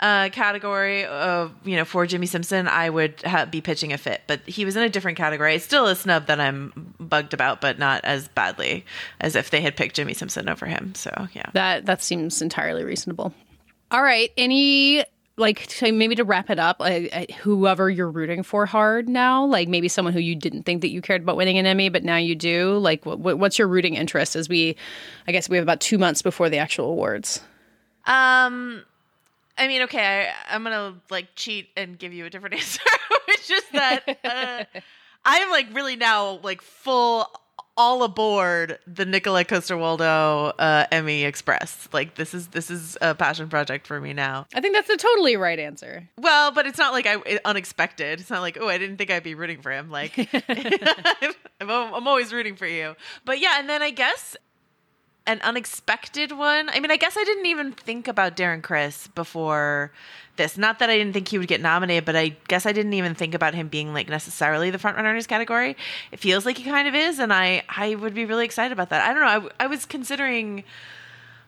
uh, 0.00 0.28
category 0.30 1.06
of 1.06 1.54
you 1.64 1.76
know 1.76 1.84
for 1.84 2.06
Jimmy 2.06 2.26
Simpson, 2.26 2.68
I 2.68 2.90
would 2.90 3.22
ha- 3.22 3.46
be 3.46 3.60
pitching 3.60 3.92
a 3.92 3.98
fit. 3.98 4.22
But 4.26 4.40
he 4.46 4.64
was 4.64 4.76
in 4.76 4.82
a 4.82 4.88
different 4.88 5.16
category. 5.16 5.54
It's 5.54 5.64
still 5.64 5.86
a 5.86 5.96
snub 5.96 6.26
that 6.26 6.40
I'm 6.40 6.94
bugged 7.00 7.34
about, 7.34 7.60
but 7.60 7.78
not 7.78 8.04
as 8.04 8.28
badly 8.28 8.84
as 9.20 9.36
if 9.36 9.50
they 9.50 9.60
had 9.60 9.76
picked 9.76 9.96
Jimmy 9.96 10.14
Simpson 10.14 10.48
over 10.48 10.66
him. 10.66 10.94
So 10.94 11.28
yeah. 11.32 11.50
That 11.54 11.86
that 11.86 12.02
seems 12.02 12.42
entirely 12.42 12.84
reasonable. 12.84 13.32
All 13.90 14.02
right. 14.02 14.30
Any 14.36 15.04
like 15.38 15.70
maybe 15.82 16.14
to 16.14 16.24
wrap 16.24 16.48
it 16.48 16.58
up, 16.58 16.80
like, 16.80 17.30
whoever 17.32 17.90
you're 17.90 18.10
rooting 18.10 18.42
for 18.42 18.64
hard 18.64 19.06
now, 19.06 19.44
like 19.44 19.68
maybe 19.68 19.86
someone 19.86 20.14
who 20.14 20.20
you 20.20 20.34
didn't 20.34 20.62
think 20.62 20.80
that 20.80 20.88
you 20.88 21.02
cared 21.02 21.22
about 21.22 21.36
winning 21.36 21.58
an 21.58 21.66
Emmy, 21.66 21.90
but 21.90 22.02
now 22.02 22.16
you 22.16 22.34
do. 22.34 22.78
Like, 22.78 23.04
what, 23.04 23.38
what's 23.38 23.58
your 23.58 23.68
rooting 23.68 23.94
interest? 23.94 24.34
As 24.34 24.48
we, 24.48 24.76
I 25.28 25.32
guess 25.32 25.46
we 25.46 25.58
have 25.58 25.62
about 25.62 25.80
two 25.80 25.98
months 25.98 26.22
before 26.22 26.48
the 26.48 26.56
actual 26.56 26.86
awards. 26.86 27.42
Um, 28.06 28.82
I 29.58 29.68
mean, 29.68 29.82
okay, 29.82 30.28
I, 30.48 30.54
I'm 30.54 30.62
gonna 30.62 30.94
like 31.10 31.28
cheat 31.34 31.68
and 31.76 31.98
give 31.98 32.12
you 32.12 32.26
a 32.26 32.30
different 32.30 32.54
answer, 32.60 32.80
which 33.26 33.50
is 33.50 33.64
that 33.72 34.18
uh, 34.24 34.80
I 35.24 35.36
am 35.38 35.50
like 35.50 35.74
really 35.74 35.96
now 35.96 36.38
like 36.42 36.62
full 36.62 37.26
all 37.78 38.02
aboard 38.04 38.78
the 38.86 39.04
Nikolaj 39.04 39.48
Coster-Waldau 39.48 40.54
uh, 40.58 40.86
Emmy 40.90 41.24
Express. 41.24 41.88
Like 41.92 42.14
this 42.14 42.32
is 42.32 42.48
this 42.48 42.70
is 42.70 42.96
a 43.02 43.14
passion 43.14 43.48
project 43.48 43.86
for 43.86 44.00
me 44.00 44.12
now. 44.14 44.46
I 44.54 44.60
think 44.60 44.74
that's 44.74 44.88
the 44.88 44.96
totally 44.96 45.36
right 45.36 45.58
answer. 45.58 46.08
Well, 46.18 46.52
but 46.52 46.66
it's 46.66 46.78
not 46.78 46.92
like 46.94 47.06
I 47.06 47.16
it- 47.26 47.42
unexpected. 47.44 48.20
It's 48.20 48.30
not 48.30 48.40
like 48.40 48.56
oh 48.60 48.68
I 48.68 48.78
didn't 48.78 48.96
think 48.96 49.10
I'd 49.10 49.22
be 49.22 49.34
rooting 49.34 49.60
for 49.60 49.70
him. 49.72 49.90
Like 49.90 50.16
I'm, 51.60 51.70
I'm 51.70 52.08
always 52.08 52.32
rooting 52.32 52.56
for 52.56 52.66
you. 52.66 52.94
But 53.24 53.40
yeah, 53.40 53.58
and 53.58 53.68
then 53.68 53.82
I 53.82 53.90
guess 53.90 54.36
an 55.26 55.40
unexpected 55.42 56.32
one. 56.32 56.68
I 56.68 56.80
mean, 56.80 56.90
I 56.90 56.96
guess 56.96 57.16
I 57.16 57.24
didn't 57.24 57.46
even 57.46 57.72
think 57.72 58.08
about 58.08 58.36
Darren 58.36 58.62
Criss 58.62 59.08
before 59.08 59.90
this. 60.36 60.56
Not 60.56 60.78
that 60.78 60.90
I 60.90 60.96
didn't 60.96 61.12
think 61.12 61.28
he 61.28 61.38
would 61.38 61.48
get 61.48 61.60
nominated, 61.60 62.04
but 62.04 62.16
I 62.16 62.36
guess 62.48 62.66
I 62.66 62.72
didn't 62.72 62.94
even 62.94 63.14
think 63.14 63.34
about 63.34 63.54
him 63.54 63.68
being 63.68 63.92
like 63.92 64.08
necessarily 64.08 64.70
the 64.70 64.78
front 64.78 64.96
runner 64.96 65.10
in 65.10 65.16
his 65.16 65.26
category. 65.26 65.76
It 66.12 66.20
feels 66.20 66.46
like 66.46 66.58
he 66.58 66.64
kind 66.64 66.86
of 66.86 66.94
is, 66.94 67.18
and 67.18 67.32
I 67.32 67.62
I 67.68 67.94
would 67.94 68.14
be 68.14 68.24
really 68.24 68.44
excited 68.44 68.72
about 68.72 68.90
that. 68.90 69.02
I 69.02 69.12
don't 69.12 69.22
know. 69.22 69.50
I, 69.58 69.64
I 69.64 69.66
was 69.66 69.84
considering 69.84 70.64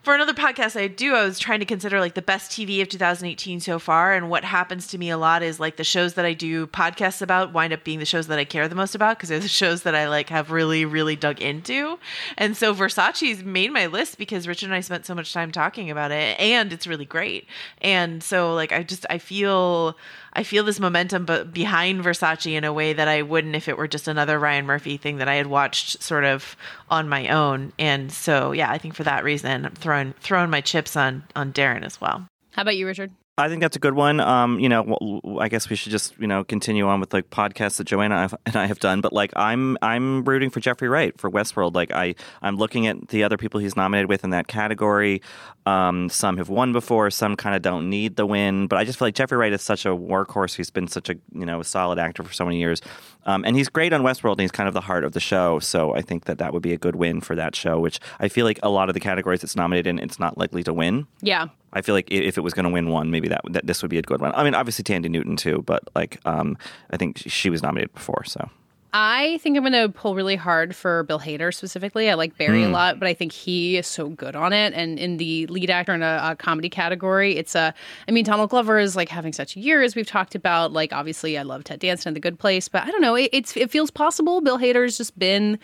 for 0.08 0.14
another 0.14 0.32
podcast 0.32 0.74
I 0.80 0.86
do, 0.86 1.14
I 1.14 1.22
was 1.22 1.38
trying 1.38 1.60
to 1.60 1.66
consider 1.66 2.00
like 2.00 2.14
the 2.14 2.22
best 2.22 2.50
TV 2.50 2.80
of 2.80 2.88
2018 2.88 3.60
so 3.60 3.78
far. 3.78 4.14
And 4.14 4.30
what 4.30 4.42
happens 4.42 4.86
to 4.86 4.96
me 4.96 5.10
a 5.10 5.18
lot 5.18 5.42
is 5.42 5.60
like 5.60 5.76
the 5.76 5.84
shows 5.84 6.14
that 6.14 6.24
I 6.24 6.32
do 6.32 6.66
podcasts 6.66 7.20
about 7.20 7.52
wind 7.52 7.74
up 7.74 7.84
being 7.84 7.98
the 7.98 8.06
shows 8.06 8.26
that 8.28 8.38
I 8.38 8.46
care 8.46 8.66
the 8.68 8.74
most 8.74 8.94
about 8.94 9.18
because 9.18 9.28
they're 9.28 9.38
the 9.38 9.48
shows 9.48 9.82
that 9.82 9.94
I 9.94 10.08
like 10.08 10.30
have 10.30 10.50
really, 10.50 10.86
really 10.86 11.14
dug 11.14 11.42
into. 11.42 11.98
And 12.38 12.56
so 12.56 12.72
Versace's 12.72 13.44
made 13.44 13.70
my 13.70 13.84
list 13.84 14.16
because 14.16 14.48
Richard 14.48 14.68
and 14.68 14.74
I 14.74 14.80
spent 14.80 15.04
so 15.04 15.14
much 15.14 15.34
time 15.34 15.52
talking 15.52 15.90
about 15.90 16.10
it 16.10 16.40
and 16.40 16.72
it's 16.72 16.86
really 16.86 17.04
great. 17.04 17.46
And 17.82 18.22
so 18.22 18.54
like 18.54 18.72
I 18.72 18.84
just 18.84 19.04
I 19.10 19.18
feel 19.18 19.94
I 20.38 20.44
feel 20.44 20.62
this 20.62 20.78
momentum 20.78 21.24
but 21.24 21.52
behind 21.52 22.04
Versace 22.04 22.52
in 22.52 22.62
a 22.62 22.72
way 22.72 22.92
that 22.92 23.08
I 23.08 23.22
wouldn't 23.22 23.56
if 23.56 23.66
it 23.66 23.76
were 23.76 23.88
just 23.88 24.06
another 24.06 24.38
Ryan 24.38 24.66
Murphy 24.66 24.96
thing 24.96 25.16
that 25.16 25.26
I 25.26 25.34
had 25.34 25.48
watched 25.48 26.00
sort 26.00 26.22
of 26.22 26.54
on 26.88 27.08
my 27.08 27.26
own. 27.26 27.72
And 27.76 28.12
so 28.12 28.52
yeah, 28.52 28.70
I 28.70 28.78
think 28.78 28.94
for 28.94 29.02
that 29.02 29.24
reason 29.24 29.64
I'm 29.64 29.72
throwing 29.72 30.14
throwing 30.20 30.48
my 30.48 30.60
chips 30.60 30.94
on 30.94 31.24
on 31.34 31.52
Darren 31.52 31.82
as 31.82 32.00
well. 32.00 32.28
How 32.52 32.62
about 32.62 32.76
you, 32.76 32.86
Richard? 32.86 33.10
I 33.38 33.48
think 33.48 33.60
that's 33.60 33.76
a 33.76 33.78
good 33.78 33.94
one. 33.94 34.18
Um, 34.18 34.58
you 34.58 34.68
know, 34.68 35.20
I 35.40 35.48
guess 35.48 35.70
we 35.70 35.76
should 35.76 35.92
just 35.92 36.18
you 36.18 36.26
know 36.26 36.42
continue 36.42 36.88
on 36.88 36.98
with 36.98 37.14
like 37.14 37.30
podcasts 37.30 37.76
that 37.76 37.84
Joanna 37.84 38.28
and 38.46 38.56
I 38.56 38.66
have 38.66 38.80
done. 38.80 39.00
But 39.00 39.12
like, 39.12 39.32
I'm 39.36 39.78
I'm 39.80 40.24
rooting 40.24 40.50
for 40.50 40.58
Jeffrey 40.58 40.88
Wright 40.88 41.18
for 41.18 41.30
Westworld. 41.30 41.74
Like, 41.74 41.92
I 41.92 42.16
I'm 42.42 42.56
looking 42.56 42.88
at 42.88 43.08
the 43.08 43.22
other 43.22 43.36
people 43.36 43.60
he's 43.60 43.76
nominated 43.76 44.08
with 44.08 44.24
in 44.24 44.30
that 44.30 44.48
category. 44.48 45.22
Um, 45.66 46.08
some 46.08 46.38
have 46.38 46.48
won 46.48 46.72
before, 46.72 47.10
some 47.10 47.36
kind 47.36 47.54
of 47.54 47.62
don't 47.62 47.88
need 47.88 48.16
the 48.16 48.26
win. 48.26 48.66
But 48.66 48.78
I 48.78 48.84
just 48.84 48.98
feel 48.98 49.06
like 49.06 49.14
Jeffrey 49.14 49.38
Wright 49.38 49.52
is 49.52 49.62
such 49.62 49.86
a 49.86 49.90
workhorse. 49.90 50.56
He's 50.56 50.70
been 50.70 50.88
such 50.88 51.08
a 51.08 51.14
you 51.32 51.46
know 51.46 51.62
solid 51.62 52.00
actor 52.00 52.24
for 52.24 52.32
so 52.32 52.44
many 52.44 52.58
years, 52.58 52.82
um, 53.24 53.44
and 53.44 53.54
he's 53.54 53.68
great 53.68 53.92
on 53.92 54.02
Westworld. 54.02 54.32
And 54.32 54.40
he's 54.40 54.50
kind 54.50 54.66
of 54.66 54.74
the 54.74 54.80
heart 54.80 55.04
of 55.04 55.12
the 55.12 55.20
show. 55.20 55.60
So 55.60 55.94
I 55.94 56.02
think 56.02 56.24
that 56.24 56.38
that 56.38 56.52
would 56.52 56.62
be 56.62 56.72
a 56.72 56.78
good 56.78 56.96
win 56.96 57.20
for 57.20 57.36
that 57.36 57.54
show. 57.54 57.78
Which 57.78 58.00
I 58.18 58.26
feel 58.26 58.44
like 58.44 58.58
a 58.64 58.68
lot 58.68 58.88
of 58.90 58.94
the 58.94 59.00
categories 59.00 59.44
it's 59.44 59.54
nominated 59.54 59.86
in, 59.86 60.00
it's 60.00 60.18
not 60.18 60.36
likely 60.36 60.64
to 60.64 60.72
win. 60.72 61.06
Yeah. 61.20 61.46
I 61.72 61.82
feel 61.82 61.94
like 61.94 62.10
if 62.10 62.38
it 62.38 62.40
was 62.40 62.54
going 62.54 62.64
to 62.64 62.70
win 62.70 62.88
one, 62.88 63.10
maybe 63.10 63.28
that, 63.28 63.42
that 63.50 63.66
this 63.66 63.82
would 63.82 63.90
be 63.90 63.98
a 63.98 64.02
good 64.02 64.20
one. 64.20 64.32
I 64.34 64.44
mean, 64.44 64.54
obviously 64.54 64.84
Thandie 64.84 65.10
Newton 65.10 65.36
too, 65.36 65.62
but 65.66 65.82
like 65.94 66.20
um, 66.24 66.56
I 66.90 66.96
think 66.96 67.18
she 67.26 67.50
was 67.50 67.62
nominated 67.62 67.92
before. 67.94 68.24
So 68.24 68.48
I 68.92 69.38
think 69.42 69.56
I'm 69.56 69.62
going 69.62 69.74
to 69.74 69.90
pull 69.90 70.14
really 70.14 70.36
hard 70.36 70.74
for 70.74 71.02
Bill 71.02 71.20
Hader 71.20 71.52
specifically. 71.52 72.08
I 72.08 72.14
like 72.14 72.38
Barry 72.38 72.64
a 72.64 72.68
lot, 72.68 72.98
but 72.98 73.06
I 73.06 73.12
think 73.12 73.32
he 73.32 73.76
is 73.76 73.86
so 73.86 74.08
good 74.08 74.34
on 74.34 74.54
it. 74.54 74.72
And 74.72 74.98
in 74.98 75.18
the 75.18 75.46
lead 75.48 75.68
actor 75.68 75.92
in 75.92 76.02
a, 76.02 76.20
a 76.22 76.36
comedy 76.36 76.70
category, 76.70 77.36
it's 77.36 77.54
a. 77.54 77.74
I 78.08 78.10
mean, 78.10 78.24
Donald 78.24 78.48
Glover 78.48 78.78
is 78.78 78.96
like 78.96 79.10
having 79.10 79.34
such 79.34 79.56
a 79.56 79.60
year 79.60 79.82
as 79.82 79.94
We've 79.94 80.06
talked 80.06 80.34
about 80.34 80.72
like 80.72 80.92
obviously 80.92 81.36
I 81.36 81.42
love 81.42 81.64
Ted 81.64 81.80
Danson 81.80 82.10
and 82.10 82.16
The 82.16 82.20
Good 82.20 82.38
Place, 82.38 82.68
but 82.68 82.84
I 82.84 82.90
don't 82.90 83.02
know. 83.02 83.14
It, 83.14 83.28
it's 83.32 83.56
it 83.56 83.70
feels 83.70 83.90
possible. 83.90 84.40
Bill 84.40 84.58
Hader's 84.58 84.96
just 84.96 85.18
been 85.18 85.58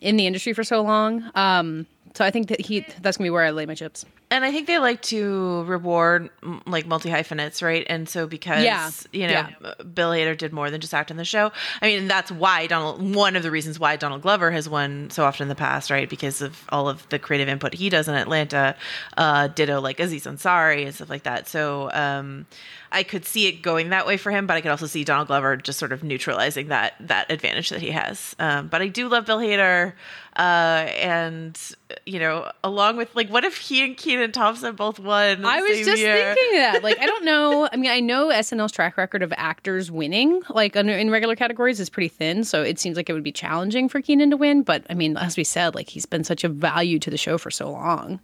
in 0.00 0.16
the 0.16 0.26
industry 0.26 0.52
for 0.52 0.64
so 0.64 0.80
long. 0.80 1.30
Um, 1.34 1.86
So 2.14 2.24
I 2.24 2.30
think 2.30 2.48
that 2.48 2.60
he 2.60 2.80
that's 3.00 3.16
gonna 3.16 3.26
be 3.26 3.30
where 3.30 3.44
I 3.44 3.50
lay 3.50 3.66
my 3.66 3.74
chips. 3.74 4.04
And 4.32 4.44
I 4.44 4.52
think 4.52 4.66
they 4.68 4.78
like 4.78 5.02
to 5.02 5.64
reward 5.64 6.30
like 6.66 6.86
multi 6.86 7.10
hyphenates, 7.10 7.62
right? 7.62 7.84
And 7.88 8.08
so 8.08 8.26
because 8.26 8.64
Yeah. 8.64 8.90
you 9.12 9.26
know 9.26 9.32
Yeah. 9.32 9.74
Bill 9.94 10.10
Hader 10.10 10.36
did 10.36 10.52
more 10.52 10.70
than 10.70 10.80
just 10.80 10.92
act 10.94 11.10
in 11.10 11.16
the 11.16 11.24
show. 11.24 11.50
I 11.82 11.86
mean, 11.86 12.08
that's 12.08 12.30
why 12.30 12.66
Donald. 12.66 13.14
One 13.14 13.36
of 13.36 13.42
the 13.42 13.50
reasons 13.50 13.78
why 13.78 13.96
Donald 13.96 14.22
Glover 14.22 14.50
has 14.50 14.68
won 14.68 15.10
so 15.10 15.24
often 15.24 15.44
in 15.44 15.48
the 15.48 15.54
past, 15.54 15.90
right? 15.90 16.08
Because 16.08 16.42
of 16.42 16.64
all 16.70 16.88
of 16.88 17.08
the 17.10 17.18
creative 17.18 17.48
input 17.48 17.74
he 17.74 17.88
does 17.88 18.08
in 18.08 18.14
Atlanta. 18.14 18.76
Uh, 19.16 19.48
ditto 19.48 19.80
like 19.80 19.98
Aziz 20.00 20.24
Ansari 20.26 20.84
and 20.86 20.94
stuff 20.94 21.10
like 21.10 21.22
that. 21.24 21.48
So 21.48 21.90
um, 21.92 22.46
I 22.92 23.04
could 23.04 23.24
see 23.24 23.46
it 23.46 23.62
going 23.62 23.90
that 23.90 24.06
way 24.06 24.16
for 24.16 24.32
him, 24.32 24.46
but 24.46 24.56
I 24.56 24.60
could 24.60 24.70
also 24.72 24.86
see 24.86 25.04
Donald 25.04 25.28
Glover 25.28 25.56
just 25.56 25.78
sort 25.78 25.92
of 25.92 26.02
neutralizing 26.02 26.68
that 26.68 26.94
that 27.00 27.30
advantage 27.30 27.70
that 27.70 27.80
he 27.80 27.90
has. 27.90 28.34
Um, 28.38 28.66
but 28.66 28.82
I 28.82 28.88
do 28.88 29.08
love 29.08 29.26
Bill 29.26 29.38
Hader, 29.38 29.92
uh, 30.36 30.40
and 30.40 31.58
you 32.04 32.18
know, 32.18 32.50
along 32.64 32.96
with 32.96 33.14
like, 33.14 33.28
what 33.28 33.44
if 33.44 33.56
he 33.56 33.84
and 33.84 33.96
Kenan 33.96 34.32
Thompson 34.32 34.74
both 34.74 34.98
won? 34.98 35.44
I 35.44 35.60
was 35.60 35.86
just 35.86 36.02
year? 36.02 36.34
thinking 36.34 36.58
that. 36.58 36.82
Like, 36.82 36.98
I 36.98 37.06
don't 37.06 37.24
know. 37.30 37.68
I 37.72 37.76
mean, 37.76 37.90
I 37.92 38.00
know 38.00 38.28
SNL's 38.28 38.72
track 38.72 38.96
record 38.96 39.22
of 39.22 39.32
actors 39.36 39.90
winning, 39.90 40.42
like 40.50 40.76
under, 40.76 40.92
in 40.92 41.10
regular 41.10 41.36
categories, 41.36 41.78
is 41.78 41.90
pretty 41.90 42.08
thin. 42.08 42.42
So 42.42 42.62
it 42.62 42.80
seems 42.80 42.96
like 42.96 43.08
it 43.08 43.12
would 43.12 43.22
be 43.22 43.32
challenging 43.32 43.88
for 43.88 44.00
Keenan 44.00 44.30
to 44.30 44.36
win. 44.36 44.62
But 44.62 44.84
I 44.90 44.94
mean, 44.94 45.16
as 45.16 45.36
we 45.36 45.44
said, 45.44 45.76
like 45.76 45.88
he's 45.88 46.06
been 46.06 46.24
such 46.24 46.42
a 46.42 46.48
value 46.48 46.98
to 46.98 47.10
the 47.10 47.18
show 47.18 47.38
for 47.38 47.52
so 47.52 47.70
long. 47.70 48.18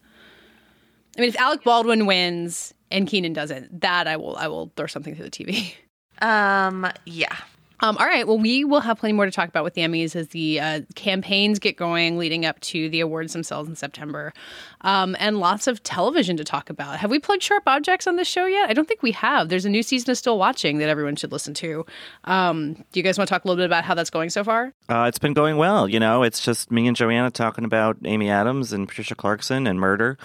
I 1.17 1.21
mean, 1.21 1.29
if 1.29 1.37
Alec 1.37 1.64
Baldwin 1.64 2.07
wins 2.07 2.75
and 2.91 3.09
Kenan 3.09 3.33
doesn't, 3.33 3.81
that 3.81 4.07
I 4.07 4.17
will 4.17 4.37
I 4.37 4.49
will 4.49 4.73
throw 4.77 4.87
something 4.87 5.14
through 5.14 5.29
the 5.29 5.31
TV. 5.31 5.75
Um, 6.23 6.91
yeah. 7.05 7.37
Um, 7.81 7.97
all 7.99 8.07
right. 8.07 8.27
Well, 8.27 8.39
we 8.39 8.64
will 8.64 8.81
have 8.81 8.99
plenty 8.99 9.12
more 9.12 9.27
to 9.27 9.31
talk 9.31 9.49
about 9.49 9.62
with 9.62 9.75
the 9.75 9.83
Emmys 9.83 10.17
as 10.17 10.29
the 10.29 10.61
uh, 10.61 10.81
campaigns 10.95 11.59
get 11.59 11.77
going 11.77 12.17
leading 12.17 12.47
up 12.47 12.59
to 12.61 12.89
the 12.89 13.01
awards 13.01 13.35
themselves 13.35 13.69
in 13.69 13.77
September, 13.77 14.33
um, 14.81 15.14
and 15.19 15.39
lots 15.39 15.67
of 15.67 15.83
television 15.83 16.37
to 16.39 16.45
talk 16.45 16.71
about. 16.71 16.99
Have 16.99 17.11
we 17.11 17.19
plugged 17.19 17.43
Sharp 17.43 17.64
Objects 17.67 18.07
on 18.07 18.17
this 18.17 18.29
show 18.29 18.47
yet? 18.47 18.71
I 18.71 18.73
don't 18.73 18.89
think 18.89 19.03
we 19.03 19.12
have. 19.12 19.51
There's 19.51 19.67
a 19.67 19.71
new 19.71 19.83
season 19.83 20.11
of 20.11 20.17
Still 20.17 20.39
Watching 20.39 20.79
that 20.79 20.89
everyone 20.89 21.17
should 21.17 21.33
listen 21.33 21.53
to. 21.55 21.85
Um, 22.25 22.75
do 22.75 22.83
you 22.95 23.03
guys 23.03 23.19
want 23.19 23.29
to 23.29 23.35
talk 23.35 23.45
a 23.45 23.49
little 23.49 23.61
bit 23.61 23.67
about 23.67 23.85
how 23.85 23.95
that's 23.95 24.11
going 24.11 24.31
so 24.31 24.43
far? 24.43 24.73
Uh, 24.89 25.05
it's 25.07 25.19
been 25.19 25.35
going 25.35 25.59
well. 25.59 25.87
You 25.87 26.01
know, 26.01 26.23
it's 26.23 26.43
just 26.43 26.71
me 26.71 26.87
and 26.87 26.97
Joanna 26.97 27.31
talking 27.31 27.64
about 27.64 27.99
Amy 28.07 28.31
Adams 28.31 28.73
and 28.73 28.89
Patricia 28.89 29.14
Clarkson 29.14 29.67
and 29.67 29.79
murder, 29.79 30.17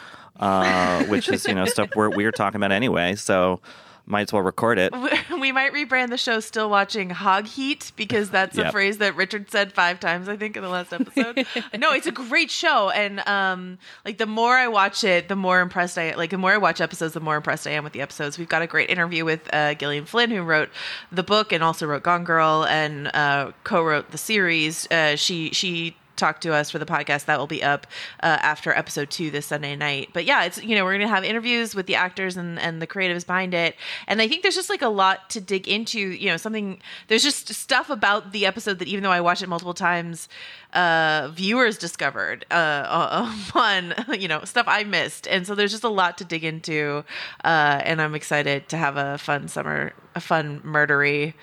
uh, 0.42 1.06
which 1.06 1.30
is 1.30 1.46
you 1.46 1.56
know 1.56 1.66
stuff 1.66 1.90
we're 1.96 2.10
we're 2.10 2.32
talking 2.32 2.58
about 2.58 2.72
anyway. 2.72 3.16
So 3.16 3.62
might 4.06 4.24
as 4.24 4.34
well 4.34 4.42
record 4.42 4.78
it. 4.78 4.94
We 5.42 5.52
might 5.52 5.74
rebrand 5.74 6.10
the 6.10 6.18
show 6.18 6.40
Still 6.40 6.70
Watching 6.70 7.10
Hog 7.10 7.48
Heat 7.48 7.94
because 7.96 8.30
that's 8.30 8.60
a 8.60 8.70
phrase 8.70 9.00
that 9.00 9.16
Richard 9.16 9.50
said 9.50 9.74
five 9.74 10.00
times, 10.00 10.30
I 10.30 10.38
think, 10.38 10.56
in 10.56 10.62
the 10.62 10.70
last 10.70 10.94
episode. 10.94 11.48
no, 11.80 11.94
it's 11.94 12.06
a 12.06 12.12
great 12.12 12.52
show. 12.52 12.92
And 12.92 13.28
um, 13.28 13.80
like 14.06 14.20
the 14.20 14.28
more 14.28 14.56
I 14.56 14.68
watch 14.68 15.04
it, 15.04 15.30
the 15.30 15.36
more 15.36 15.60
impressed 15.60 15.98
I 15.98 16.14
like 16.14 16.30
the 16.30 16.38
more 16.38 16.52
I 16.52 16.58
watch 16.58 16.80
episodes, 16.80 17.16
the 17.16 17.22
more 17.22 17.38
impressed 17.38 17.66
I 17.66 17.72
am 17.72 17.84
with 17.84 17.94
the 17.94 18.02
episodes. 18.02 18.38
We've 18.38 18.48
got 18.48 18.62
a 18.62 18.68
great 18.68 18.92
interview 18.92 19.26
with 19.26 19.52
uh, 19.52 19.74
Gillian 19.74 20.06
Flynn, 20.06 20.30
who 20.30 20.44
wrote 20.44 20.70
the 21.12 21.24
book 21.24 21.52
and 21.52 21.64
also 21.64 21.88
wrote 21.88 22.04
Gone 22.04 22.24
Girl 22.24 22.68
and 22.70 23.08
uh, 23.16 23.52
co-wrote 23.64 24.12
the 24.12 24.20
series. 24.20 24.86
Uh, 24.92 25.16
she 25.16 25.50
she 25.54 25.96
talk 26.22 26.40
to 26.42 26.54
us 26.54 26.70
for 26.70 26.80
the 26.80 26.86
podcast 26.86 27.26
that 27.26 27.40
will 27.40 27.48
be 27.48 27.64
up 27.64 27.88
uh, 28.22 28.38
after 28.42 28.72
episode 28.72 29.10
two 29.10 29.32
this 29.32 29.48
sunday 29.48 29.76
night. 29.76 30.10
But 30.14 30.26
yeah 30.26 30.44
it's 30.44 30.64
you 30.64 30.76
know 30.76 30.86
we're 30.86 30.94
gonna 30.94 31.08
have 31.08 31.24
interviews 31.24 31.74
with 31.76 31.88
the 31.88 31.96
actors 31.96 32.38
and 32.38 32.60
and 32.60 32.82
the 32.82 32.88
creatives 32.88 33.26
behind 33.26 33.54
it. 33.54 33.76
And 34.08 34.22
i 34.22 34.28
think 34.28 34.44
there's 34.44 34.56
just 34.56 34.70
like 34.70 34.84
a 34.84 34.88
lot 34.88 35.30
to 35.32 35.42
dig 35.42 35.68
into 35.68 36.00
you 36.00 36.28
know 36.30 36.38
something 36.38 36.80
there's 37.08 37.24
just 37.24 37.54
stuff 37.54 37.90
about 37.90 38.32
the 38.32 38.46
episode 38.46 38.80
that 38.80 38.88
even 38.88 39.04
though 39.04 39.12
i 39.12 39.20
watched 39.20 39.42
it 39.42 39.50
multiple 39.50 39.74
times 39.74 40.30
uh 40.74 41.30
viewers 41.34 41.78
discovered 41.78 42.46
uh 42.52 43.36
on 43.56 43.94
you 44.20 44.28
know 44.28 44.44
stuff 44.44 44.68
i 44.68 44.84
missed. 44.84 45.28
And 45.28 45.48
so 45.48 45.56
there's 45.56 45.72
just 45.72 45.84
a 45.84 45.90
lot 45.90 46.18
to 46.20 46.26
dig 46.26 46.44
into 46.44 47.04
uh 47.44 47.82
and 47.84 48.02
i'm 48.02 48.14
excited 48.14 48.70
to 48.70 48.78
have 48.78 48.96
a 48.96 49.18
fun 49.18 49.48
summer 49.48 49.94
a 50.16 50.22
fun 50.22 50.60
murdery 50.62 51.34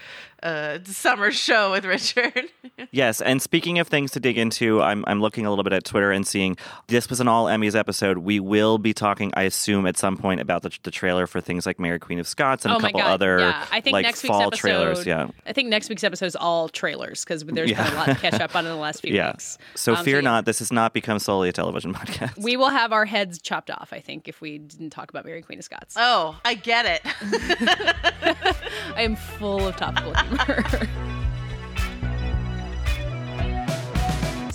uh 0.43 0.79
summer 0.85 1.31
show 1.33 1.73
with 1.73 1.85
richard 1.85 2.45
Yes, 2.93 3.21
and 3.21 3.43
speaking 3.43 3.79
of 3.81 3.89
things 3.89 4.13
to 4.13 4.21
dig 4.21 4.39
into, 4.39 4.81
I'm 4.81 5.05
I'm 5.09 5.21
looking 5.21 5.45
a 5.45 5.51
little 5.51 5.65
bit 5.65 5.73
at 5.73 5.85
Twitter 5.85 6.13
and 6.13 6.25
seeing 6.27 6.57
this 6.87 7.11
was 7.11 7.21
an 7.21 7.27
all 7.27 7.47
Emmys 7.47 7.75
episode. 7.75 8.19
We 8.19 8.39
will 8.41 8.79
be 8.79 8.95
talking, 8.95 9.33
I 9.37 9.43
assume, 9.43 9.85
at 9.85 9.97
some 9.97 10.17
point 10.17 10.41
about 10.41 10.63
the, 10.63 10.71
the 10.85 10.91
trailer 10.93 11.27
for 11.27 11.41
things 11.41 11.67
like 11.67 11.79
Mary 11.81 11.99
Queen 11.99 12.19
of 12.21 12.29
Scots 12.29 12.65
and 12.65 12.73
oh 12.73 12.77
a 12.79 12.81
couple 12.81 13.01
god! 13.01 13.11
other 13.11 13.41
yeah, 13.41 13.67
I 13.73 13.81
think 13.81 13.95
like 13.95 14.05
next 14.05 14.23
week's 14.23 14.31
fall 14.31 14.43
episode. 14.43 14.61
trailers. 14.61 15.05
Yeah, 15.07 15.29
I 15.45 15.53
think 15.53 15.69
next 15.71 15.89
week's 15.89 16.05
episode 16.05 16.27
is 16.27 16.37
all 16.37 16.69
trailers 16.69 17.25
because 17.25 17.45
there's 17.45 17.73
been 17.73 17.79
a 17.79 17.95
lot 17.95 18.07
to 18.07 18.15
catch 18.15 18.41
up 18.41 18.55
on 18.55 18.65
in 18.65 18.71
the 18.71 18.79
last 18.79 19.01
few 19.03 19.13
yeah. 19.13 19.33
weeks. 19.33 19.59
So 19.75 19.97
Um, 19.97 20.05
fear 20.05 20.17
yeah. 20.17 20.21
not, 20.23 20.45
this 20.45 20.61
has 20.61 20.71
not 20.73 20.95
become 20.95 21.19
solely 21.19 21.49
a 21.49 21.53
television 21.53 21.93
podcast. 21.95 22.39
We 22.41 22.57
will 22.57 22.71
have 22.71 22.93
our 22.93 23.05
heads 23.07 23.41
chopped 23.43 23.71
off, 23.71 23.89
I 23.93 23.99
think, 24.01 24.29
if 24.29 24.41
we 24.41 24.59
didn't 24.59 24.91
talk 24.91 25.11
about 25.11 25.25
Mary 25.25 25.43
Queen 25.43 25.59
of 25.59 25.65
Scots. 25.65 25.95
oh 25.99 26.39
i 26.45 26.55
get 26.55 26.87
it 26.87 27.01
I 28.97 29.03
am 29.03 29.17
full 29.17 29.67
of 29.67 29.77
topical 29.77 30.13
humor. 30.29 30.65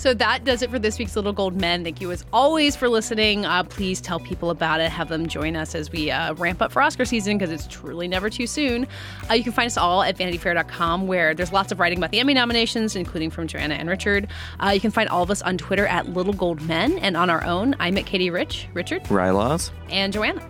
So 0.04 0.12
that 0.12 0.44
does 0.44 0.60
it 0.60 0.68
for 0.68 0.78
this 0.78 0.98
week's 0.98 1.16
Little 1.16 1.32
Gold 1.32 1.56
Men. 1.58 1.82
Thank 1.82 1.98
you 2.02 2.12
as 2.12 2.26
always 2.30 2.76
for 2.76 2.90
listening. 2.90 3.46
Uh, 3.46 3.62
please 3.62 4.02
tell 4.02 4.20
people 4.20 4.50
about 4.50 4.78
it. 4.82 4.90
Have 4.90 5.08
them 5.08 5.26
join 5.26 5.56
us 5.56 5.74
as 5.74 5.90
we 5.90 6.10
uh, 6.10 6.34
ramp 6.34 6.60
up 6.60 6.72
for 6.72 6.82
Oscar 6.82 7.06
season 7.06 7.38
because 7.38 7.50
it's 7.50 7.66
truly 7.66 8.06
never 8.06 8.28
too 8.28 8.46
soon. 8.46 8.86
Uh, 9.30 9.32
you 9.32 9.42
can 9.42 9.54
find 9.54 9.66
us 9.66 9.78
all 9.78 10.02
at 10.02 10.18
vanityfair.com 10.18 11.06
where 11.06 11.32
there's 11.32 11.54
lots 11.54 11.72
of 11.72 11.80
writing 11.80 11.96
about 11.96 12.10
the 12.10 12.20
Emmy 12.20 12.34
nominations, 12.34 12.96
including 12.96 13.30
from 13.30 13.46
Joanna 13.46 13.76
and 13.76 13.88
Richard. 13.88 14.28
Uh, 14.62 14.72
you 14.74 14.80
can 14.80 14.90
find 14.90 15.08
all 15.08 15.22
of 15.22 15.30
us 15.30 15.40
on 15.40 15.56
Twitter 15.56 15.86
at 15.86 16.06
Little 16.10 16.34
Gold 16.34 16.60
Men 16.60 16.98
and 16.98 17.16
on 17.16 17.30
our 17.30 17.42
own. 17.42 17.74
I'm 17.80 17.96
at 17.96 18.04
Katey 18.04 18.30
Rich, 18.30 18.68
Richard, 18.74 19.04
Rylaws. 19.04 19.70
and 19.88 20.12
Joanna. 20.12 20.46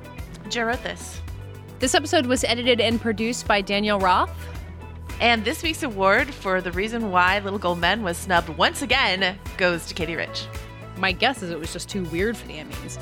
Joe 0.49 0.73
this 0.83 1.21
This 1.79 1.95
episode 1.95 2.27
was 2.27 2.43
edited 2.43 2.81
and 2.81 3.01
produced 3.01 3.47
by 3.47 3.61
Daniel 3.61 4.01
Roth. 4.01 4.54
And 5.21 5.45
this 5.45 5.63
week's 5.63 5.83
award 5.83 6.33
for 6.33 6.61
the 6.61 6.73
reason 6.73 7.11
why 7.11 7.39
Little 7.39 7.59
Gold 7.59 7.79
Men 7.79 8.03
was 8.03 8.19
snubbed 8.19 8.49
once 8.51 8.83
again 8.83 9.39
goes 9.57 9.87
to 9.87 9.95
Katey 9.95 10.17
Rich. 10.17 10.47
My 10.97 11.13
guess 11.13 11.43
is 11.43 11.51
it 11.51 11.59
was 11.59 11.73
just 11.73 11.89
too 11.89 12.05
weird 12.05 12.37
for 12.37 12.47
the 12.47 12.55
Emmys. 12.55 12.99